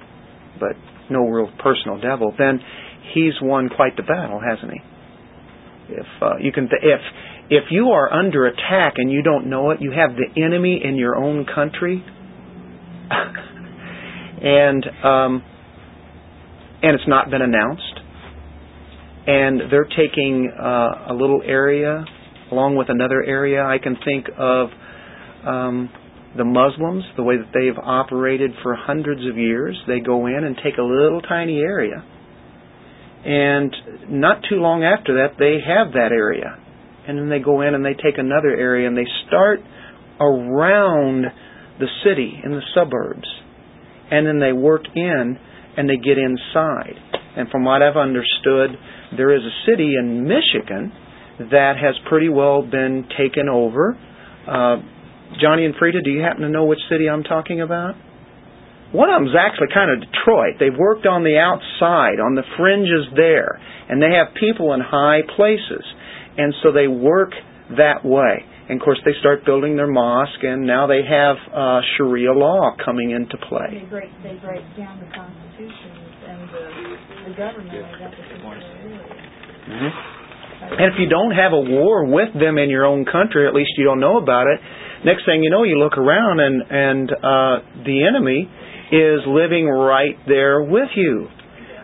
but 0.59 0.73
no 1.09 1.21
real 1.27 1.51
personal 1.59 1.99
devil, 1.99 2.33
then 2.37 2.59
he's 3.13 3.33
won 3.41 3.69
quite 3.69 3.95
the 3.95 4.03
battle, 4.03 4.39
hasn't 4.39 4.71
he? 4.71 4.79
If 5.93 6.07
uh, 6.21 6.37
you 6.39 6.51
can, 6.51 6.69
th- 6.69 6.81
if 6.83 7.01
if 7.49 7.63
you 7.71 7.89
are 7.89 8.13
under 8.13 8.45
attack 8.45 8.93
and 8.97 9.11
you 9.11 9.23
don't 9.23 9.49
know 9.49 9.71
it, 9.71 9.79
you 9.81 9.91
have 9.91 10.11
the 10.15 10.41
enemy 10.41 10.79
in 10.83 10.95
your 10.95 11.15
own 11.15 11.45
country, 11.45 12.03
and 14.41 14.85
um, 15.03 15.43
and 16.83 16.95
it's 16.95 17.07
not 17.07 17.31
been 17.31 17.41
announced, 17.41 17.88
and 19.29 19.71
they're 19.71 19.85
taking 19.85 20.51
uh, 20.59 21.11
a 21.11 21.13
little 21.13 21.43
area 21.45 22.03
along 22.51 22.75
with 22.75 22.89
another 22.89 23.23
area. 23.23 23.63
I 23.63 23.77
can 23.77 23.95
think 24.03 24.25
of 24.39 24.69
um, 25.45 25.89
the 26.35 26.43
Muslims, 26.43 27.03
the 27.15 27.21
way 27.21 27.37
that 27.37 27.51
they've 27.53 27.77
operated 27.77 28.49
for 28.63 28.75
hundreds 28.75 29.21
of 29.29 29.37
years. 29.37 29.77
They 29.87 29.99
go 29.99 30.25
in 30.25 30.43
and 30.43 30.55
take 30.63 30.79
a 30.79 30.81
little 30.81 31.21
tiny 31.21 31.59
area, 31.59 32.03
And 33.23 33.71
not 34.09 34.41
too 34.49 34.55
long 34.55 34.83
after 34.83 35.21
that, 35.21 35.37
they 35.37 35.61
have 35.61 35.93
that 35.93 36.09
area. 36.11 36.57
And 37.07 37.19
then 37.19 37.29
they 37.29 37.39
go 37.39 37.61
in 37.61 37.75
and 37.75 37.85
they 37.85 37.93
take 37.93 38.17
another 38.17 38.49
area 38.49 38.87
and 38.87 38.97
they 38.97 39.07
start 39.27 39.59
around 40.19 41.25
the 41.79 41.87
city 42.03 42.33
in 42.43 42.49
the 42.49 42.61
suburbs. 42.73 43.29
And 44.09 44.25
then 44.25 44.39
they 44.39 44.53
work 44.53 44.85
in 44.95 45.37
and 45.77 45.87
they 45.87 45.97
get 45.97 46.17
inside. 46.17 46.97
And 47.37 47.47
from 47.49 47.63
what 47.63 47.83
I've 47.83 47.95
understood, 47.95 48.71
there 49.15 49.35
is 49.35 49.41
a 49.41 49.55
city 49.69 49.95
in 49.97 50.23
Michigan 50.23 50.91
that 51.51 51.73
has 51.81 51.95
pretty 52.07 52.29
well 52.29 52.61
been 52.61 53.07
taken 53.17 53.47
over. 53.49 53.97
Uh, 54.47 54.77
Johnny 55.41 55.65
and 55.65 55.75
Frida, 55.77 56.01
do 56.01 56.09
you 56.09 56.21
happen 56.21 56.41
to 56.41 56.49
know 56.49 56.65
which 56.65 56.79
city 56.89 57.07
I'm 57.07 57.23
talking 57.23 57.61
about? 57.61 57.95
One 58.91 59.09
of 59.09 59.21
them 59.21 59.29
is 59.29 59.37
actually 59.37 59.69
kind 59.73 59.93
of 59.93 60.01
Detroit. 60.01 60.57
They've 60.59 60.75
worked 60.75 61.05
on 61.05 61.23
the 61.23 61.37
outside, 61.37 62.17
on 62.17 62.33
the 62.33 62.41
fringes 62.57 63.05
there, 63.15 63.61
and 63.87 64.01
they 64.01 64.17
have 64.17 64.33
people 64.33 64.73
in 64.73 64.81
high 64.81 65.21
places. 65.37 65.85
And 66.37 66.53
so 66.63 66.71
they 66.71 66.87
work 66.87 67.31
that 67.77 68.01
way. 68.03 68.45
And 68.69 68.81
of 68.81 68.85
course, 68.85 68.99
they 69.05 69.13
start 69.19 69.45
building 69.45 69.75
their 69.77 69.89
mosque, 69.89 70.41
and 70.41 70.65
now 70.65 70.87
they 70.87 71.01
have 71.05 71.37
uh, 71.53 71.81
Sharia 71.97 72.33
law 72.33 72.75
coming 72.83 73.11
into 73.11 73.37
play. 73.49 73.81
They 73.81 73.89
break, 73.89 74.09
they 74.21 74.37
break 74.41 74.65
down 74.77 74.97
the 75.01 75.09
constitutions 75.13 76.09
and 76.25 76.39
the, 76.49 77.29
the 77.29 77.35
government 77.37 77.77
of 77.77 77.99
that 77.99 78.11
particular 78.13 78.57
area. 78.57 78.78
Mm-hmm. 79.67 80.19
And 80.69 80.93
if 80.93 80.99
you 80.99 81.09
don't 81.09 81.31
have 81.31 81.51
a 81.51 81.59
war 81.59 82.05
with 82.05 82.33
them 82.35 82.57
in 82.57 82.69
your 82.69 82.85
own 82.85 83.05
country, 83.05 83.47
at 83.47 83.53
least 83.55 83.71
you 83.77 83.85
don't 83.85 83.99
know 83.99 84.17
about 84.17 84.47
it. 84.47 84.59
Next 85.05 85.25
thing 85.25 85.41
you 85.41 85.49
know, 85.49 85.63
you 85.63 85.79
look 85.79 85.97
around 85.97 86.39
and 86.39 86.61
and 86.69 87.07
uh, 87.11 87.55
the 87.87 88.03
enemy 88.03 88.47
is 88.91 89.23
living 89.25 89.67
right 89.67 90.19
there 90.27 90.61
with 90.61 90.89
you. 90.95 91.27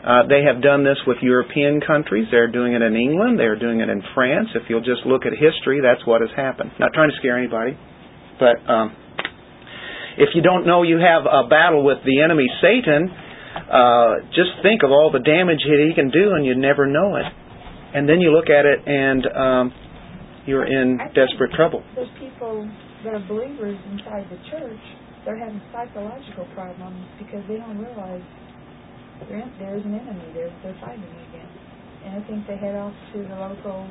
Uh, 0.05 0.27
they 0.29 0.45
have 0.45 0.61
done 0.61 0.83
this 0.83 1.01
with 1.07 1.17
European 1.21 1.81
countries. 1.81 2.27
They're 2.29 2.51
doing 2.51 2.73
it 2.73 2.83
in 2.83 2.95
England. 2.95 3.39
They're 3.39 3.57
doing 3.57 3.79
it 3.79 3.89
in 3.89 4.03
France. 4.13 4.49
If 4.53 4.69
you'll 4.69 4.85
just 4.85 5.01
look 5.05 5.25
at 5.25 5.33
history, 5.33 5.81
that's 5.81 6.05
what 6.05 6.21
has 6.21 6.29
happened. 6.35 6.71
Not 6.77 6.93
trying 6.93 7.09
to 7.09 7.17
scare 7.17 7.39
anybody, 7.39 7.73
but 8.37 8.61
um, 8.69 8.93
if 10.17 10.29
you 10.35 10.43
don't 10.43 10.67
know 10.67 10.83
you 10.83 10.99
have 11.01 11.25
a 11.25 11.49
battle 11.49 11.83
with 11.83 12.05
the 12.05 12.21
enemy 12.21 12.45
Satan, 12.61 13.09
uh, 13.09 14.29
just 14.29 14.61
think 14.61 14.83
of 14.83 14.91
all 14.91 15.09
the 15.09 15.23
damage 15.23 15.63
he 15.65 15.95
can 15.95 16.11
do, 16.11 16.35
and 16.35 16.45
you 16.45 16.53
never 16.53 16.85
know 16.85 17.15
it. 17.15 17.25
And 17.95 18.09
then 18.09 18.19
you 18.19 18.31
look 18.31 18.49
at 18.51 18.65
it, 18.67 18.79
and 18.85 19.23
um, 19.35 19.65
you're 20.45 20.67
in 20.67 20.99
I 20.99 21.07
desperate 21.15 21.53
trouble. 21.55 21.83
There's 21.95 22.11
people 22.19 22.67
that 23.03 23.13
are 23.15 23.23
believers 23.27 23.79
inside 23.89 24.27
the 24.29 24.37
church. 24.51 24.83
They're 25.23 25.39
having 25.39 25.61
psychological 25.71 26.45
problems 26.53 27.07
because 27.17 27.41
they 27.47 27.57
don't 27.57 27.79
realize 27.79 28.21
there 29.29 29.39
is- 29.39 29.55
there 29.57 29.75
is 29.79 29.85
an 29.85 29.95
enemy. 29.95 30.27
They're 30.35 30.51
they're 30.61 30.77
fighting 30.83 31.07
against, 31.31 31.55
and 32.03 32.19
I 32.19 32.21
think 32.27 32.45
they 32.47 32.57
head 32.57 32.75
off 32.75 32.93
to 33.13 33.23
the 33.23 33.35
local 33.39 33.87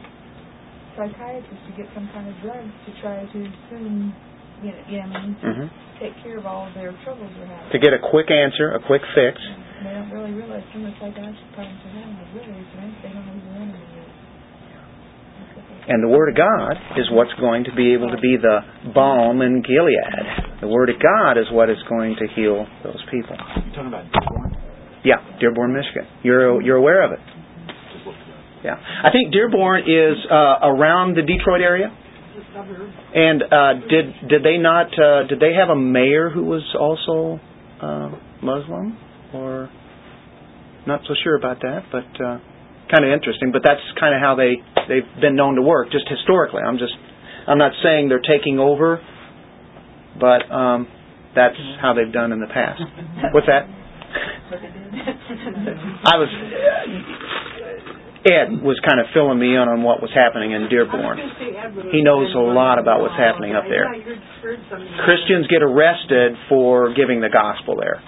psychiatrist 0.97 1.65
to 1.67 1.73
get 1.73 1.89
some 1.95 2.07
kind 2.13 2.29
of 2.29 2.35
drugs 2.41 2.71
to 2.87 2.93
try 3.01 3.25
to 3.25 3.41
soon, 3.71 4.15
you 4.63 4.71
know, 4.71 4.79
you 4.87 4.99
know 4.99 5.11
I 5.17 5.27
mean, 5.27 5.37
to 5.41 5.53
hmm 5.53 5.67
take 5.99 6.15
care 6.23 6.37
of 6.39 6.45
all 6.45 6.69
their 6.75 6.93
troubles 7.05 7.31
they're 7.39 7.47
having. 7.47 7.71
To 7.73 7.79
get 7.79 7.95
a 7.95 7.99
quick 7.99 8.31
answer, 8.31 8.73
a 8.75 8.81
quick 8.81 9.03
fix. 9.15 9.41
And 9.79 9.87
they 9.87 9.93
don't 9.93 10.11
really 10.11 10.33
realize 10.33 10.63
some 10.73 10.85
of 10.87 10.93
the 10.93 10.99
psychiatric 11.03 11.49
problems 11.55 11.79
they're 11.83 11.99
having 11.99 12.17
are 12.17 12.31
really 12.35 12.55
advanced. 12.63 12.99
They 13.03 13.11
don't 13.11 13.27
know 13.27 13.35
who 13.35 13.43
the 13.43 13.55
enemy 13.59 13.79
is. 13.79 14.11
That's 15.35 15.51
what 15.57 15.65
they- 15.67 15.93
And 15.93 15.99
the 16.03 16.09
Word 16.09 16.29
of 16.31 16.37
God 16.37 16.75
is 16.97 17.11
what's 17.11 17.35
going 17.35 17.65
to 17.65 17.73
be 17.75 17.93
able 17.93 18.11
to 18.11 18.19
be 18.19 18.37
the 18.37 18.63
balm 18.95 19.43
in 19.43 19.63
Gilead. 19.63 20.61
The 20.61 20.69
Word 20.69 20.89
of 20.91 20.99
God 20.99 21.37
is 21.37 21.51
what 21.51 21.69
is 21.69 21.83
going 21.89 22.17
to 22.17 22.27
heal 22.29 22.67
those 22.83 23.03
people. 23.11 23.37
You 23.37 23.73
talking 23.75 23.89
about 23.89 24.05
Dearborn? 24.13 24.57
Yeah, 25.03 25.21
Dearborn, 25.41 25.75
Michigan. 25.75 26.07
You're 26.23 26.63
you're 26.63 26.77
aware 26.79 27.03
of 27.03 27.13
it. 27.13 27.21
Just 27.93 28.07
looked 28.07 28.19
it 28.19 28.33
up. 28.33 28.65
Yeah, 28.65 28.79
I 29.05 29.11
think 29.11 29.33
Dearborn 29.33 29.83
is 29.85 30.17
uh, 30.31 30.59
around 30.73 31.17
the 31.17 31.23
Detroit 31.23 31.61
area. 31.61 31.93
And 33.15 33.43
uh, 33.43 33.75
did 33.91 34.29
did 34.29 34.43
they 34.43 34.57
not 34.57 34.87
uh, 34.99 35.25
did 35.29 35.41
they 35.41 35.53
have 35.55 35.69
a 35.69 35.77
mayor 35.77 36.31
who 36.31 36.45
was 36.45 36.63
also 36.79 37.39
uh, 37.83 38.11
Muslim 38.41 38.97
or 39.35 39.71
not 40.87 41.01
so 41.09 41.15
sure 41.23 41.37
about 41.37 41.61
that, 41.61 41.85
but 41.91 42.07
uh, 42.23 42.39
kind 42.91 43.05
of 43.05 43.11
interesting. 43.13 43.53
But 43.53 43.63
that's 43.65 43.83
kind 43.99 44.15
of 44.15 44.21
how 44.21 44.35
they 44.37 44.63
they've 44.89 45.21
been 45.21 45.37
known 45.37 45.57
to 45.57 45.63
work, 45.63 45.91
just 45.91 46.09
historically. 46.09 46.63
I'm 46.63 46.79
just 46.79 46.95
I'm 47.47 47.59
not 47.59 47.73
saying 47.83 48.09
they're 48.09 48.25
taking 48.25 48.59
over, 48.59 49.01
but 50.19 50.47
um, 50.53 50.89
that's 51.35 51.57
how 51.81 51.95
they've 51.95 52.13
done 52.13 52.33
in 52.33 52.41
the 52.41 52.49
past. 52.49 52.83
What's 53.35 53.47
that? 53.47 53.67
What 54.49 54.61
they 54.61 54.69
did. 54.69 54.85
I 56.05 56.17
was 56.17 56.31
Ed 58.25 58.65
was 58.65 58.81
kind 58.81 59.05
of 59.05 59.13
filling 59.13 59.37
me 59.37 59.53
in 59.53 59.69
on 59.69 59.85
what 59.85 60.01
was 60.01 60.09
happening 60.17 60.57
in 60.57 60.73
Dearborn. 60.73 61.21
He 61.93 62.01
knows 62.01 62.33
a 62.33 62.41
lot 62.41 62.81
about 62.81 63.05
what's 63.05 63.21
happening 63.21 63.53
up 63.53 63.69
there. 63.69 63.85
Christians 65.05 65.45
get 65.53 65.61
arrested 65.61 66.33
for 66.49 66.97
giving 66.97 67.21
the 67.21 67.29
gospel 67.29 67.77
there. 67.77 68.01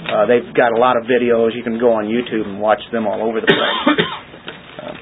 Uh, 0.00 0.26
they've 0.26 0.54
got 0.54 0.72
a 0.72 0.80
lot 0.80 0.96
of 0.96 1.04
videos. 1.04 1.54
You 1.54 1.62
can 1.62 1.78
go 1.78 1.92
on 1.92 2.06
YouTube 2.06 2.46
and 2.46 2.60
watch 2.60 2.80
them 2.92 3.06
all 3.06 3.22
over 3.22 3.40
the 3.40 3.46
place. 3.46 3.98
Uh, 4.80 4.96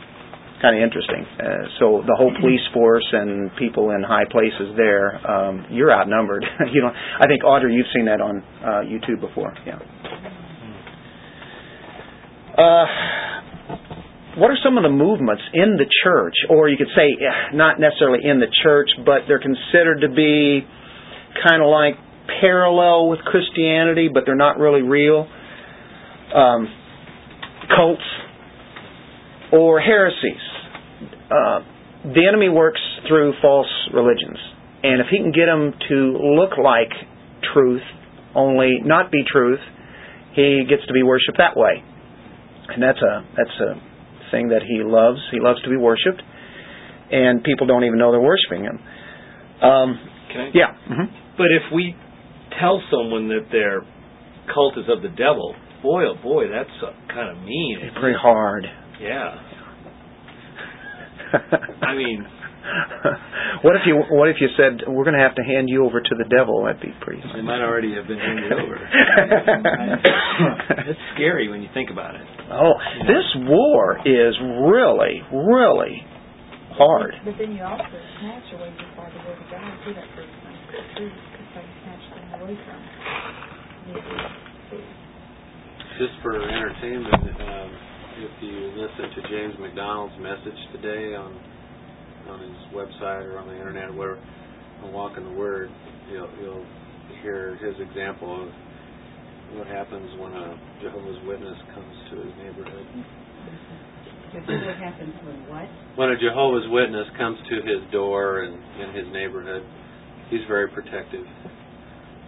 kind 0.60 0.74
of 0.74 0.82
interesting. 0.82 1.22
Uh, 1.38 1.70
so 1.78 2.02
the 2.02 2.16
whole 2.18 2.34
police 2.40 2.64
force 2.74 3.06
and 3.12 3.48
people 3.56 3.92
in 3.92 4.02
high 4.02 4.24
places 4.28 4.74
there, 4.76 5.14
um, 5.22 5.66
you're 5.70 5.92
outnumbered. 5.92 6.44
you 6.72 6.82
know, 6.82 6.90
I 6.90 7.28
think 7.28 7.44
Audrey, 7.44 7.74
you've 7.74 7.86
seen 7.94 8.06
that 8.06 8.20
on 8.20 8.42
uh, 8.58 8.82
YouTube 8.82 9.20
before. 9.20 9.54
Yeah. 9.64 9.78
Uh, 12.58 12.86
what 14.38 14.50
are 14.50 14.58
some 14.62 14.76
of 14.78 14.82
the 14.82 14.90
movements 14.90 15.42
in 15.54 15.78
the 15.78 15.86
church, 16.02 16.34
or 16.50 16.68
you 16.68 16.76
could 16.76 16.90
say 16.94 17.06
eh, 17.06 17.54
not 17.54 17.78
necessarily 17.78 18.26
in 18.26 18.40
the 18.40 18.50
church, 18.62 18.90
but 19.06 19.26
they're 19.26 19.42
considered 19.42 20.00
to 20.02 20.08
be 20.08 20.66
kind 21.46 21.62
of 21.62 21.70
like 21.70 21.94
parallel 22.40 23.08
with 23.08 23.20
Christianity, 23.20 24.08
but 24.12 24.24
they're 24.26 24.36
not 24.36 24.58
really 24.58 24.82
real? 24.82 25.26
Um, 26.34 26.68
cults 27.74 28.02
or 29.52 29.80
heresies. 29.80 30.44
Uh, 31.30 31.60
the 32.14 32.26
enemy 32.26 32.48
works 32.48 32.80
through 33.06 33.32
false 33.42 33.68
religions, 33.92 34.38
and 34.82 35.00
if 35.00 35.06
he 35.10 35.18
can 35.18 35.32
get 35.32 35.46
them 35.46 35.72
to 35.88 35.94
look 36.36 36.56
like 36.62 36.90
truth, 37.52 37.82
only 38.34 38.78
not 38.84 39.10
be 39.10 39.22
truth, 39.30 39.60
he 40.34 40.64
gets 40.68 40.86
to 40.86 40.92
be 40.92 41.02
worshipped 41.02 41.38
that 41.38 41.56
way, 41.56 41.82
and 42.68 42.82
that's 42.82 43.00
a 43.00 43.24
that's 43.36 43.60
a 43.60 44.30
thing 44.30 44.48
that 44.48 44.62
he 44.62 44.82
loves. 44.84 45.18
He 45.32 45.40
loves 45.40 45.60
to 45.62 45.70
be 45.70 45.76
worshipped, 45.76 46.22
and 47.10 47.42
people 47.42 47.66
don't 47.66 47.84
even 47.84 47.98
know 47.98 48.12
they're 48.12 48.20
worshiping 48.20 48.64
him. 48.64 48.78
Um, 49.62 49.98
yeah. 50.54 50.76
hmm 50.86 51.08
But 51.36 51.48
if 51.50 51.72
we 51.74 51.96
tell 52.60 52.80
someone 52.90 53.28
that 53.28 53.48
their 53.50 53.80
cult 54.52 54.76
is 54.78 54.84
of 54.88 55.02
the 55.02 55.08
devil, 55.08 55.54
boy, 55.82 56.04
oh 56.06 56.14
boy, 56.22 56.48
that's 56.48 56.70
uh, 56.82 56.92
kind 57.12 57.36
of 57.36 57.42
mean. 57.44 57.78
It's 57.82 57.96
pretty 57.98 58.16
hard. 58.20 58.66
Yeah. 59.00 59.34
I 61.82 61.94
mean, 61.94 62.24
what 63.62 63.76
if 63.76 63.82
you 63.86 63.96
what 64.10 64.28
if 64.28 64.36
you 64.40 64.48
said 64.56 64.80
we're 64.88 65.04
going 65.04 65.16
to 65.16 65.22
have 65.22 65.34
to 65.36 65.42
hand 65.42 65.68
you 65.68 65.84
over 65.84 66.00
to 66.00 66.14
the 66.16 66.24
devil? 66.24 66.64
That'd 66.64 66.80
be 66.80 66.92
pretty. 67.00 67.22
they 67.34 67.42
might 67.42 67.60
already 67.60 67.94
have 67.94 68.06
been 68.06 68.18
handed 68.18 68.52
over. 68.52 68.76
it's 70.88 71.00
scary 71.14 71.48
when 71.48 71.62
you 71.62 71.68
think 71.74 71.90
about 71.90 72.14
it. 72.14 72.22
oh, 72.52 72.72
this 73.06 73.24
war 73.48 73.98
is 74.04 74.34
really, 74.68 75.20
really 75.32 76.02
hard. 76.76 77.14
But 77.24 77.34
then 77.38 77.52
you 77.52 77.62
also 77.62 77.84
snatch 78.20 78.52
away 78.54 78.72
just 78.78 78.96
by 78.96 79.08
the 79.10 79.18
word 79.26 79.36
of 79.36 79.50
God 79.50 79.84
to 79.84 79.94
that 79.94 80.08
person. 80.14 80.34
Too, 82.38 82.46
because 82.46 82.58
you 82.58 82.58
snatch 82.64 83.34
them 83.34 83.90
away 83.90 83.98
from. 84.70 84.78
Just 85.98 86.14
for 86.22 86.38
entertainment, 86.40 87.40
um, 87.40 87.70
if 88.18 88.42
you 88.42 88.72
listen 88.76 89.10
to 89.10 89.28
James 89.28 89.54
MacDonald's 89.60 90.14
message 90.20 90.58
today 90.72 91.14
on 91.14 91.34
on 92.28 92.40
his 92.40 92.74
website 92.74 93.24
or 93.24 93.38
on 93.38 93.48
the 93.48 93.54
internet, 93.54 93.92
where 93.94 94.18
on 94.82 94.92
Walk 94.92 95.16
in 95.16 95.24
the 95.24 95.32
Word, 95.32 95.70
you'll 96.12 96.30
you'll 96.40 96.66
hear 97.22 97.56
his 97.56 97.74
example 97.80 98.44
of 98.44 98.48
what 99.56 99.66
happens 99.66 100.10
when 100.20 100.32
a 100.34 100.58
Jehovah's 100.82 101.18
Witness 101.26 101.56
comes 101.74 101.96
to 102.10 102.16
his 102.16 102.34
neighborhood. 102.38 102.86
What 104.34 104.76
happens 104.76 105.14
when 105.24 105.48
what? 105.48 105.68
When 105.96 106.10
a 106.10 106.18
Jehovah's 106.20 106.68
Witness 106.68 107.08
comes 107.16 107.38
to 107.48 107.56
his 107.56 107.90
door 107.90 108.42
and 108.42 108.54
in 108.54 108.94
his 108.94 109.12
neighborhood, 109.12 109.64
he's 110.30 110.44
very 110.46 110.68
protective, 110.68 111.24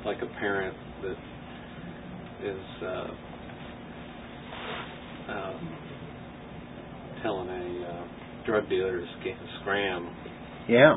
like 0.05 0.19
a 0.23 0.27
parent 0.39 0.75
that 1.03 1.17
is 2.47 2.83
uh, 2.83 3.09
uh, 5.31 5.59
telling 7.23 7.49
a 7.49 7.87
uh, 7.87 8.05
drug 8.47 8.69
dealer 8.69 9.01
to 9.01 9.07
sca- 9.21 9.39
scram. 9.61 10.09
Yeah, 10.69 10.97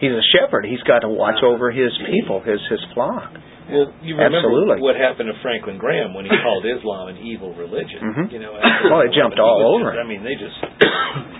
he's 0.00 0.12
a 0.12 0.22
shepherd. 0.36 0.64
He's 0.66 0.82
got 0.86 1.00
to 1.00 1.08
watch 1.08 1.42
over 1.42 1.70
his 1.70 1.90
people, 2.10 2.40
his 2.40 2.60
his 2.70 2.80
flock. 2.94 3.32
Well, 3.66 3.90
you 4.00 4.14
remember 4.14 4.38
Absolutely. 4.38 4.78
what 4.80 4.94
happened 4.94 5.26
to 5.26 5.34
Franklin 5.42 5.76
Graham 5.78 6.14
when 6.14 6.24
he 6.24 6.30
called 6.44 6.62
Islam 6.64 7.08
an 7.08 7.18
evil 7.18 7.52
religion. 7.54 7.98
Mhm. 7.98 8.32
You 8.32 8.38
know, 8.38 8.54
Oh, 8.54 9.00
it 9.00 9.10
jumped 9.12 9.38
all 9.40 9.74
over 9.74 9.90
just- 9.90 9.98
I 9.98 10.06
mean, 10.06 10.22
they 10.22 10.34
just. 10.38 10.54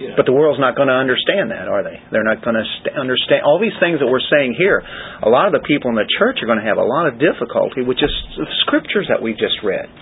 You 0.00 0.16
But 0.16 0.24
the 0.24 0.32
world's 0.32 0.56
not 0.56 0.80
going 0.80 0.88
to 0.88 0.96
understand 0.96 1.52
that, 1.52 1.68
are 1.68 1.84
they? 1.84 2.00
They're 2.08 2.24
not 2.24 2.40
going 2.40 2.56
to 2.56 2.64
st- 2.80 2.96
understand 2.96 3.44
all 3.44 3.60
these 3.60 3.76
things 3.84 4.00
that 4.00 4.08
we're 4.08 4.24
saying 4.32 4.56
here. 4.56 4.80
A 4.80 5.28
lot 5.28 5.44
of 5.44 5.52
the 5.52 5.60
people 5.68 5.92
in 5.92 5.96
the 6.00 6.08
church 6.16 6.40
are 6.40 6.48
going 6.48 6.56
to 6.56 6.64
have 6.64 6.80
a 6.80 6.88
lot 6.88 7.04
of 7.04 7.20
difficulty 7.20 7.84
with 7.84 8.00
just 8.00 8.16
the 8.40 8.48
scriptures 8.64 9.12
that 9.12 9.20
we 9.20 9.36
just 9.36 9.60
read. 9.60 9.92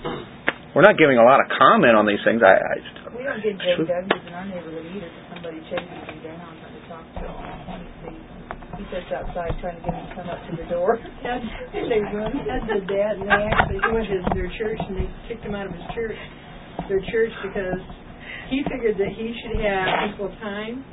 We're 0.71 0.87
not 0.87 0.95
giving 0.95 1.19
a 1.19 1.27
lot 1.27 1.43
of 1.43 1.51
comment 1.51 1.99
on 1.99 2.07
these 2.07 2.23
things. 2.23 2.39
I, 2.39 2.55
I 2.55 2.75
We 3.11 3.27
don't 3.27 3.43
get 3.43 3.59
JWs 3.59 3.91
in 3.91 4.31
our 4.31 4.47
neighborhood 4.47 4.87
either, 4.87 5.11
because 5.11 5.27
somebody 5.35 5.59
chases 5.67 5.91
him 6.07 6.19
down 6.23 6.47
trying 6.63 6.75
to 6.79 6.83
talk 6.87 7.03
to 7.19 7.27
him. 7.27 7.81
He, 8.07 8.15
he 8.79 8.83
sits 8.87 9.11
outside 9.11 9.51
trying 9.59 9.75
to 9.75 9.83
get 9.83 9.99
him 9.99 10.05
to 10.07 10.15
come 10.15 10.27
up 10.31 10.39
to 10.47 10.51
the 10.55 10.67
door. 10.71 10.95
And 11.27 11.91
they 11.91 11.99
run 11.99 12.31
as 12.47 12.63
the 12.71 12.87
dad, 12.87 13.19
and 13.19 13.27
they 13.27 13.43
actually 13.51 13.83
went 13.91 14.07
to 14.07 14.23
their 14.31 14.47
church, 14.55 14.79
and 14.79 14.95
they 14.95 15.09
kicked 15.27 15.43
him 15.43 15.59
out 15.59 15.67
of 15.67 15.75
his 15.75 15.83
church, 15.91 16.15
their 16.87 17.03
church, 17.11 17.35
because 17.43 17.83
he 18.49 18.63
figured 18.69 18.97
that 18.97 19.11
he 19.15 19.33
should 19.41 19.61
have 19.61 20.09
equal 20.13 20.29
time. 20.41 20.83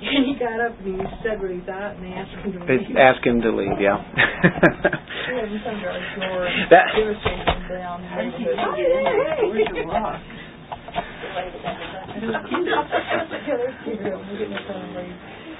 And 0.00 0.24
he 0.30 0.38
got 0.38 0.60
up 0.62 0.78
and 0.78 0.94
he 0.94 1.06
said 1.26 1.42
what 1.42 1.50
he 1.50 1.58
thought, 1.66 1.98
and 1.98 2.06
they 2.06 2.14
asked 2.14 2.30
him 2.38 2.52
to 2.54 2.58
they 2.70 2.78
leave. 2.78 2.94
ask 2.96 3.18
him 3.26 3.40
to 3.42 3.50
leave. 3.50 3.74
Yeah. 3.82 3.98
We 3.98 5.42
have 5.42 5.50
him 5.50 5.58
come 5.66 5.74
to 5.82 5.86
our 5.90 5.98
door 6.22 6.46
and 6.46 6.70
That- 6.70 6.94
irritate 6.94 7.42
him 7.42 7.60
down 7.66 8.02
the 8.02 8.08
I 8.08 8.30
think 8.30 8.38
neighborhood. 8.38 8.78
you 8.78 8.84
get 8.84 8.94
in 8.94 9.04
there, 9.04 9.48
where's 9.50 9.74
your 9.74 9.86
lock? 9.90 10.20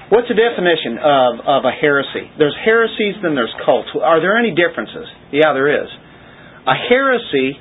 What's 0.09 0.27
the 0.27 0.33
definition 0.33 0.97
of, 0.97 1.31
of 1.45 1.61
a 1.65 1.71
heresy? 1.71 2.31
There's 2.39 2.55
heresies, 2.65 3.21
then 3.21 3.35
there's 3.35 3.53
cults. 3.63 3.89
Are 4.01 4.19
there 4.19 4.35
any 4.37 4.49
differences? 4.55 5.05
Yeah, 5.31 5.53
there 5.53 5.69
is. 5.83 5.89
A 6.65 6.73
heresy 6.89 7.53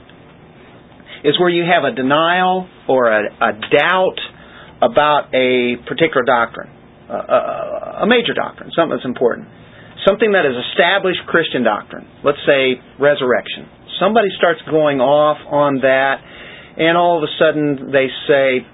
is 1.25 1.39
where 1.39 1.51
you 1.51 1.65
have 1.69 1.85
a 1.85 1.95
denial 1.95 2.69
or 2.89 3.13
a, 3.13 3.29
a 3.29 3.53
doubt 3.71 4.19
about 4.81 5.35
a 5.35 5.77
particular 5.87 6.25
doctrine, 6.25 6.71
a, 7.11 8.03
a, 8.03 8.07
major 8.07 8.35
doctrine, 8.35 8.71
something 8.75 8.97
that's 8.97 9.05
important, 9.05 9.49
something 10.07 10.33
that 10.33 10.47
is 10.47 10.55
established 10.71 11.21
Christian 11.27 11.63
doctrine. 11.63 12.07
Let's 12.25 12.39
say 12.47 12.81
resurrection. 12.99 13.69
Somebody 14.01 14.29
starts 14.39 14.61
going 14.71 15.01
off 15.01 15.39
on 15.51 15.83
that, 15.83 16.23
and 16.79 16.97
all 16.97 17.19
of 17.19 17.25
a 17.25 17.33
sudden 17.39 17.91
they 17.93 18.07
say, 18.27 18.67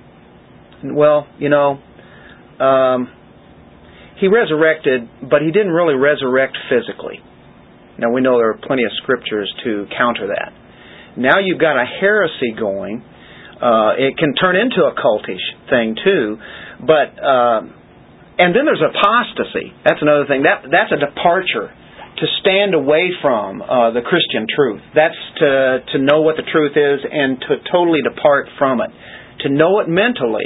"Well, 0.84 1.26
you 1.38 1.48
know." 1.48 1.80
Um, 2.60 3.10
he 4.20 4.28
resurrected, 4.28 5.08
but 5.28 5.42
he 5.42 5.50
didn't 5.50 5.72
really 5.72 5.94
resurrect 5.94 6.56
physically. 6.70 7.18
Now 7.98 8.10
we 8.10 8.20
know 8.20 8.38
there 8.38 8.50
are 8.50 8.60
plenty 8.66 8.84
of 8.84 8.90
scriptures 9.02 9.52
to 9.64 9.86
counter 9.96 10.28
that. 10.28 10.52
Now 11.16 11.38
you've 11.42 11.60
got 11.60 11.76
a 11.76 11.84
heresy 11.84 12.54
going. 12.58 13.04
Uh, 13.64 13.96
it 13.96 14.18
can 14.20 14.34
turn 14.36 14.56
into 14.60 14.84
a 14.84 14.92
cultish 14.92 15.40
thing 15.72 15.96
too, 15.96 16.36
but 16.84 17.16
uh, 17.16 17.64
and 18.36 18.52
then 18.52 18.68
there's 18.68 18.84
apostasy. 18.84 19.72
That's 19.88 20.02
another 20.04 20.28
thing. 20.28 20.44
That 20.44 20.68
that's 20.68 20.92
a 20.92 21.00
departure 21.00 21.72
to 21.72 22.26
stand 22.44 22.74
away 22.74 23.08
from 23.24 23.62
uh, 23.62 23.90
the 23.96 24.04
Christian 24.04 24.44
truth. 24.44 24.84
That's 24.94 25.16
to 25.40 25.80
to 25.92 25.98
know 25.98 26.20
what 26.20 26.36
the 26.36 26.44
truth 26.44 26.76
is 26.76 27.08
and 27.08 27.40
to 27.40 27.64
totally 27.72 28.04
depart 28.04 28.52
from 28.58 28.84
it. 28.84 28.90
To 29.42 29.48
know 29.48 29.80
it 29.80 29.88
mentally 29.88 30.44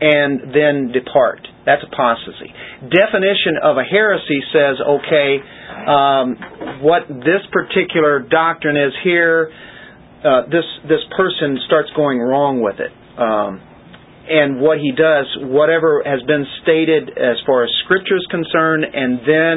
and 0.00 0.52
then 0.52 0.92
depart. 0.92 1.40
That's 1.64 1.82
apostasy. 1.82 2.52
Definition 2.80 3.56
of 3.62 3.76
a 3.78 3.82
heresy 3.82 4.40
says, 4.52 4.76
okay, 4.78 5.40
um, 5.88 6.82
what 6.82 7.08
this 7.08 7.42
particular 7.50 8.20
doctrine 8.20 8.76
is 8.76 8.92
here, 9.02 9.50
uh, 10.26 10.42
this 10.50 10.66
this 10.88 11.04
person 11.16 11.58
starts 11.66 11.88
going 11.94 12.18
wrong 12.18 12.60
with 12.60 12.82
it. 12.82 12.90
Um, 13.16 13.62
and 14.26 14.60
what 14.60 14.78
he 14.82 14.90
does, 14.90 15.30
whatever 15.38 16.02
has 16.04 16.18
been 16.26 16.44
stated 16.62 17.14
as 17.14 17.38
far 17.46 17.62
as 17.62 17.70
Scripture 17.84 18.18
is 18.18 18.26
concerned, 18.26 18.82
and 18.82 19.22
then 19.22 19.54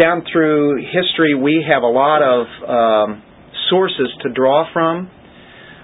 down 0.00 0.24
through 0.32 0.80
history, 0.80 1.36
we 1.36 1.60
have 1.60 1.82
a 1.82 1.92
lot 1.92 2.24
of 2.24 2.46
um, 2.64 3.22
sources 3.68 4.08
to 4.22 4.32
draw 4.32 4.64
from 4.72 5.10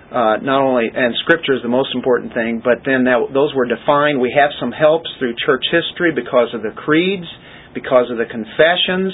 uh, 0.08 0.40
not 0.40 0.64
only 0.64 0.88
and 0.88 1.14
scripture 1.24 1.52
is 1.52 1.60
the 1.62 1.68
most 1.68 1.94
important 1.94 2.32
thing, 2.32 2.62
but 2.64 2.80
then 2.88 3.04
that, 3.04 3.28
those 3.32 3.52
were 3.52 3.68
defined. 3.68 4.20
We 4.20 4.32
have 4.32 4.50
some 4.58 4.72
helps 4.72 5.08
through 5.18 5.36
church 5.44 5.64
history 5.68 6.12
because 6.16 6.48
of 6.56 6.62
the 6.62 6.72
creeds, 6.72 7.28
because 7.74 8.08
of 8.08 8.16
the 8.16 8.24
confessions, 8.24 9.12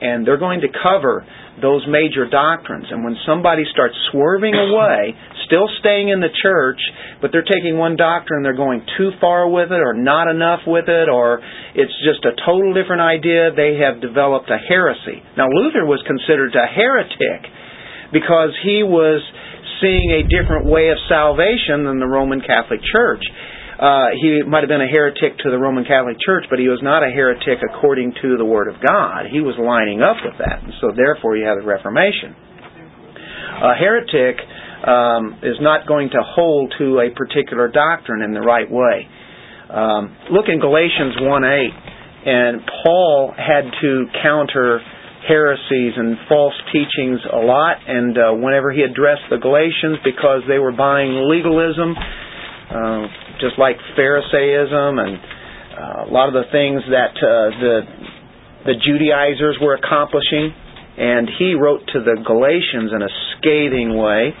and 0.00 0.22
they're 0.22 0.38
going 0.38 0.62
to 0.62 0.70
cover 0.70 1.26
those 1.60 1.84
major 1.88 2.28
doctrines. 2.28 2.86
And 2.90 3.04
when 3.04 3.16
somebody 3.26 3.64
starts 3.72 3.94
swerving 4.10 4.54
away, 4.68 5.14
still 5.46 5.68
staying 5.80 6.08
in 6.08 6.20
the 6.20 6.30
church, 6.30 6.78
but 7.20 7.32
they're 7.32 7.46
taking 7.46 7.76
one 7.76 7.96
doctrine, 7.96 8.42
they're 8.42 8.56
going 8.56 8.84
too 8.96 9.10
far 9.20 9.48
with 9.48 9.72
it, 9.72 9.80
or 9.80 9.94
not 9.94 10.28
enough 10.28 10.60
with 10.66 10.88
it, 10.88 11.08
or 11.08 11.40
it's 11.74 11.94
just 12.04 12.24
a 12.24 12.36
total 12.44 12.74
different 12.74 13.02
idea, 13.02 13.50
they 13.56 13.80
have 13.80 14.00
developed 14.00 14.50
a 14.50 14.58
heresy. 14.58 15.22
Now 15.36 15.48
Luther 15.48 15.84
was 15.84 16.02
considered 16.06 16.54
a 16.54 16.66
heretic 16.66 17.48
because 18.12 18.52
he 18.64 18.82
was 18.82 19.20
seeing 19.80 20.10
a 20.10 20.22
different 20.26 20.66
way 20.66 20.90
of 20.90 20.98
salvation 21.08 21.84
than 21.84 21.98
the 21.98 22.08
Roman 22.08 22.40
Catholic 22.40 22.80
Church. 22.82 23.22
Uh, 23.78 24.10
he 24.18 24.42
might 24.42 24.66
have 24.66 24.68
been 24.68 24.82
a 24.82 24.90
heretic 24.90 25.38
to 25.38 25.54
the 25.54 25.58
Roman 25.58 25.86
Catholic 25.86 26.18
Church, 26.18 26.50
but 26.50 26.58
he 26.58 26.66
was 26.66 26.82
not 26.82 27.06
a 27.06 27.10
heretic 27.14 27.62
according 27.62 28.12
to 28.22 28.36
the 28.36 28.44
Word 28.44 28.66
of 28.66 28.74
God. 28.82 29.30
He 29.30 29.38
was 29.38 29.54
lining 29.54 30.02
up 30.02 30.18
with 30.26 30.34
that, 30.42 30.66
and 30.66 30.74
so 30.82 30.90
therefore 30.90 31.38
you 31.38 31.46
have 31.46 31.62
the 31.62 31.66
Reformation. 31.66 32.34
A 33.62 33.78
heretic 33.78 34.42
um, 34.82 35.38
is 35.46 35.62
not 35.62 35.86
going 35.86 36.10
to 36.10 36.18
hold 36.26 36.74
to 36.78 37.06
a 37.06 37.14
particular 37.14 37.70
doctrine 37.70 38.22
in 38.22 38.34
the 38.34 38.42
right 38.42 38.66
way. 38.66 39.06
Um, 39.70 40.10
look 40.34 40.50
in 40.50 40.58
Galatians 40.58 41.14
1 41.22 41.44
8, 41.44 42.26
and 42.26 42.60
Paul 42.82 43.34
had 43.36 43.70
to 43.82 43.90
counter 44.22 44.80
heresies 45.26 45.94
and 45.94 46.16
false 46.28 46.54
teachings 46.72 47.20
a 47.30 47.42
lot. 47.46 47.78
And 47.86 48.18
uh, 48.18 48.34
whenever 48.42 48.72
he 48.72 48.82
addressed 48.82 49.28
the 49.30 49.38
Galatians, 49.38 50.02
because 50.02 50.42
they 50.48 50.58
were 50.58 50.72
buying 50.72 51.14
legalism, 51.30 51.94
uh, 51.94 53.06
just 53.40 53.58
like 53.58 53.76
Pharisaism 53.96 54.98
and 54.98 55.16
uh, 55.16 56.10
a 56.10 56.10
lot 56.10 56.28
of 56.28 56.34
the 56.34 56.50
things 56.50 56.82
that 56.90 57.14
uh, 57.16 57.54
the 57.58 57.74
the 58.66 58.74
Judaizers 58.74 59.56
were 59.62 59.74
accomplishing, 59.74 60.52
and 60.98 61.28
he 61.38 61.54
wrote 61.54 61.86
to 61.94 62.00
the 62.04 62.20
Galatians 62.26 62.92
in 62.92 63.00
a 63.00 63.12
scathing 63.32 63.96
way. 63.96 64.34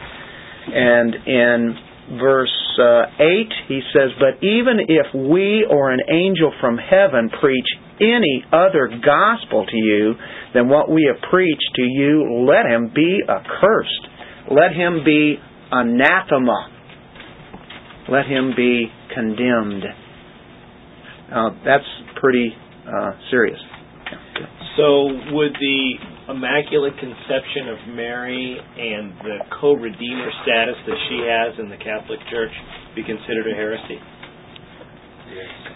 And 0.68 1.14
in 1.14 2.18
verse 2.20 2.78
uh, 2.78 3.08
8, 3.16 3.68
he 3.68 3.80
says, 3.94 4.10
But 4.18 4.44
even 4.44 4.80
if 4.88 5.06
we 5.14 5.64
or 5.64 5.92
an 5.92 6.00
angel 6.10 6.52
from 6.60 6.76
heaven 6.76 7.30
preach 7.40 7.66
any 8.00 8.44
other 8.52 8.90
gospel 9.00 9.64
to 9.66 9.76
you 9.76 10.14
than 10.52 10.68
what 10.68 10.90
we 10.90 11.08
have 11.12 11.22
preached 11.30 11.70
to 11.76 11.82
you, 11.82 12.44
let 12.46 12.66
him 12.66 12.92
be 12.94 13.20
accursed. 13.22 14.04
Let 14.50 14.72
him 14.72 15.04
be 15.04 15.36
anathema. 15.70 16.77
Let 18.08 18.26
him 18.26 18.52
be 18.56 18.86
condemned. 19.14 19.84
That's 21.64 21.84
pretty 22.20 22.54
uh, 22.86 23.12
serious. 23.30 23.60
So 24.76 25.10
would 25.32 25.52
the 25.58 25.94
Immaculate 26.28 26.94
Conception 27.00 27.68
of 27.68 27.94
Mary 27.94 28.56
and 28.56 29.12
the 29.20 29.38
co-redeemer 29.60 30.30
status 30.42 30.76
that 30.86 30.98
she 31.08 31.18
has 31.26 31.58
in 31.58 31.68
the 31.68 31.76
Catholic 31.76 32.20
Church 32.30 32.52
be 32.94 33.02
considered 33.02 33.50
a 33.50 33.54
heresy? 33.54 33.98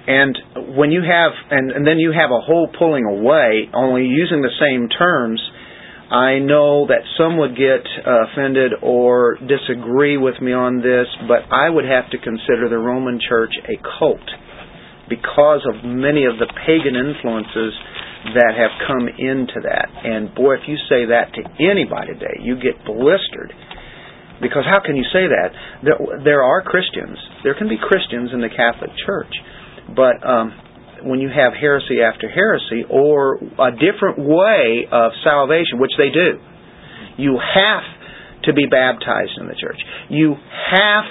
And 0.07 0.76
when 0.76 0.91
you 0.91 1.03
have, 1.03 1.33
and, 1.51 1.70
and 1.72 1.87
then 1.87 1.99
you 1.99 2.12
have 2.12 2.30
a 2.30 2.41
whole 2.41 2.68
pulling 2.78 3.05
away, 3.05 3.68
only 3.74 4.05
using 4.07 4.41
the 4.41 4.55
same 4.59 4.89
terms, 4.89 5.41
I 6.13 6.45
know 6.45 6.85
that 6.93 7.09
some 7.17 7.41
would 7.41 7.57
get 7.57 7.81
uh, 8.05 8.29
offended 8.29 8.73
or 8.85 9.41
disagree 9.41 10.21
with 10.21 10.37
me 10.45 10.53
on 10.53 10.85
this, 10.85 11.09
but 11.25 11.49
I 11.49 11.73
would 11.73 11.89
have 11.89 12.13
to 12.13 12.19
consider 12.21 12.69
the 12.69 12.77
Roman 12.77 13.17
Church 13.17 13.57
a 13.65 13.81
cult 13.97 14.21
because 15.09 15.65
of 15.65 15.81
many 15.89 16.29
of 16.29 16.37
the 16.37 16.53
pagan 16.69 17.01
influences 17.01 17.73
that 18.37 18.53
have 18.53 18.77
come 18.85 19.09
into 19.09 19.65
that. 19.65 19.89
And 19.89 20.35
boy, 20.37 20.61
if 20.61 20.69
you 20.69 20.77
say 20.85 21.09
that 21.09 21.33
to 21.33 21.43
anybody 21.65 22.13
today, 22.13 22.45
you 22.45 22.61
get 22.61 22.85
blistered. 22.85 23.57
Because 24.45 24.69
how 24.69 24.85
can 24.85 25.01
you 25.01 25.09
say 25.17 25.33
that? 25.33 25.51
There, 25.81 25.97
there 26.29 26.43
are 26.43 26.61
Christians. 26.61 27.17
There 27.41 27.57
can 27.57 27.73
be 27.73 27.81
Christians 27.81 28.37
in 28.37 28.45
the 28.45 28.53
Catholic 28.53 28.91
Church. 29.07 29.33
But 29.97 30.21
um, 30.21 30.53
when 31.05 31.21
you 31.21 31.29
have 31.29 31.53
heresy 31.55 32.03
after 32.03 32.29
heresy 32.29 32.85
or 32.89 33.37
a 33.37 33.73
different 33.73 34.19
way 34.19 34.87
of 34.91 35.13
salvation, 35.25 35.79
which 35.79 35.93
they 35.99 36.11
do, 36.11 36.39
you 37.19 37.39
have 37.39 37.85
to 38.45 38.53
be 38.53 38.67
baptized 38.67 39.33
in 39.39 39.47
the 39.47 39.55
church. 39.55 39.79
You 40.09 40.35
have 40.35 41.05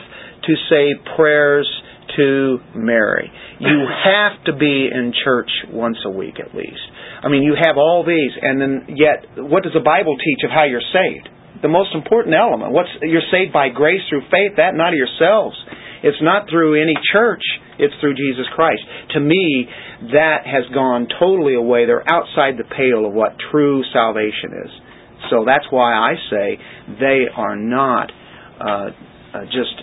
to 0.43 0.53
say 0.69 0.95
prayers 1.15 1.69
to 2.17 2.57
Mary. 2.75 3.31
You 3.59 3.87
have 4.05 4.43
to 4.45 4.53
be 4.57 4.89
in 4.91 5.13
church 5.23 5.49
once 5.71 5.97
a 6.05 6.09
week 6.09 6.39
at 6.39 6.55
least. 6.55 6.81
I 7.23 7.29
mean, 7.29 7.43
you 7.43 7.55
have 7.55 7.77
all 7.77 8.03
these, 8.05 8.31
and 8.41 8.59
then 8.59 8.97
yet, 8.97 9.25
what 9.37 9.63
does 9.63 9.73
the 9.73 9.85
Bible 9.85 10.17
teach 10.17 10.43
of 10.43 10.51
how 10.51 10.65
you're 10.65 10.81
saved? 10.81 11.29
The 11.61 11.69
most 11.69 11.93
important 11.93 12.33
element. 12.33 12.73
What's 12.73 12.89
you're 13.01 13.27
saved 13.31 13.53
by 13.53 13.69
grace 13.69 14.01
through 14.09 14.25
faith, 14.33 14.57
that 14.57 14.73
not 14.73 14.93
of 14.93 14.97
yourselves. 14.97 15.55
It's 16.03 16.21
not 16.21 16.49
through 16.49 16.81
any 16.81 16.95
church, 17.13 17.43
it's 17.77 17.93
through 18.01 18.15
Jesus 18.15 18.45
Christ. 18.55 18.81
To 19.13 19.19
me, 19.19 19.67
that 20.13 20.45
has 20.45 20.65
gone 20.73 21.07
totally 21.19 21.55
away. 21.55 21.85
They're 21.85 22.07
outside 22.09 22.57
the 22.57 22.65
pale 22.65 23.05
of 23.05 23.13
what 23.13 23.37
true 23.51 23.83
salvation 23.93 24.57
is. 24.65 24.71
So 25.29 25.45
that's 25.45 25.65
why 25.69 25.93
I 25.93 26.13
say 26.29 26.57
they 26.99 27.25
are 27.35 27.55
not 27.55 28.11
uh, 28.59 28.65
uh, 28.65 29.45
just 29.45 29.77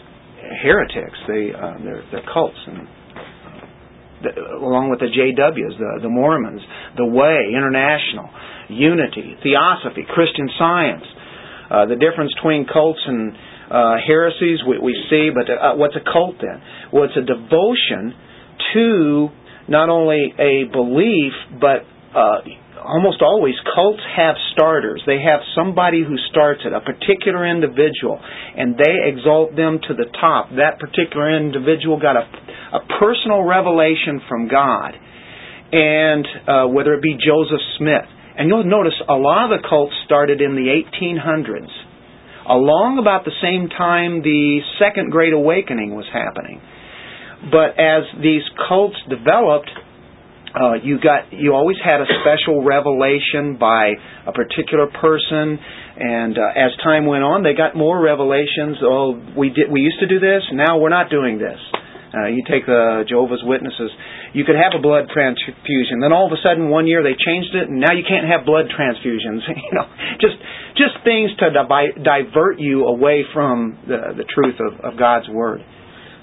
heretics. 0.62 1.18
They 1.28 1.52
uh, 1.54 1.78
they're, 1.82 2.02
they're 2.10 2.28
cults 2.32 2.58
and 2.66 2.88
the, 4.22 4.34
along 4.58 4.90
with 4.90 4.98
the 4.98 5.06
JWs, 5.06 5.78
the, 5.78 6.02
the 6.02 6.08
Mormons, 6.10 6.60
the 6.96 7.06
Way, 7.06 7.54
International, 7.54 8.26
Unity, 8.68 9.38
Theosophy, 9.42 10.02
Christian 10.10 10.50
Science. 10.58 11.06
Uh, 11.70 11.86
the 11.86 12.00
difference 12.00 12.32
between 12.34 12.66
cults 12.66 12.98
and 13.06 13.32
uh, 13.70 13.96
heresies 14.04 14.60
we, 14.66 14.78
we 14.78 14.96
see, 15.10 15.30
but 15.32 15.50
uh, 15.50 15.74
what's 15.76 15.96
a 15.96 16.04
cult 16.12 16.36
then? 16.40 16.62
Well, 16.92 17.04
it's 17.04 17.16
a 17.16 17.24
devotion 17.24 18.14
to 18.74 19.28
not 19.68 19.88
only 19.88 20.32
a 20.38 20.64
belief, 20.72 21.32
but 21.60 21.84
uh, 22.16 22.40
almost 22.82 23.20
always 23.20 23.54
cults 23.74 24.00
have 24.16 24.34
starters. 24.52 25.02
They 25.06 25.20
have 25.20 25.40
somebody 25.54 26.02
who 26.02 26.16
starts 26.30 26.62
it, 26.64 26.72
a 26.72 26.80
particular 26.80 27.46
individual, 27.46 28.18
and 28.18 28.76
they 28.76 29.12
exalt 29.12 29.54
them 29.56 29.80
to 29.88 29.94
the 29.94 30.08
top. 30.20 30.50
That 30.56 30.80
particular 30.80 31.36
individual 31.36 32.00
got 32.00 32.16
a, 32.16 32.24
a 32.24 32.80
personal 32.98 33.42
revelation 33.42 34.20
from 34.28 34.48
God, 34.48 34.96
and 35.72 36.26
uh, 36.48 36.66
whether 36.68 36.94
it 36.94 37.02
be 37.02 37.14
Joseph 37.14 37.62
Smith. 37.76 38.08
And 38.38 38.48
you'll 38.48 38.64
notice 38.64 38.94
a 39.08 39.18
lot 39.18 39.52
of 39.52 39.60
the 39.60 39.68
cults 39.68 39.92
started 40.06 40.40
in 40.40 40.54
the 40.54 40.70
1800s 40.70 41.87
along 42.48 42.98
about 42.98 43.24
the 43.24 43.36
same 43.42 43.68
time 43.68 44.22
the 44.22 44.60
Second 44.80 45.10
Great 45.10 45.32
Awakening 45.32 45.94
was 45.94 46.06
happening. 46.12 46.60
But 47.52 47.78
as 47.78 48.02
these 48.20 48.42
cults 48.68 48.96
developed, 49.08 49.70
uh, 50.54 50.74
you 50.82 50.98
got 50.98 51.30
you 51.30 51.54
always 51.54 51.76
had 51.84 52.00
a 52.00 52.08
special 52.24 52.64
revelation 52.64 53.56
by 53.60 53.94
a 54.26 54.32
particular 54.32 54.88
person, 54.88 55.58
and 56.00 56.36
uh, 56.36 56.56
as 56.56 56.72
time 56.82 57.06
went 57.06 57.22
on, 57.22 57.44
they 57.44 57.54
got 57.54 57.76
more 57.76 58.00
revelations. 58.00 58.78
Oh, 58.82 59.20
we 59.36 59.50
did 59.50 59.70
we 59.70 59.80
used 59.80 60.00
to 60.00 60.08
do 60.08 60.18
this, 60.18 60.42
now 60.52 60.78
we're 60.78 60.88
not 60.88 61.10
doing 61.10 61.38
this. 61.38 61.60
Uh, 62.08 62.32
you 62.32 62.40
take 62.48 62.64
the 62.64 63.04
Jehovah's 63.04 63.44
Witnesses, 63.44 63.92
you 64.32 64.44
could 64.48 64.56
have 64.56 64.72
a 64.72 64.80
blood 64.80 65.12
transfusion. 65.12 66.00
Then 66.00 66.08
all 66.08 66.24
of 66.24 66.32
a 66.32 66.40
sudden, 66.40 66.72
one 66.72 66.88
year 66.88 67.04
they 67.04 67.12
changed 67.12 67.52
it, 67.52 67.68
and 67.68 67.84
now 67.84 67.92
you 67.92 68.00
can't 68.00 68.24
have 68.24 68.48
blood 68.48 68.72
transfusions. 68.72 69.44
you 69.48 69.72
know, 69.76 69.84
just 70.16 70.36
just 70.80 70.96
things 71.04 71.28
to 71.44 71.52
di- 71.52 72.00
divert 72.00 72.56
you 72.56 72.88
away 72.88 73.28
from 73.32 73.76
the 73.84 74.16
the 74.16 74.24
truth 74.24 74.56
of, 74.56 74.80
of 74.80 74.98
God's 74.98 75.28
word. 75.28 75.60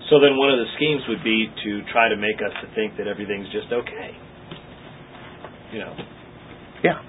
So 0.09 0.17
then, 0.17 0.37
one 0.37 0.49
of 0.49 0.57
the 0.57 0.69
schemes 0.77 1.05
would 1.09 1.23
be 1.23 1.49
to 1.49 1.81
try 1.93 2.09
to 2.09 2.17
make 2.17 2.41
us 2.41 2.53
to 2.65 2.67
think 2.73 2.97
that 2.97 3.05
everything's 3.05 3.49
just 3.53 3.69
okay. 3.69 4.09
You 5.73 5.79
know. 5.85 5.93
Yeah, 6.83 7.01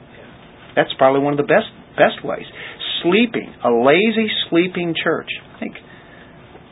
that's 0.76 0.92
probably 0.96 1.20
one 1.20 1.32
of 1.32 1.40
the 1.40 1.48
best 1.48 1.72
best 1.96 2.20
ways. 2.24 2.44
Sleeping, 3.02 3.52
a 3.64 3.72
lazy 3.72 4.28
sleeping 4.48 4.92
church. 4.92 5.28
I 5.56 5.58
think 5.60 5.76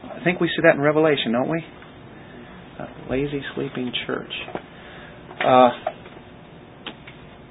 I 0.04 0.24
think 0.24 0.40
we 0.40 0.48
see 0.48 0.64
that 0.64 0.76
in 0.76 0.80
Revelation, 0.80 1.32
don't 1.32 1.48
we? 1.48 1.64
Lazy 3.10 3.42
sleeping 3.54 3.92
church. 4.06 4.32
Uh, 5.44 5.70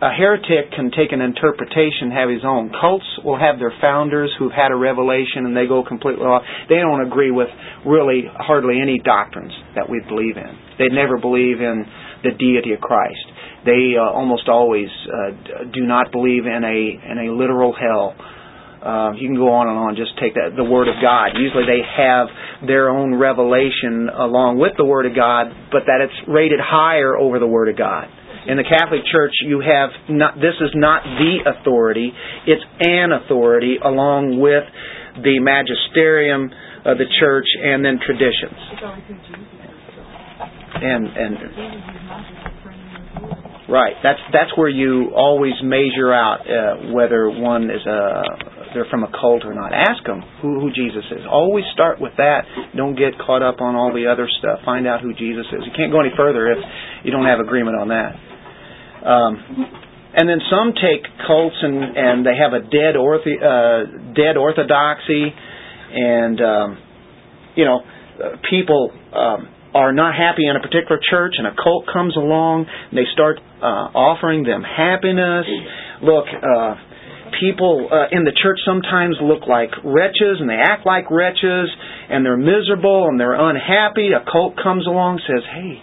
a 0.04 0.12
heretic 0.12 0.76
can 0.76 0.92
take 0.92 1.14
an 1.14 1.22
interpretation, 1.22 2.12
have 2.12 2.28
his 2.28 2.44
own. 2.44 2.72
Cults 2.76 3.08
will 3.24 3.40
have 3.40 3.58
their 3.58 3.72
founders 3.80 4.36
who've 4.38 4.52
had 4.52 4.72
a 4.72 4.76
revelation 4.76 5.48
and 5.48 5.56
they 5.56 5.66
go 5.66 5.82
completely 5.82 6.26
off. 6.26 6.44
They 6.68 6.84
don't 6.84 7.08
agree 7.08 7.32
with 7.32 7.48
really 7.86 8.28
hardly 8.28 8.82
any 8.82 9.00
doctrines 9.00 9.54
that 9.76 9.88
we 9.90 10.04
believe 10.04 10.36
in. 10.36 10.52
They 10.78 10.92
never 10.92 11.18
believe 11.18 11.62
in 11.62 11.86
the 12.24 12.32
deity 12.36 12.74
of 12.74 12.82
Christ. 12.82 13.24
They 13.64 13.96
uh, 13.96 14.12
almost 14.12 14.50
always 14.50 14.92
uh, 15.08 15.72
do 15.72 15.88
not 15.88 16.12
believe 16.12 16.46
in 16.48 16.64
a 16.68 16.80
in 17.12 17.30
a 17.30 17.32
literal 17.32 17.72
hell. 17.72 18.16
Uh, 18.84 19.16
you 19.16 19.32
can 19.32 19.40
go 19.40 19.48
on 19.48 19.72
and 19.72 19.80
on. 19.80 19.96
Just 19.96 20.12
take 20.20 20.36
that 20.36 20.60
the 20.60 20.68
Word 20.68 20.92
of 20.92 21.00
God. 21.00 21.40
Usually 21.40 21.64
they 21.64 21.80
have 21.80 22.28
their 22.68 22.92
own 22.92 23.16
revelation 23.16 24.12
along 24.12 24.60
with 24.60 24.76
the 24.76 24.84
Word 24.84 25.08
of 25.08 25.16
God, 25.16 25.56
but 25.72 25.88
that 25.88 26.04
it's 26.04 26.20
rated 26.28 26.60
higher 26.60 27.16
over 27.16 27.40
the 27.40 27.48
Word 27.48 27.72
of 27.72 27.78
God. 27.80 28.12
In 28.44 28.60
the 28.60 28.68
Catholic 28.68 29.08
Church, 29.08 29.32
you 29.48 29.64
have 29.64 29.90
not. 30.12 30.36
This 30.36 30.60
is 30.60 30.76
not 30.76 31.08
the 31.08 31.48
authority; 31.48 32.12
it's 32.44 32.64
an 32.84 33.16
authority 33.16 33.80
along 33.80 34.44
with 34.44 34.68
the 35.16 35.40
magisterium 35.40 36.52
of 36.84 36.98
the 37.00 37.08
church 37.24 37.48
and 37.64 37.86
then 37.86 38.00
traditions. 38.04 38.60
And 40.84 41.08
and 41.08 41.36
right, 43.70 43.96
that's 44.04 44.20
that's 44.34 44.52
where 44.58 44.68
you 44.68 45.12
always 45.16 45.54
measure 45.64 46.12
out 46.12 46.44
uh, 46.44 46.92
whether 46.92 47.30
one 47.30 47.72
is 47.72 47.86
a 47.88 48.52
they're 48.74 48.90
from 48.90 49.04
a 49.04 49.12
cult 49.12 49.46
or 49.46 49.54
not. 49.54 49.74
Ask 49.74 50.04
them 50.06 50.22
who, 50.42 50.60
who 50.60 50.70
Jesus 50.74 51.06
is. 51.12 51.22
Always 51.30 51.66
start 51.74 52.02
with 52.02 52.14
that. 52.18 52.46
Don't 52.76 52.96
get 52.96 53.18
caught 53.18 53.42
up 53.42 53.62
on 53.62 53.76
all 53.76 53.94
the 53.94 54.08
other 54.12 54.28
stuff. 54.40 54.60
Find 54.66 54.88
out 54.88 55.02
who 55.02 55.14
Jesus 55.14 55.46
is. 55.54 55.62
You 55.66 55.74
can't 55.76 55.92
go 55.92 56.02
any 56.02 56.12
further 56.18 56.52
if 56.52 56.60
you 57.04 57.12
don't 57.12 57.26
have 57.26 57.40
agreement 57.40 57.78
on 57.78 57.88
that. 57.90 58.12
Um, 59.04 59.84
and 60.16 60.30
then 60.30 60.40
some 60.50 60.74
take 60.78 61.04
cults 61.26 61.58
and 61.62 61.98
and 61.98 62.26
they 62.26 62.38
have 62.38 62.54
a 62.54 62.62
dead 62.62 62.96
ortho, 62.96 63.34
uh, 63.34 64.14
dead 64.14 64.38
orthodoxy, 64.38 65.34
and 65.94 66.40
um, 66.40 66.78
you 67.56 67.66
know 67.66 67.82
uh, 67.82 68.38
people 68.50 68.92
um, 69.12 69.50
are 69.74 69.92
not 69.92 70.14
happy 70.14 70.46
in 70.46 70.56
a 70.56 70.62
particular 70.62 71.02
church, 71.10 71.34
and 71.38 71.48
a 71.48 71.56
cult 71.58 71.86
comes 71.92 72.16
along, 72.16 72.66
and 72.70 72.98
they 72.98 73.10
start 73.12 73.40
uh, 73.62 73.90
offering 73.98 74.44
them 74.44 74.62
happiness. 74.62 75.46
Look, 76.04 76.26
uh, 76.30 76.76
people 77.40 77.90
uh, 77.92 78.10
in 78.12 78.24
the 78.24 78.34
church 78.34 78.60
sometimes 78.66 79.18
look 79.22 79.48
like 79.48 79.72
wretches, 79.84 80.40
and 80.40 80.50
they 80.50 80.60
act 80.60 80.86
like 80.86 81.10
wretches, 81.10 81.70
and 82.10 82.26
they're 82.26 82.38
miserable 82.38 83.08
and 83.08 83.20
they're 83.20 83.38
unhappy. 83.38 84.12
A 84.12 84.24
cult 84.30 84.56
comes 84.62 84.88
along, 84.88 85.22
says, 85.28 85.44
"Hey." 85.50 85.82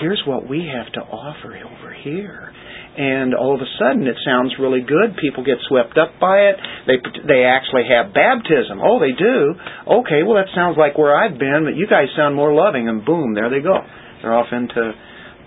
Here's 0.00 0.24
what 0.26 0.48
we 0.48 0.66
have 0.74 0.92
to 0.94 1.00
offer 1.00 1.54
over 1.54 1.94
here 1.94 2.52
and 2.96 3.34
all 3.34 3.54
of 3.54 3.60
a 3.60 3.70
sudden 3.78 4.06
it 4.06 4.16
sounds 4.24 4.54
really 4.58 4.80
good. 4.80 5.18
People 5.18 5.42
get 5.42 5.58
swept 5.66 5.98
up 5.98 6.14
by 6.22 6.54
it. 6.54 6.56
They 6.86 6.98
they 7.26 7.42
actually 7.42 7.90
have 7.90 8.14
baptism. 8.14 8.78
Oh, 8.78 9.02
they 9.02 9.10
do. 9.10 9.54
Okay, 10.02 10.22
well 10.22 10.38
that 10.38 10.50
sounds 10.54 10.78
like 10.78 10.96
where 10.96 11.14
I've 11.14 11.38
been, 11.38 11.66
but 11.66 11.74
you 11.74 11.90
guys 11.90 12.06
sound 12.16 12.34
more 12.34 12.54
loving, 12.54 12.88
and 12.88 13.04
boom, 13.04 13.34
there 13.34 13.50
they 13.50 13.60
go. 13.60 13.82
They're 14.22 14.34
off 14.34 14.52
into 14.54 14.94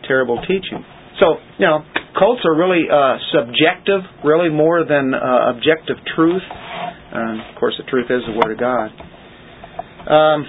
terrible 0.07 0.43
teaching. 0.43 0.83
So 1.19 1.39
you 1.57 1.67
know, 1.67 1.87
cults 2.17 2.41
are 2.45 2.55
really 2.55 2.85
uh, 2.89 3.17
subjective, 3.31 4.01
really 4.25 4.49
more 4.49 4.83
than 4.83 5.13
uh, 5.13 5.53
objective 5.55 5.97
truth. 6.15 6.41
And 7.13 7.39
of 7.41 7.55
course, 7.59 7.75
the 7.77 7.89
truth 7.89 8.07
is 8.09 8.21
the 8.27 8.33
Word 8.33 8.51
of 8.53 8.59
God. 8.59 8.89
Um, 10.07 10.45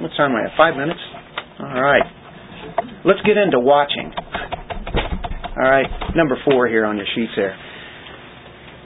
what 0.00 0.10
time 0.16 0.30
am 0.32 0.36
I 0.36 0.50
at? 0.50 0.56
Five 0.56 0.76
minutes? 0.76 1.00
All 1.60 1.82
right. 1.82 2.06
Let's 3.04 3.20
get 3.24 3.36
into 3.36 3.60
watching. 3.60 4.12
All 5.56 5.70
right. 5.70 5.86
Number 6.14 6.36
four 6.44 6.68
here 6.68 6.84
on 6.84 6.96
your 6.96 7.06
sheets 7.14 7.32
there. 7.36 7.56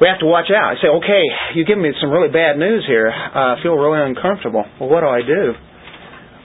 We 0.01 0.07
have 0.09 0.21
to 0.21 0.27
watch 0.27 0.49
out. 0.49 0.73
I 0.73 0.75
say, 0.81 0.89
okay, 0.89 1.25
you 1.55 1.65
give 1.67 1.77
me 1.77 1.91
some 2.01 2.11
really 2.11 2.33
bad 2.33 2.57
news 2.57 2.85
here. 2.89 3.11
Uh, 3.11 3.57
I 3.57 3.57
feel 3.63 3.75
really 3.75 4.01
uncomfortable. 4.01 4.65
Well, 4.81 4.89
what 4.89 5.01
do 5.01 5.09
I 5.09 5.21
do? 5.21 5.53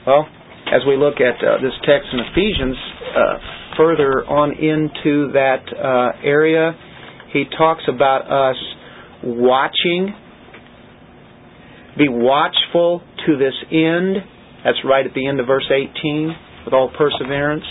Well, 0.06 0.28
as 0.76 0.82
we 0.86 0.96
look 0.96 1.16
at 1.24 1.40
uh, 1.40 1.56
this 1.62 1.72
text 1.88 2.08
in 2.12 2.20
Ephesians, 2.20 2.76
uh, 3.16 3.38
further 3.78 4.28
on 4.28 4.52
into 4.52 5.32
that 5.32 5.64
uh, 5.72 6.20
area, 6.22 6.76
he 7.32 7.44
talks 7.56 7.82
about 7.88 8.28
us 8.28 8.56
watching. 9.24 10.12
Be 11.96 12.08
watchful 12.08 13.00
to 13.24 13.38
this 13.38 13.54
end. 13.72 14.16
That's 14.64 14.76
right 14.84 15.06
at 15.06 15.14
the 15.14 15.26
end 15.26 15.40
of 15.40 15.46
verse 15.46 15.70
18, 15.72 16.36
with 16.66 16.74
all 16.74 16.92
perseverance. 16.92 17.64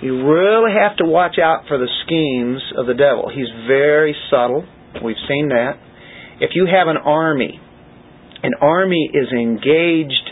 You 0.00 0.24
really 0.30 0.72
have 0.78 0.96
to 0.98 1.04
watch 1.04 1.36
out 1.42 1.64
for 1.66 1.76
the 1.76 1.88
schemes 2.06 2.62
of 2.78 2.86
the 2.86 2.94
devil. 2.94 3.30
He's 3.34 3.50
very 3.66 4.14
subtle. 4.30 4.64
We've 5.02 5.20
seen 5.28 5.48
that. 5.48 5.74
If 6.40 6.50
you 6.54 6.66
have 6.70 6.86
an 6.88 6.96
army, 6.96 7.60
an 8.42 8.52
army 8.60 9.10
is 9.12 9.28
engaged 9.32 10.29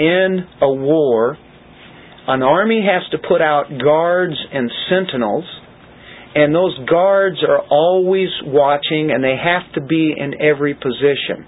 in 0.00 0.46
a 0.62 0.72
war, 0.72 1.36
an 2.26 2.42
army 2.42 2.82
has 2.84 3.08
to 3.10 3.18
put 3.28 3.40
out 3.40 3.66
guards 3.82 4.34
and 4.52 4.70
sentinels, 4.88 5.44
and 6.34 6.54
those 6.54 6.76
guards 6.88 7.38
are 7.46 7.60
always 7.70 8.28
watching 8.44 9.10
and 9.12 9.22
they 9.22 9.36
have 9.36 9.72
to 9.74 9.80
be 9.80 10.14
in 10.16 10.40
every 10.40 10.74
position 10.74 11.46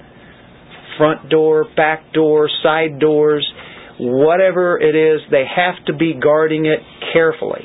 front 0.96 1.28
door, 1.28 1.64
back 1.76 2.12
door, 2.12 2.48
side 2.62 2.98
doors, 2.98 3.46
whatever 3.98 4.78
it 4.78 4.94
is, 4.94 5.20
they 5.30 5.44
have 5.44 5.84
to 5.86 5.92
be 5.92 6.14
guarding 6.14 6.66
it 6.66 6.80
carefully. 7.12 7.62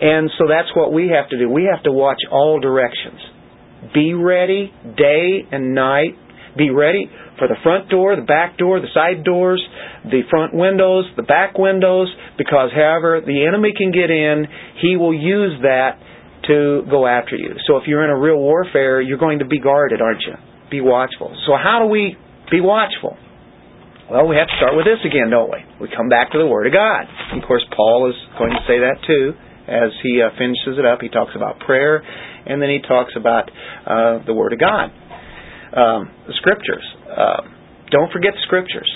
And 0.00 0.30
so 0.38 0.44
that's 0.48 0.68
what 0.74 0.92
we 0.92 1.08
have 1.08 1.28
to 1.30 1.38
do. 1.38 1.48
We 1.48 1.68
have 1.72 1.82
to 1.84 1.92
watch 1.92 2.18
all 2.30 2.60
directions. 2.60 3.20
Be 3.94 4.14
ready 4.14 4.72
day 4.96 5.46
and 5.50 5.74
night. 5.74 6.14
Be 6.58 6.70
ready 6.70 7.08
for 7.38 7.46
the 7.46 7.54
front 7.62 7.88
door, 7.88 8.16
the 8.16 8.26
back 8.26 8.58
door, 8.58 8.80
the 8.80 8.90
side 8.92 9.22
doors, 9.22 9.62
the 10.04 10.22
front 10.28 10.52
windows, 10.52 11.06
the 11.16 11.22
back 11.22 11.56
windows, 11.56 12.08
because 12.36 12.70
however 12.74 13.22
the 13.24 13.46
enemy 13.46 13.72
can 13.76 13.92
get 13.92 14.10
in, 14.10 14.46
he 14.82 14.96
will 14.96 15.14
use 15.14 15.62
that 15.62 16.02
to 16.48 16.82
go 16.90 17.06
after 17.06 17.36
you. 17.36 17.54
So 17.66 17.76
if 17.76 17.86
you're 17.86 18.02
in 18.02 18.10
a 18.10 18.18
real 18.18 18.38
warfare, 18.38 19.00
you're 19.00 19.18
going 19.18 19.38
to 19.38 19.46
be 19.46 19.60
guarded, 19.60 20.02
aren't 20.02 20.22
you? 20.26 20.34
Be 20.70 20.80
watchful. 20.80 21.30
So 21.46 21.54
how 21.54 21.78
do 21.80 21.86
we 21.86 22.16
be 22.50 22.60
watchful? 22.60 23.16
Well, 24.10 24.26
we 24.26 24.36
have 24.36 24.48
to 24.48 24.56
start 24.56 24.74
with 24.74 24.86
this 24.88 25.04
again, 25.04 25.28
don't 25.30 25.52
we? 25.52 25.60
We 25.80 25.88
come 25.94 26.08
back 26.08 26.32
to 26.32 26.38
the 26.38 26.46
Word 26.46 26.66
of 26.66 26.72
God. 26.72 27.04
Of 27.36 27.46
course, 27.46 27.64
Paul 27.76 28.08
is 28.08 28.16
going 28.38 28.50
to 28.50 28.64
say 28.66 28.80
that 28.80 29.04
too 29.06 29.36
as 29.68 29.92
he 30.02 30.24
uh, 30.24 30.32
finishes 30.40 30.80
it 30.80 30.86
up. 30.88 31.04
He 31.04 31.12
talks 31.12 31.36
about 31.36 31.60
prayer, 31.60 32.00
and 32.00 32.60
then 32.60 32.70
he 32.72 32.80
talks 32.80 33.12
about 33.14 33.52
uh, 33.84 34.24
the 34.24 34.32
Word 34.32 34.54
of 34.54 34.58
God, 34.58 34.88
um, 35.76 36.10
the 36.26 36.34
Scriptures. 36.36 36.84
Uh, 37.08 37.42
don't 37.90 38.12
forget 38.12 38.32
the 38.34 38.42
Scriptures. 38.44 38.88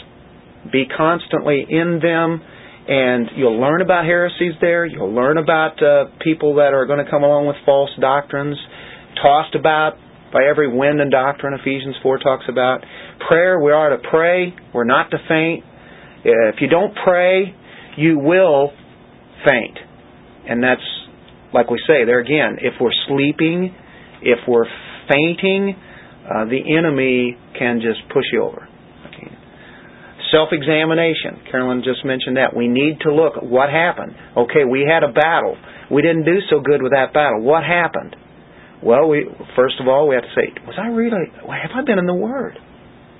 Be 0.71 0.85
constantly 0.87 1.67
in 1.69 1.99
them, 2.03 2.41
and 2.89 3.29
you'll 3.37 3.61
learn 3.61 3.83
about 3.83 4.05
heresies 4.05 4.55
there. 4.61 4.87
You'll 4.87 5.15
learn 5.15 5.39
about 5.39 5.83
uh, 5.83 6.05
people 6.23 6.57
that 6.57 6.73
are 6.73 6.87
going 6.87 7.05
to 7.05 7.11
come 7.11 7.23
along 7.23 7.47
with 7.47 7.57
false 7.67 7.91
doctrines, 8.01 8.57
tossed 9.23 9.55
about 9.55 9.95
by 10.33 10.45
every 10.49 10.73
wind 10.73 11.01
and 11.01 11.11
doctrine. 11.11 11.55
Ephesians 11.55 11.97
4 12.03 12.19
talks 12.19 12.45
about 12.49 12.81
prayer. 13.29 13.61
We 13.61 13.73
are 13.73 13.91
to 13.91 13.99
pray. 14.11 14.55
We're 14.73 14.85
not 14.85 15.11
to 15.11 15.19
faint. 15.29 15.65
If 16.25 16.57
you 16.61 16.69
don't 16.69 16.95
pray, 17.05 17.55
you 17.97 18.19
will 18.19 18.71
faint. 19.47 19.79
And 20.49 20.63
that's, 20.63 20.83
like 21.53 21.71
we 21.71 21.79
say, 21.87 22.05
there 22.05 22.21
again, 22.21 22.59
if 22.61 22.75
we're 22.81 22.95
sleeping, 23.09 23.75
if 24.23 24.39
we're 24.49 24.71
fainting, 25.13 25.77
uh, 26.25 26.45
the 26.47 26.61
enemy 26.79 27.37
can 27.59 27.81
just 27.81 28.01
push 28.13 28.25
you 28.33 28.43
over. 28.45 28.69
Self 30.33 30.49
examination. 30.49 31.45
Carolyn 31.53 31.85
just 31.85 32.09
mentioned 32.09 32.41
that. 32.41 32.57
We 32.57 32.65
need 32.67 33.05
to 33.05 33.13
look 33.13 33.37
at 33.37 33.45
what 33.45 33.69
happened. 33.69 34.17
Okay, 34.33 34.65
we 34.65 34.81
had 34.81 35.05
a 35.05 35.13
battle. 35.13 35.61
We 35.93 36.01
didn't 36.01 36.25
do 36.25 36.41
so 36.49 36.65
good 36.65 36.81
with 36.81 36.97
that 36.97 37.13
battle. 37.13 37.45
What 37.45 37.69
happened? 37.69 38.17
Well, 38.81 39.13
we 39.13 39.29
first 39.55 39.77
of 39.77 39.93
all 39.93 40.09
we 40.09 40.17
have 40.17 40.25
to 40.25 40.33
say, 40.33 40.49
was 40.65 40.81
I 40.81 40.89
really? 40.89 41.29
Have 41.37 41.77
I 41.77 41.85
been 41.85 42.01
in 42.01 42.09
the 42.09 42.17
Word? 42.17 42.57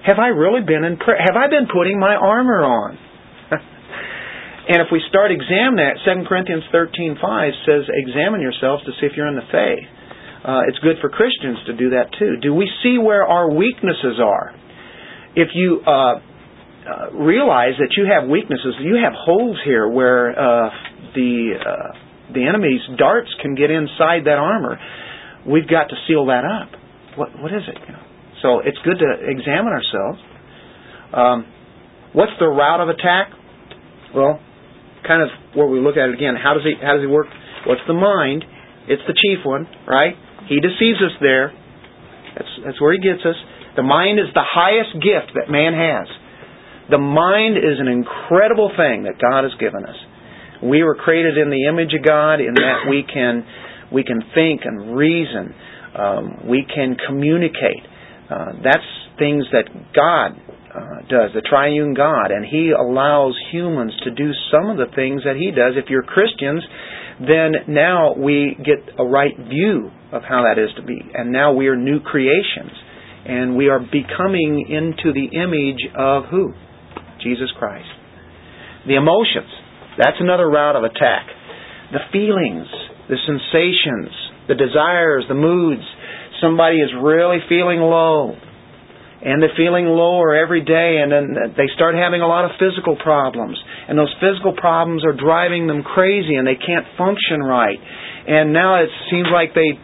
Have 0.09 0.19
I 0.19 0.33
really 0.33 0.65
been 0.65 0.89
in 0.89 0.97
prayer? 0.97 1.21
Have 1.21 1.37
I 1.37 1.53
been 1.53 1.69
putting 1.69 2.01
my 2.01 2.17
armor 2.17 2.65
on? 2.65 2.97
and 4.73 4.81
if 4.81 4.89
we 4.91 5.05
start 5.13 5.31
examining 5.31 5.85
that, 5.85 6.01
2 6.03 6.27
Corinthians 6.27 6.65
13.5 6.75 7.21
says, 7.63 7.87
examine 7.87 8.41
yourselves 8.41 8.83
to 8.89 8.91
see 8.99 9.07
if 9.07 9.13
you're 9.15 9.31
in 9.31 9.39
the 9.39 9.47
faith. 9.53 9.87
Uh, 10.45 10.67
it's 10.67 10.79
good 10.79 10.97
for 11.01 11.09
Christians 11.09 11.59
to 11.67 11.73
do 11.77 11.91
that 11.91 12.11
too. 12.19 12.37
Do 12.43 12.53
we 12.55 12.69
see 12.83 12.99
where 12.99 13.25
our 13.27 13.51
weaknesses 13.51 14.19
are? 14.19 14.55
If 15.37 15.49
you 15.55 15.81
uh, 15.87 15.91
uh, 15.91 17.13
realize 17.15 17.79
that 17.79 17.95
you 17.97 18.11
have 18.11 18.29
weaknesses, 18.29 18.75
you 18.81 18.99
have 19.03 19.13
holes 19.15 19.57
here 19.65 19.89
where 19.89 20.31
uh, 20.35 20.71
the 21.15 21.55
uh, 21.63 22.35
the 22.35 22.43
enemy's 22.43 22.83
darts 22.99 23.31
can 23.41 23.55
get 23.55 23.71
inside 23.71 24.27
that 24.27 24.39
armor. 24.43 24.79
We've 25.47 25.69
got 25.69 25.89
to 25.91 25.97
seal 26.09 26.27
that 26.27 26.43
up. 26.45 26.75
What 27.17 27.39
what 27.39 27.53
is 27.55 27.63
it? 27.69 27.79
You 27.87 27.93
know? 27.93 28.03
So 28.43 28.59
it's 28.59 28.79
good 28.85 28.99
to 28.99 29.09
examine 29.23 29.71
ourselves. 29.71 30.19
Um, 31.15 31.47
what's 32.15 32.33
the 32.41 32.49
route 32.49 32.81
of 32.81 32.89
attack? 32.89 33.31
Well, 34.13 34.41
kind 35.07 35.23
of 35.23 35.29
where 35.55 35.69
we 35.69 35.79
look 35.79 35.97
at 35.97 36.11
it 36.11 36.15
again. 36.15 36.35
How 36.35 36.55
does 36.55 36.65
he 36.65 36.75
how 36.83 36.95
does 36.99 37.03
he 37.03 37.07
work? 37.07 37.27
What's 37.67 37.87
the 37.87 37.95
mind? 37.95 38.45
It's 38.89 39.03
the 39.07 39.15
chief 39.15 39.47
one, 39.47 39.69
right? 39.87 40.19
He 40.53 40.61
deceives 40.61 41.01
us 41.01 41.17
there. 41.25 41.49
That's, 42.37 42.53
that's 42.65 42.81
where 42.81 42.93
he 42.93 43.01
gets 43.01 43.25
us. 43.25 43.37
The 43.77 43.83
mind 43.83 44.21
is 44.21 44.29
the 44.37 44.45
highest 44.45 44.93
gift 45.01 45.33
that 45.33 45.49
man 45.49 45.73
has. 45.73 46.05
The 46.93 47.01
mind 47.01 47.57
is 47.57 47.81
an 47.81 47.89
incredible 47.89 48.69
thing 48.77 49.09
that 49.09 49.17
God 49.17 49.49
has 49.49 49.57
given 49.57 49.89
us. 49.89 49.97
We 50.61 50.85
were 50.85 50.95
created 50.95 51.39
in 51.41 51.49
the 51.49 51.65
image 51.73 51.97
of 51.97 52.05
God 52.05 52.45
in 52.45 52.53
that 52.53 52.85
we 52.85 53.01
can 53.03 53.49
we 53.91 54.05
can 54.05 54.21
think 54.35 54.61
and 54.65 54.95
reason. 54.95 55.55
Um, 55.97 56.49
we 56.49 56.65
can 56.69 56.97
communicate. 57.09 57.85
Uh, 58.29 58.53
that's 58.63 58.89
things 59.19 59.45
that 59.53 59.69
God 59.93 60.37
uh, 60.73 61.05
does, 61.09 61.33
the 61.35 61.43
triune 61.49 61.95
God, 61.95 62.31
and 62.31 62.45
He 62.45 62.73
allows 62.73 63.37
humans 63.51 63.93
to 64.05 64.11
do 64.11 64.33
some 64.53 64.71
of 64.71 64.77
the 64.77 64.93
things 64.95 65.23
that 65.25 65.37
He 65.37 65.51
does. 65.51 65.77
If 65.77 65.89
you're 65.89 66.05
Christians, 66.05 66.63
then 67.21 67.53
now 67.69 68.15
we 68.15 68.57
get 68.57 68.81
a 68.99 69.05
right 69.05 69.37
view 69.37 69.91
of 70.13 70.23
how 70.23 70.45
that 70.45 70.61
is 70.61 70.71
to 70.77 70.83
be. 70.83 71.01
And 71.15 71.33
now 71.33 71.53
we 71.53 71.69
are 71.69 71.77
new 71.77 72.01
creations. 72.01 72.73
And 73.25 73.57
we 73.57 73.69
are 73.69 73.81
becoming 73.81 74.67
into 74.69 75.13
the 75.15 75.31
image 75.33 75.81
of 75.97 76.25
who? 76.31 76.53
Jesus 77.23 77.51
Christ. 77.59 77.89
The 78.87 78.97
emotions. 78.97 79.51
That's 79.97 80.19
another 80.21 80.49
route 80.49 80.77
of 80.77 80.85
attack. 80.85 81.27
The 81.93 82.03
feelings, 82.11 82.67
the 83.09 83.17
sensations, 83.25 84.11
the 84.49 84.55
desires, 84.55 85.25
the 85.29 85.39
moods. 85.39 85.83
Somebody 86.41 86.77
is 86.77 86.91
really 87.01 87.39
feeling 87.49 87.79
low 87.79 88.35
and 89.23 89.39
they're 89.39 89.55
feeling 89.57 89.87
lower 89.87 90.35
every 90.35 90.67
day 90.67 90.99
and 90.99 91.13
then 91.15 91.55
they 91.55 91.71
start 91.79 91.95
having 91.95 92.21
a 92.21 92.27
lot 92.27 92.45
of 92.45 92.51
physical 92.59 92.99
problems 92.99 93.55
and 93.87 93.95
those 93.95 94.11
physical 94.19 94.51
problems 94.51 95.05
are 95.07 95.15
driving 95.15 95.71
them 95.71 95.87
crazy 95.87 96.35
and 96.35 96.43
they 96.43 96.59
can't 96.59 96.87
function 96.99 97.39
right 97.39 97.79
and 98.27 98.53
now 98.53 98.83
it 98.83 98.91
seems 99.11 99.31
like 99.31 99.55
they 99.55 99.79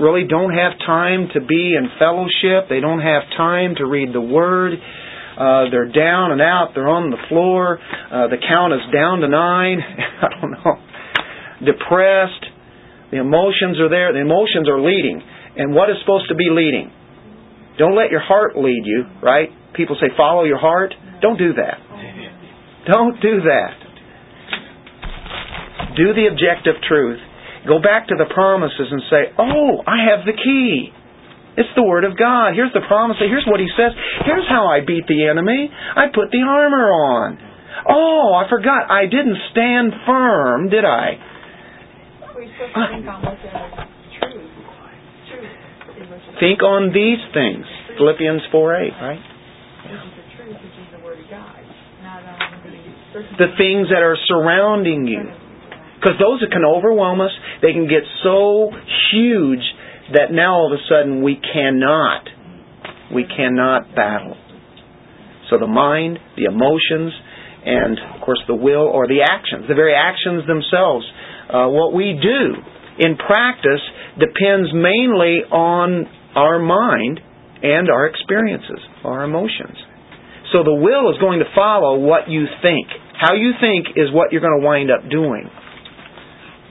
really 0.00 0.26
don't 0.26 0.54
have 0.54 0.78
time 0.84 1.28
to 1.34 1.40
be 1.40 1.74
in 1.74 1.90
fellowship. 1.98 2.70
They 2.70 2.80
don't 2.80 3.00
have 3.00 3.22
time 3.36 3.74
to 3.76 3.86
read 3.86 4.14
the 4.14 4.20
word. 4.20 4.74
Uh, 4.74 5.70
they're 5.70 5.92
down 5.92 6.32
and 6.32 6.42
out. 6.42 6.72
They're 6.74 6.88
on 6.88 7.10
the 7.10 7.20
floor. 7.28 7.78
Uh, 7.78 8.26
the 8.26 8.42
count 8.42 8.74
is 8.74 8.82
down 8.90 9.20
to 9.20 9.28
nine. 9.28 9.78
I 10.22 10.28
don't 10.40 10.50
know. 10.50 10.74
Depressed. 11.62 12.44
The 13.10 13.22
emotions 13.22 13.78
are 13.78 13.88
there. 13.88 14.12
The 14.12 14.20
emotions 14.20 14.68
are 14.68 14.80
leading. 14.82 15.22
And 15.56 15.74
what 15.74 15.90
is 15.90 15.96
supposed 16.02 16.28
to 16.28 16.34
be 16.34 16.50
leading? 16.50 16.90
Don't 17.78 17.94
let 17.94 18.10
your 18.10 18.20
heart 18.20 18.58
lead 18.58 18.82
you, 18.84 19.04
right? 19.22 19.48
People 19.74 19.96
say 20.00 20.10
follow 20.16 20.42
your 20.42 20.58
heart. 20.58 20.92
Don't 21.22 21.38
do 21.38 21.54
that. 21.54 21.78
Don't 22.90 23.20
do 23.22 23.46
that. 23.46 23.74
Do 25.96 26.14
the 26.14 26.26
objective 26.30 26.82
truth. 26.86 27.20
Go 27.66 27.82
back 27.82 28.08
to 28.08 28.14
the 28.14 28.28
promises 28.32 28.86
and 28.90 29.02
say, 29.10 29.22
oh, 29.38 29.82
I 29.86 30.12
have 30.14 30.26
the 30.26 30.36
key. 30.36 30.92
It's 31.58 31.74
the 31.74 31.82
Word 31.82 32.04
of 32.04 32.14
God. 32.16 32.54
Here's 32.54 32.72
the 32.72 32.86
promise. 32.86 33.16
Here's 33.18 33.46
what 33.46 33.58
He 33.58 33.66
says. 33.74 33.90
Here's 34.24 34.46
how 34.46 34.70
I 34.70 34.78
beat 34.86 35.10
the 35.10 35.26
enemy. 35.26 35.66
I 35.72 36.06
put 36.14 36.30
the 36.30 36.46
armor 36.46 36.86
on. 36.86 37.38
Oh, 37.88 38.34
I 38.38 38.48
forgot. 38.48 38.90
I 38.90 39.06
didn't 39.10 39.36
stand 39.50 39.92
firm, 40.06 40.70
did 40.70 40.84
I? 40.84 41.18
Think 46.38 46.62
on 46.62 46.92
these 46.94 47.18
things. 47.34 47.66
Philippians 47.98 48.42
4 48.52 48.82
8, 48.82 48.92
right? 49.02 49.18
The 53.38 53.50
things 53.58 53.88
that 53.90 54.02
are 54.02 54.16
surrounding 54.28 55.06
you. 55.08 55.22
Because 55.98 56.14
those 56.22 56.42
can 56.52 56.64
overwhelm 56.64 57.20
us, 57.20 57.34
they 57.60 57.72
can 57.72 57.88
get 57.90 58.06
so 58.22 58.70
huge 59.10 59.66
that 60.14 60.30
now 60.30 60.54
all 60.54 60.72
of 60.72 60.78
a 60.78 60.82
sudden 60.88 61.22
we 61.22 61.36
cannot, 61.36 62.28
we 63.12 63.26
cannot 63.26 63.94
battle. 63.94 64.36
So 65.50 65.58
the 65.58 65.66
mind, 65.66 66.18
the 66.36 66.44
emotions, 66.44 67.12
and 67.66 67.98
of 68.14 68.20
course 68.22 68.38
the 68.46 68.54
will 68.54 68.86
or 68.86 69.08
the 69.08 69.26
actions, 69.26 69.66
the 69.68 69.74
very 69.74 69.94
actions 69.94 70.46
themselves, 70.46 71.04
uh, 71.50 71.66
what 71.68 71.92
we 71.92 72.14
do 72.14 72.62
in 72.98 73.16
practice 73.16 73.82
depends 74.20 74.70
mainly 74.72 75.42
on 75.50 76.06
our 76.34 76.58
mind 76.58 77.20
and 77.62 77.90
our 77.90 78.06
experiences, 78.06 78.78
our 79.04 79.24
emotions. 79.24 79.76
So 80.52 80.62
the 80.62 80.74
will 80.74 81.10
is 81.10 81.18
going 81.20 81.40
to 81.40 81.48
follow 81.54 81.98
what 81.98 82.28
you 82.28 82.46
think. 82.62 82.86
How 83.18 83.34
you 83.34 83.52
think 83.60 83.96
is 83.96 84.12
what 84.12 84.32
you're 84.32 84.40
going 84.40 84.60
to 84.60 84.64
wind 84.64 84.90
up 84.90 85.10
doing. 85.10 85.50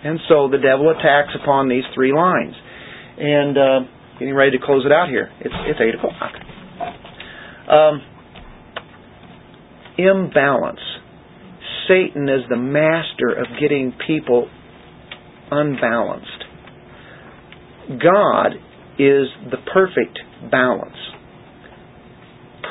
And 0.04 0.20
so 0.30 0.48
the 0.50 0.58
devil 0.58 0.89
attacks 0.91 1.34
upon 1.41 1.70
these 1.70 1.84
three 1.95 2.14
lines. 2.14 2.56
And 3.18 3.58
uh, 3.58 3.80
getting 4.20 4.36
ready 4.36 4.58
to 4.58 4.64
close 4.64 4.86
it 4.86 4.91
out 4.91 5.10
here. 5.10 5.30
It's, 5.39 5.56
it's 5.68 5.80
8 5.82 5.95
o'clock. 5.95 6.34
Um, 7.70 8.02
imbalance. 9.98 10.80
Satan 11.88 12.30
is 12.30 12.41
the 12.50 12.58
master 12.58 13.30
of 13.38 13.48
getting 13.60 13.93
people 14.06 14.50
unbalanced. 15.52 16.43
God 17.89 18.54
is 19.00 19.28
the 19.50 19.58
perfect 19.74 20.20
balance. 20.52 20.98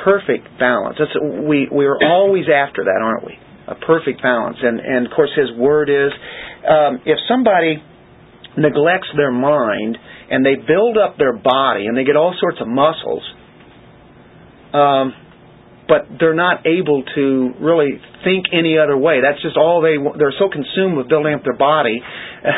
perfect 0.05 0.47
balance. 0.59 0.97
That's, 0.99 1.11
we 1.49 1.68
we're 1.70 1.99
always 2.05 2.45
after 2.53 2.85
that, 2.85 3.01
aren't 3.03 3.27
we? 3.27 3.35
A 3.66 3.74
perfect 3.74 4.22
balance. 4.22 4.57
And 4.62 4.79
and 4.79 5.07
of 5.07 5.12
course, 5.12 5.31
His 5.37 5.51
Word 5.59 5.91
is 5.91 6.12
um, 6.69 7.01
if 7.07 7.19
somebody 7.29 7.83
neglects 8.57 9.09
their 9.17 9.33
mind 9.33 9.99
and 10.31 10.45
they 10.45 10.55
build 10.55 10.97
up 10.99 11.17
their 11.19 11.37
body 11.37 11.87
and 11.87 11.97
they 11.97 12.05
get 12.05 12.17
all 12.17 12.35
sorts 12.41 12.59
of 12.61 12.69
muscles, 12.69 13.23
um, 14.73 15.14
but 15.89 16.19
they're 16.19 16.35
not 16.35 16.67
able 16.67 17.05
to 17.14 17.53
really 17.61 18.01
think 18.27 18.51
any 18.51 18.74
other 18.74 18.99
way. 18.99 19.22
That's 19.22 19.39
just 19.39 19.55
all 19.55 19.79
they 19.79 19.95
they're 20.18 20.35
so 20.35 20.51
consumed 20.51 20.99
with 20.99 21.07
building 21.07 21.39
up 21.39 21.47
their 21.47 21.57
body. 21.57 22.03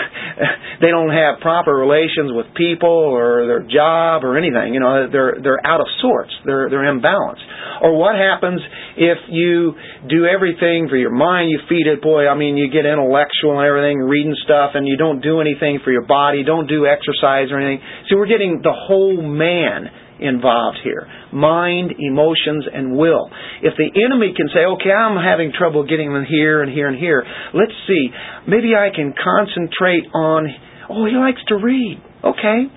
they 0.80 0.88
don't 0.88 1.12
have 1.12 1.44
proper 1.44 1.76
relations 1.76 2.32
with 2.32 2.56
people 2.56 2.88
or 2.88 3.44
their 3.44 3.68
job 3.68 4.24
or 4.24 4.40
anything. 4.40 4.72
You 4.72 4.80
know, 4.80 5.12
they're 5.12 5.36
they're 5.44 5.60
out 5.60 5.84
of 5.84 5.86
sorts. 6.00 6.32
They're 6.48 6.72
they're 6.72 6.88
imbalanced. 6.88 7.44
Or 7.84 8.00
what 8.00 8.16
happens 8.16 8.64
if 8.96 9.18
you 9.28 9.76
do 10.08 10.24
everything 10.24 10.88
for 10.88 10.96
your 10.96 11.12
mind, 11.12 11.50
you 11.50 11.60
feed 11.68 11.86
it, 11.86 12.00
boy, 12.00 12.26
I 12.26 12.34
mean, 12.34 12.56
you 12.56 12.72
get 12.72 12.88
intellectual 12.88 13.60
and 13.60 13.68
everything, 13.68 14.00
reading 14.00 14.34
stuff 14.42 14.72
and 14.74 14.88
you 14.88 14.96
don't 14.96 15.20
do 15.20 15.40
anything 15.40 15.80
for 15.84 15.92
your 15.92 16.06
body, 16.06 16.42
don't 16.42 16.66
do 16.66 16.88
exercise 16.88 17.52
or 17.52 17.60
anything. 17.60 17.84
See, 18.08 18.16
we're 18.16 18.26
getting 18.26 18.60
the 18.64 18.74
whole 18.74 19.20
man 19.20 20.07
involved 20.20 20.78
here 20.82 21.06
mind, 21.32 21.92
emotions, 21.98 22.64
and 22.72 22.96
will. 22.96 23.30
If 23.62 23.74
the 23.76 23.88
enemy 24.04 24.32
can 24.36 24.48
say, 24.48 24.64
okay, 24.64 24.90
I'm 24.90 25.16
having 25.16 25.52
trouble 25.52 25.84
getting 25.84 26.12
them 26.12 26.24
here 26.28 26.62
and 26.62 26.72
here 26.72 26.88
and 26.88 26.98
here, 26.98 27.24
let's 27.54 27.74
see, 27.86 28.08
maybe 28.46 28.72
I 28.74 28.94
can 28.94 29.12
concentrate 29.12 30.08
on, 30.14 30.48
oh, 30.90 31.04
he 31.04 31.16
likes 31.16 31.40
to 31.48 31.56
read. 31.56 32.00
Okay. 32.24 32.72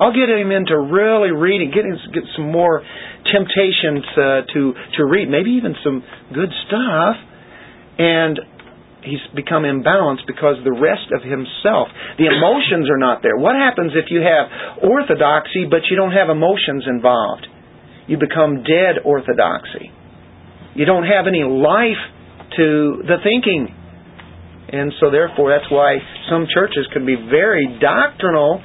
I'll 0.00 0.12
get 0.12 0.28
him 0.28 0.50
into 0.50 0.74
really 0.74 1.30
reading, 1.30 1.70
get, 1.70 1.86
him, 1.86 1.96
get 2.12 2.24
some 2.36 2.50
more 2.50 2.82
temptations 3.30 4.04
uh, 4.18 4.42
to 4.52 4.74
to 4.98 5.06
read, 5.06 5.30
maybe 5.30 5.54
even 5.54 5.76
some 5.84 6.02
good 6.34 6.50
stuff, 6.66 7.14
and 7.98 8.40
he's 9.04 9.22
become 9.36 9.62
imbalanced 9.62 10.26
because 10.26 10.56
the 10.64 10.72
rest 10.74 11.12
of 11.12 11.22
himself, 11.22 11.88
the 12.16 12.26
emotions 12.26 12.88
are 12.88 12.98
not 12.98 13.22
there. 13.22 13.36
What 13.36 13.54
happens 13.54 13.92
if 13.94 14.10
you 14.10 14.24
have 14.24 14.80
orthodoxy 14.82 15.68
but 15.68 15.86
you 15.90 15.96
don't 15.96 16.12
have 16.12 16.28
emotions 16.28 16.84
involved? 16.88 17.46
You 18.08 18.18
become 18.18 18.64
dead 18.64 19.00
orthodoxy. 19.04 19.92
You 20.74 20.84
don't 20.84 21.06
have 21.06 21.26
any 21.28 21.44
life 21.44 22.00
to 22.56 23.04
the 23.06 23.20
thinking. 23.22 23.68
And 24.72 24.92
so 25.00 25.10
therefore 25.10 25.52
that's 25.52 25.70
why 25.70 26.00
some 26.28 26.46
churches 26.52 26.88
can 26.92 27.06
be 27.06 27.16
very 27.16 27.78
doctrinal 27.80 28.60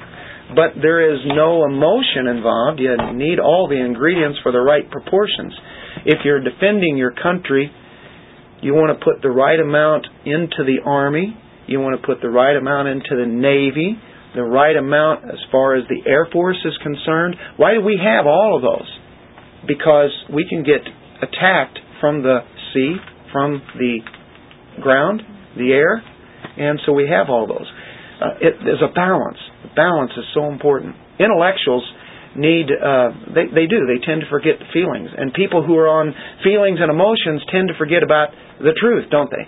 but 0.50 0.82
there 0.82 1.14
is 1.14 1.20
no 1.26 1.64
emotion 1.64 2.26
involved. 2.26 2.80
You 2.80 2.96
need 3.14 3.38
all 3.38 3.68
the 3.68 3.78
ingredients 3.78 4.38
for 4.42 4.50
the 4.50 4.58
right 4.58 4.88
proportions. 4.90 5.54
If 6.04 6.24
you're 6.24 6.42
defending 6.42 6.96
your 6.96 7.12
country, 7.14 7.70
you 8.62 8.74
want 8.74 8.96
to 8.98 9.04
put 9.04 9.22
the 9.22 9.30
right 9.30 9.58
amount 9.58 10.06
into 10.24 10.64
the 10.64 10.84
Army. 10.84 11.36
You 11.66 11.80
want 11.80 12.00
to 12.00 12.06
put 12.06 12.20
the 12.20 12.28
right 12.28 12.56
amount 12.56 12.88
into 12.88 13.16
the 13.16 13.26
Navy, 13.26 13.96
the 14.34 14.42
right 14.42 14.76
amount 14.76 15.24
as 15.24 15.38
far 15.50 15.76
as 15.76 15.84
the 15.88 16.08
Air 16.08 16.28
Force 16.32 16.58
is 16.64 16.76
concerned. 16.82 17.36
Why 17.56 17.74
do 17.74 17.80
we 17.80 17.98
have 18.02 18.26
all 18.26 18.56
of 18.56 18.62
those? 18.62 18.88
Because 19.66 20.10
we 20.32 20.46
can 20.48 20.62
get 20.62 20.80
attacked 21.22 21.78
from 22.00 22.22
the 22.22 22.40
sea, 22.72 22.96
from 23.32 23.62
the 23.78 23.98
ground, 24.82 25.22
the 25.56 25.72
air, 25.72 26.02
and 26.56 26.80
so 26.84 26.92
we 26.92 27.08
have 27.08 27.28
all 27.28 27.46
those. 27.46 27.66
Uh, 28.20 28.36
it, 28.40 28.54
there's 28.64 28.82
a 28.82 28.92
balance. 28.92 29.38
The 29.62 29.74
balance 29.74 30.12
is 30.16 30.24
so 30.34 30.46
important. 30.46 30.96
Intellectuals 31.18 31.84
need 32.36 32.70
uh, 32.70 33.10
they 33.34 33.46
they 33.50 33.66
do. 33.66 33.86
They 33.86 33.98
tend 34.04 34.22
to 34.22 34.28
forget 34.30 34.58
feelings. 34.72 35.10
And 35.16 35.34
people 35.34 35.64
who 35.66 35.76
are 35.76 35.88
on 35.88 36.14
feelings 36.44 36.78
and 36.80 36.90
emotions 36.90 37.42
tend 37.50 37.68
to 37.68 37.74
forget 37.78 38.02
about 38.02 38.30
the 38.58 38.74
truth 38.78 39.10
don't 39.10 39.30
they? 39.30 39.46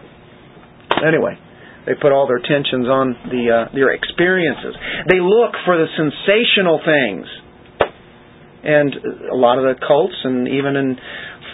Anyway 1.03 1.39
they 1.87 1.95
put 1.95 2.13
all 2.13 2.27
their 2.27 2.39
tensions 2.39 2.87
on 2.87 3.17
the 3.27 3.43
uh, 3.51 3.75
their 3.75 3.91
experiences. 3.91 4.75
They 5.11 5.19
look 5.19 5.55
for 5.67 5.75
the 5.77 5.87
sensational 5.99 6.79
things. 6.79 7.27
And 8.63 8.95
a 9.27 9.35
lot 9.35 9.59
of 9.59 9.67
the 9.67 9.75
cults 9.75 10.15
and 10.23 10.47
even 10.47 10.77
in 10.77 10.95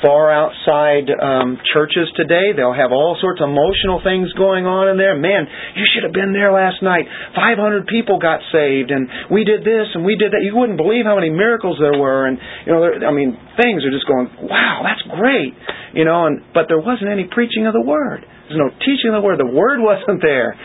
far 0.02 0.30
outside 0.30 1.10
um, 1.10 1.58
churches 1.72 2.10
today. 2.14 2.54
They'll 2.54 2.76
have 2.76 2.92
all 2.92 3.18
sorts 3.20 3.40
of 3.40 3.50
emotional 3.50 4.00
things 4.02 4.32
going 4.34 4.66
on 4.66 4.88
in 4.88 4.96
there. 4.96 5.18
Man, 5.18 5.46
you 5.74 5.84
should 5.90 6.04
have 6.06 6.14
been 6.14 6.32
there 6.32 6.52
last 6.52 6.82
night. 6.82 7.06
500 7.34 7.86
people 7.86 8.18
got 8.18 8.40
saved, 8.52 8.90
and 8.90 9.08
we 9.30 9.44
did 9.44 9.62
this 9.62 9.90
and 9.94 10.04
we 10.04 10.16
did 10.16 10.32
that. 10.32 10.42
You 10.42 10.54
wouldn't 10.54 10.78
believe 10.78 11.04
how 11.04 11.16
many 11.16 11.30
miracles 11.30 11.78
there 11.80 11.98
were, 11.98 12.26
and 12.26 12.38
you 12.66 12.70
know, 12.72 12.82
I 13.06 13.12
mean, 13.12 13.34
things 13.58 13.82
are 13.82 13.94
just 13.94 14.06
going, 14.06 14.30
wow, 14.46 14.86
that's 14.86 15.02
great, 15.18 15.54
you 15.94 16.04
know. 16.04 16.26
And 16.26 16.42
but 16.54 16.66
there 16.68 16.80
wasn't 16.80 17.10
any 17.10 17.26
preaching 17.30 17.66
of 17.66 17.74
the 17.74 17.84
word. 17.84 18.24
There's 18.48 18.60
no 18.60 18.70
teaching 18.82 19.12
of 19.12 19.22
the 19.22 19.26
word. 19.26 19.38
The 19.38 19.50
word 19.50 19.80
wasn't 19.84 20.22
there. 20.22 20.56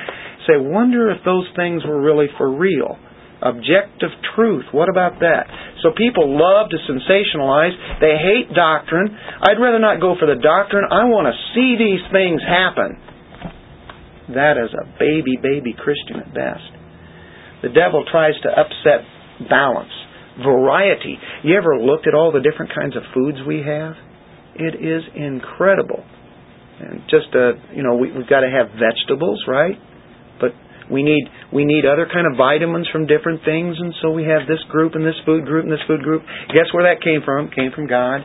Say, 0.47 0.59
wonder 0.59 1.09
if 1.11 1.23
those 1.23 1.47
things 1.55 1.83
were 1.87 2.01
really 2.01 2.27
for 2.37 2.51
real. 2.51 2.99
Objective 3.43 4.15
truth. 4.35 4.65
What 4.71 4.87
about 4.87 5.19
that? 5.19 5.51
So 5.83 5.91
people 5.91 6.31
love 6.31 6.71
to 6.71 6.79
sensationalize. 6.87 7.75
They 7.99 8.15
hate 8.15 8.55
doctrine. 8.55 9.11
I'd 9.11 9.59
rather 9.59 9.79
not 9.83 9.99
go 9.99 10.15
for 10.15 10.25
the 10.25 10.39
doctrine. 10.39 10.87
I 10.87 11.03
want 11.11 11.27
to 11.27 11.35
see 11.51 11.75
these 11.75 11.99
things 12.07 12.39
happen. 12.39 12.95
That 14.31 14.55
is 14.55 14.71
a 14.71 14.87
baby, 14.95 15.35
baby 15.35 15.75
Christian 15.75 16.23
at 16.23 16.31
best. 16.33 16.63
The 17.63 17.69
devil 17.75 18.05
tries 18.09 18.39
to 18.43 18.49
upset 18.49 19.03
balance, 19.49 19.91
variety. 20.39 21.19
You 21.43 21.57
ever 21.57 21.79
looked 21.83 22.07
at 22.07 22.15
all 22.15 22.31
the 22.31 22.39
different 22.39 22.71
kinds 22.73 22.95
of 22.95 23.03
foods 23.13 23.37
we 23.45 23.59
have? 23.67 23.99
It 24.55 24.79
is 24.79 25.03
incredible. 25.15 26.03
And 26.79 27.01
just, 27.09 27.27
uh, 27.35 27.59
you 27.75 27.83
know, 27.83 27.95
we, 27.95 28.11
we've 28.11 28.27
got 28.27 28.41
to 28.41 28.49
have 28.49 28.71
vegetables, 28.79 29.43
right? 29.47 29.75
We 30.91 31.03
need 31.03 31.27
we 31.51 31.65
need 31.65 31.85
other 31.85 32.07
kind 32.11 32.27
of 32.27 32.37
vitamins 32.37 32.87
from 32.91 33.07
different 33.07 33.43
things, 33.45 33.77
and 33.79 33.93
so 34.01 34.11
we 34.11 34.23
have 34.23 34.47
this 34.47 34.59
group 34.69 34.95
and 34.95 35.05
this 35.05 35.15
food 35.25 35.45
group 35.45 35.63
and 35.63 35.71
this 35.71 35.83
food 35.87 36.01
group. 36.01 36.23
Guess 36.49 36.73
where 36.73 36.83
that 36.91 37.03
came 37.03 37.21
from? 37.23 37.49
Came 37.51 37.71
from 37.71 37.87
God. 37.87 38.21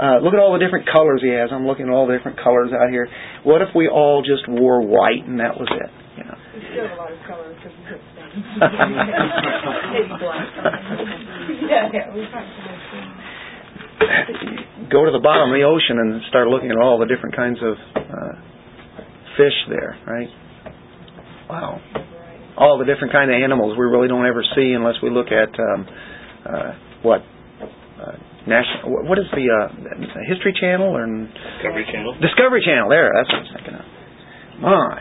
Uh, 0.00 0.18
look 0.18 0.32
at 0.34 0.40
all 0.40 0.52
the 0.52 0.58
different 0.58 0.88
colors 0.88 1.20
he 1.22 1.30
has. 1.30 1.50
I'm 1.52 1.66
looking 1.66 1.86
at 1.86 1.92
all 1.92 2.06
the 2.06 2.16
different 2.16 2.40
colors 2.40 2.72
out 2.72 2.90
here. 2.90 3.08
What 3.44 3.62
if 3.62 3.68
we 3.76 3.88
all 3.88 4.22
just 4.24 4.48
wore 4.48 4.80
white 4.82 5.22
and 5.26 5.38
that 5.38 5.54
was 5.54 5.68
it? 5.68 5.90
You 6.18 6.24
know. 6.24 6.34
We 6.54 6.60
still 6.72 6.88
have 6.88 6.96
a 6.96 7.00
lot 7.00 7.12
of 7.12 7.20
colors 7.28 7.56
because 7.62 7.78
things. 7.86 8.42
yeah, 11.68 11.92
yeah, 11.92 12.14
we 12.14 12.24
Go 14.90 15.04
to 15.04 15.12
the 15.12 15.22
bottom 15.22 15.52
of 15.52 15.56
the 15.56 15.64
ocean 15.64 15.98
and 16.00 16.22
start 16.28 16.48
looking 16.48 16.70
at 16.70 16.76
all 16.76 16.98
the 16.98 17.06
different 17.06 17.36
kinds 17.36 17.58
of 17.62 17.76
uh, 17.96 18.34
fish 19.36 19.54
there, 19.68 19.96
right? 20.06 20.28
Wow. 21.52 21.76
All 22.56 22.80
the 22.80 22.88
different 22.88 23.12
kind 23.12 23.28
of 23.28 23.36
animals 23.36 23.76
we 23.76 23.84
really 23.84 24.08
don't 24.08 24.24
ever 24.24 24.40
see 24.56 24.72
unless 24.72 24.96
we 25.04 25.12
look 25.12 25.28
at 25.28 25.52
um, 25.52 25.80
uh, 26.48 26.72
what 27.04 27.20
uh, 27.20 28.16
national. 28.48 29.04
What 29.04 29.20
is 29.20 29.28
the 29.36 29.44
uh, 29.44 29.68
History 30.32 30.56
Channel 30.56 30.88
or 30.88 31.04
Discovery 31.04 31.84
Channel? 31.92 32.16
Discovery 32.24 32.64
Channel. 32.64 32.88
There, 32.88 33.12
that's 33.12 33.28
what 33.28 33.36
I 33.36 33.44
was 33.44 33.52
thinking 33.52 33.76
of. 33.76 33.84
My 34.64 34.96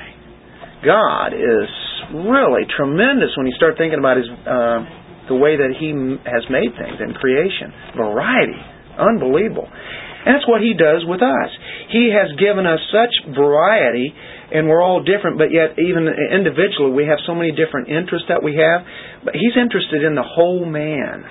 God 0.83 1.31
is 1.31 1.71
really 2.19 2.67
tremendous 2.75 3.31
when 3.39 3.47
you 3.47 3.55
start 3.55 3.79
thinking 3.79 3.99
about 4.03 4.19
his 4.19 4.27
uh, 4.27 5.31
the 5.31 5.39
way 5.39 5.55
that 5.55 5.71
he 5.79 5.95
has 6.27 6.43
made 6.51 6.75
things 6.75 6.99
in 6.99 7.15
creation. 7.15 7.71
Variety, 7.95 8.59
unbelievable. 8.99 9.71
And 9.71 10.35
that's 10.35 10.47
what 10.51 10.59
he 10.59 10.75
does 10.75 11.07
with 11.07 11.23
us. 11.23 11.49
He 11.89 12.11
has 12.11 12.35
given 12.37 12.67
us 12.67 12.83
such 12.91 13.13
variety 13.33 14.13
and 14.51 14.67
we're 14.67 14.81
all 14.81 15.03
different, 15.03 15.37
but 15.37 15.51
yet 15.51 15.79
even 15.79 16.07
individually 16.07 16.91
we 16.91 17.05
have 17.07 17.19
so 17.25 17.33
many 17.33 17.51
different 17.51 17.87
interests 17.87 18.27
that 18.27 18.43
we 18.43 18.55
have. 18.59 18.85
But 19.23 19.33
He's 19.35 19.55
interested 19.55 20.03
in 20.03 20.15
the 20.15 20.27
whole 20.27 20.65
man, 20.65 21.23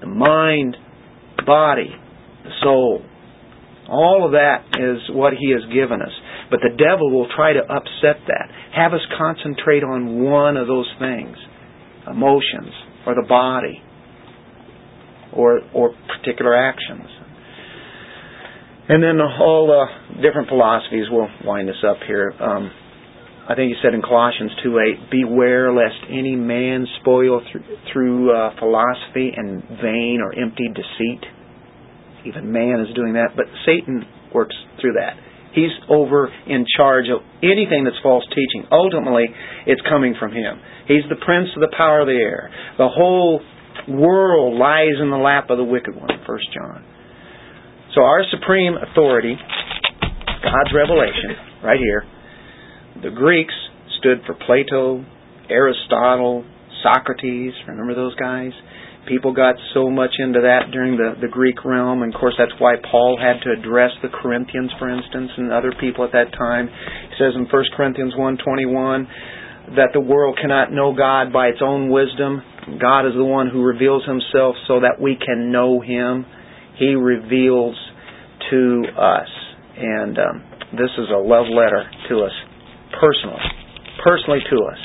the 0.00 0.06
mind, 0.06 0.76
body, 1.44 1.90
the 2.44 2.50
soul. 2.62 3.02
All 3.88 4.24
of 4.24 4.32
that 4.32 4.64
is 4.78 5.14
what 5.14 5.34
He 5.38 5.50
has 5.50 5.62
given 5.72 6.00
us. 6.00 6.12
But 6.50 6.60
the 6.62 6.76
devil 6.76 7.10
will 7.10 7.28
try 7.34 7.52
to 7.52 7.60
upset 7.60 8.22
that, 8.28 8.48
have 8.74 8.92
us 8.92 9.04
concentrate 9.18 9.82
on 9.82 10.22
one 10.22 10.56
of 10.56 10.66
those 10.66 10.88
things, 10.98 11.36
emotions, 12.06 12.72
or 13.06 13.14
the 13.14 13.26
body, 13.28 13.82
or 15.32 15.60
or 15.72 15.94
particular 16.18 16.54
actions. 16.54 17.08
And 18.88 19.02
then 19.02 19.18
all 19.20 19.66
the 19.66 20.20
different 20.20 20.48
philosophies 20.48 21.06
We'll 21.10 21.28
wind 21.44 21.70
us 21.70 21.82
up 21.86 21.96
here. 22.06 22.32
Um, 22.38 22.70
I 23.48 23.54
think 23.54 23.72
he 23.72 23.76
said 23.82 23.94
in 23.94 24.00
Colossians 24.00 24.52
2:8, 24.62 25.10
"Beware 25.10 25.72
lest 25.72 26.00
any 26.08 26.36
man 26.36 26.86
spoil 27.00 27.40
through, 27.50 27.64
through 27.92 28.32
uh, 28.32 28.50
philosophy 28.58 29.32
and 29.36 29.62
vain 29.80 30.20
or 30.20 30.34
empty 30.34 30.68
deceit." 30.68 31.24
Even 32.24 32.52
man 32.52 32.80
is 32.80 32.94
doing 32.94 33.14
that, 33.14 33.36
but 33.36 33.46
Satan 33.66 34.06
works 34.32 34.56
through 34.80 34.94
that. 34.94 35.16
He's 35.52 35.72
over 35.88 36.32
in 36.46 36.64
charge 36.76 37.08
of 37.08 37.22
anything 37.42 37.84
that's 37.84 37.98
false 38.02 38.24
teaching. 38.34 38.66
Ultimately, 38.72 39.32
it's 39.66 39.80
coming 39.82 40.14
from 40.14 40.32
him. 40.32 40.58
He's 40.88 41.04
the 41.08 41.16
prince 41.16 41.48
of 41.54 41.60
the 41.60 41.72
power 41.76 42.00
of 42.00 42.06
the 42.06 42.16
air. 42.16 42.50
The 42.76 42.88
whole 42.88 43.40
world 43.88 44.58
lies 44.58 44.98
in 45.00 45.10
the 45.10 45.18
lap 45.18 45.50
of 45.50 45.58
the 45.58 45.64
wicked 45.64 45.94
one. 45.94 46.08
First 46.26 46.50
John. 46.52 46.82
So 47.94 48.02
our 48.02 48.24
supreme 48.30 48.74
authority, 48.74 49.36
God's 50.42 50.74
revelation, 50.74 51.62
right 51.62 51.78
here, 51.78 52.02
the 53.02 53.10
Greeks 53.10 53.54
stood 54.00 54.18
for 54.26 54.34
Plato, 54.34 55.04
Aristotle, 55.48 56.44
Socrates. 56.82 57.52
Remember 57.68 57.94
those 57.94 58.14
guys? 58.16 58.50
People 59.06 59.32
got 59.32 59.54
so 59.74 59.90
much 59.90 60.10
into 60.18 60.40
that 60.40 60.72
during 60.72 60.96
the, 60.96 61.14
the 61.20 61.28
Greek 61.28 61.64
realm, 61.64 62.02
and 62.02 62.12
of 62.12 62.18
course 62.18 62.34
that's 62.36 62.58
why 62.58 62.74
Paul 62.90 63.18
had 63.20 63.44
to 63.44 63.52
address 63.52 63.90
the 64.02 64.08
Corinthians, 64.08 64.72
for 64.78 64.90
instance, 64.90 65.30
and 65.36 65.52
other 65.52 65.72
people 65.78 66.04
at 66.04 66.12
that 66.12 66.32
time. 66.36 66.66
He 66.66 67.14
says 67.18 67.34
in 67.36 67.46
1 67.46 67.64
Corinthians 67.76 68.14
1.21 68.18 69.76
that 69.76 69.90
the 69.92 70.00
world 70.00 70.38
cannot 70.40 70.72
know 70.72 70.94
God 70.96 71.32
by 71.32 71.48
its 71.48 71.60
own 71.62 71.90
wisdom. 71.90 72.42
God 72.80 73.06
is 73.06 73.14
the 73.14 73.24
one 73.24 73.50
who 73.50 73.62
reveals 73.62 74.04
himself 74.04 74.56
so 74.66 74.80
that 74.80 75.00
we 75.00 75.16
can 75.16 75.52
know 75.52 75.80
him. 75.80 76.26
He 76.78 76.94
reveals 76.94 77.76
to 78.50 78.82
us. 78.96 79.28
And 79.76 80.18
um, 80.18 80.44
this 80.72 80.90
is 80.98 81.08
a 81.14 81.18
love 81.18 81.46
letter 81.50 81.84
to 82.10 82.20
us 82.24 82.32
personally. 83.00 83.42
Personally 84.02 84.40
to 84.50 84.56
us 84.70 84.78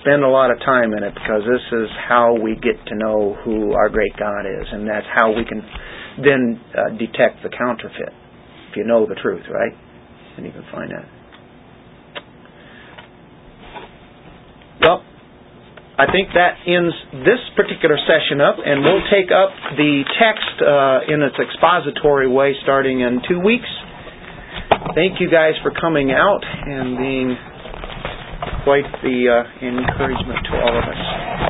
spend 0.00 0.22
a 0.22 0.28
lot 0.28 0.50
of 0.50 0.58
time 0.60 0.92
in 0.94 1.02
it 1.02 1.14
because 1.14 1.42
this 1.44 1.60
is 1.72 1.88
how 2.08 2.34
we 2.34 2.54
get 2.54 2.78
to 2.86 2.94
know 2.94 3.36
who 3.44 3.72
our 3.74 3.88
great 3.88 4.12
God 4.18 4.46
is, 4.46 4.66
and 4.72 4.88
that's 4.88 5.06
how 5.14 5.32
we 5.32 5.44
can 5.44 5.60
then 6.22 6.60
uh, 6.74 6.90
detect 6.96 7.42
the 7.42 7.50
counterfeit. 7.50 8.14
If 8.70 8.76
you 8.76 8.84
know 8.84 9.06
the 9.06 9.14
truth, 9.16 9.44
right? 9.50 9.72
Then 10.36 10.44
you 10.44 10.52
can 10.52 10.64
find 10.72 10.90
that. 10.90 11.06
Well, 14.80 15.04
I 15.98 16.06
think 16.14 16.30
that 16.38 16.62
ends 16.62 16.94
this 17.26 17.42
particular 17.58 17.98
session 18.06 18.38
up, 18.38 18.62
and 18.62 18.86
we'll 18.86 19.02
take 19.10 19.34
up 19.34 19.50
the 19.74 20.06
text 20.14 20.62
uh, 20.62 21.10
in 21.10 21.26
its 21.26 21.34
expository 21.34 22.30
way 22.30 22.54
starting 22.62 23.00
in 23.00 23.18
two 23.26 23.42
weeks. 23.42 23.66
Thank 24.94 25.18
you 25.18 25.26
guys 25.26 25.58
for 25.62 25.74
coming 25.74 26.12
out 26.14 26.38
and 26.46 26.96
being 26.96 27.34
quite 28.62 28.86
the 29.02 29.26
uh, 29.26 29.66
encouragement 29.66 30.38
to 30.46 30.52
all 30.62 30.78
of 30.78 30.86
us. 30.86 31.02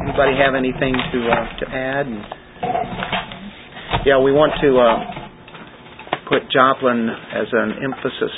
Anybody 0.09 0.32
have 0.40 0.57
anything 0.57 0.96
to 0.96 1.18
uh, 1.28 1.44
to 1.61 1.64
add? 1.68 2.07
Yeah, 4.07 4.16
we 4.24 4.32
want 4.32 4.57
to 4.64 4.70
uh, 4.80 4.96
put 6.24 6.49
Joplin 6.49 7.09
as 7.36 7.49
an 7.53 7.84
emphasis 7.84 8.32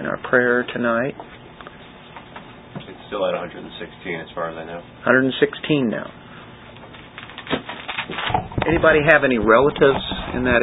in 0.00 0.06
our 0.06 0.16
prayer 0.28 0.64
tonight. 0.72 1.12
Still 3.12 3.28
at 3.28 3.36
116 3.36 3.68
as 4.24 4.32
far 4.32 4.48
as 4.48 4.56
I 4.56 4.64
know. 4.64 4.80
116 5.04 5.36
now. 5.92 6.08
Anybody 8.64 9.00
have 9.04 9.20
any 9.20 9.36
relatives 9.36 10.00
in 10.32 10.44
that 10.44 10.60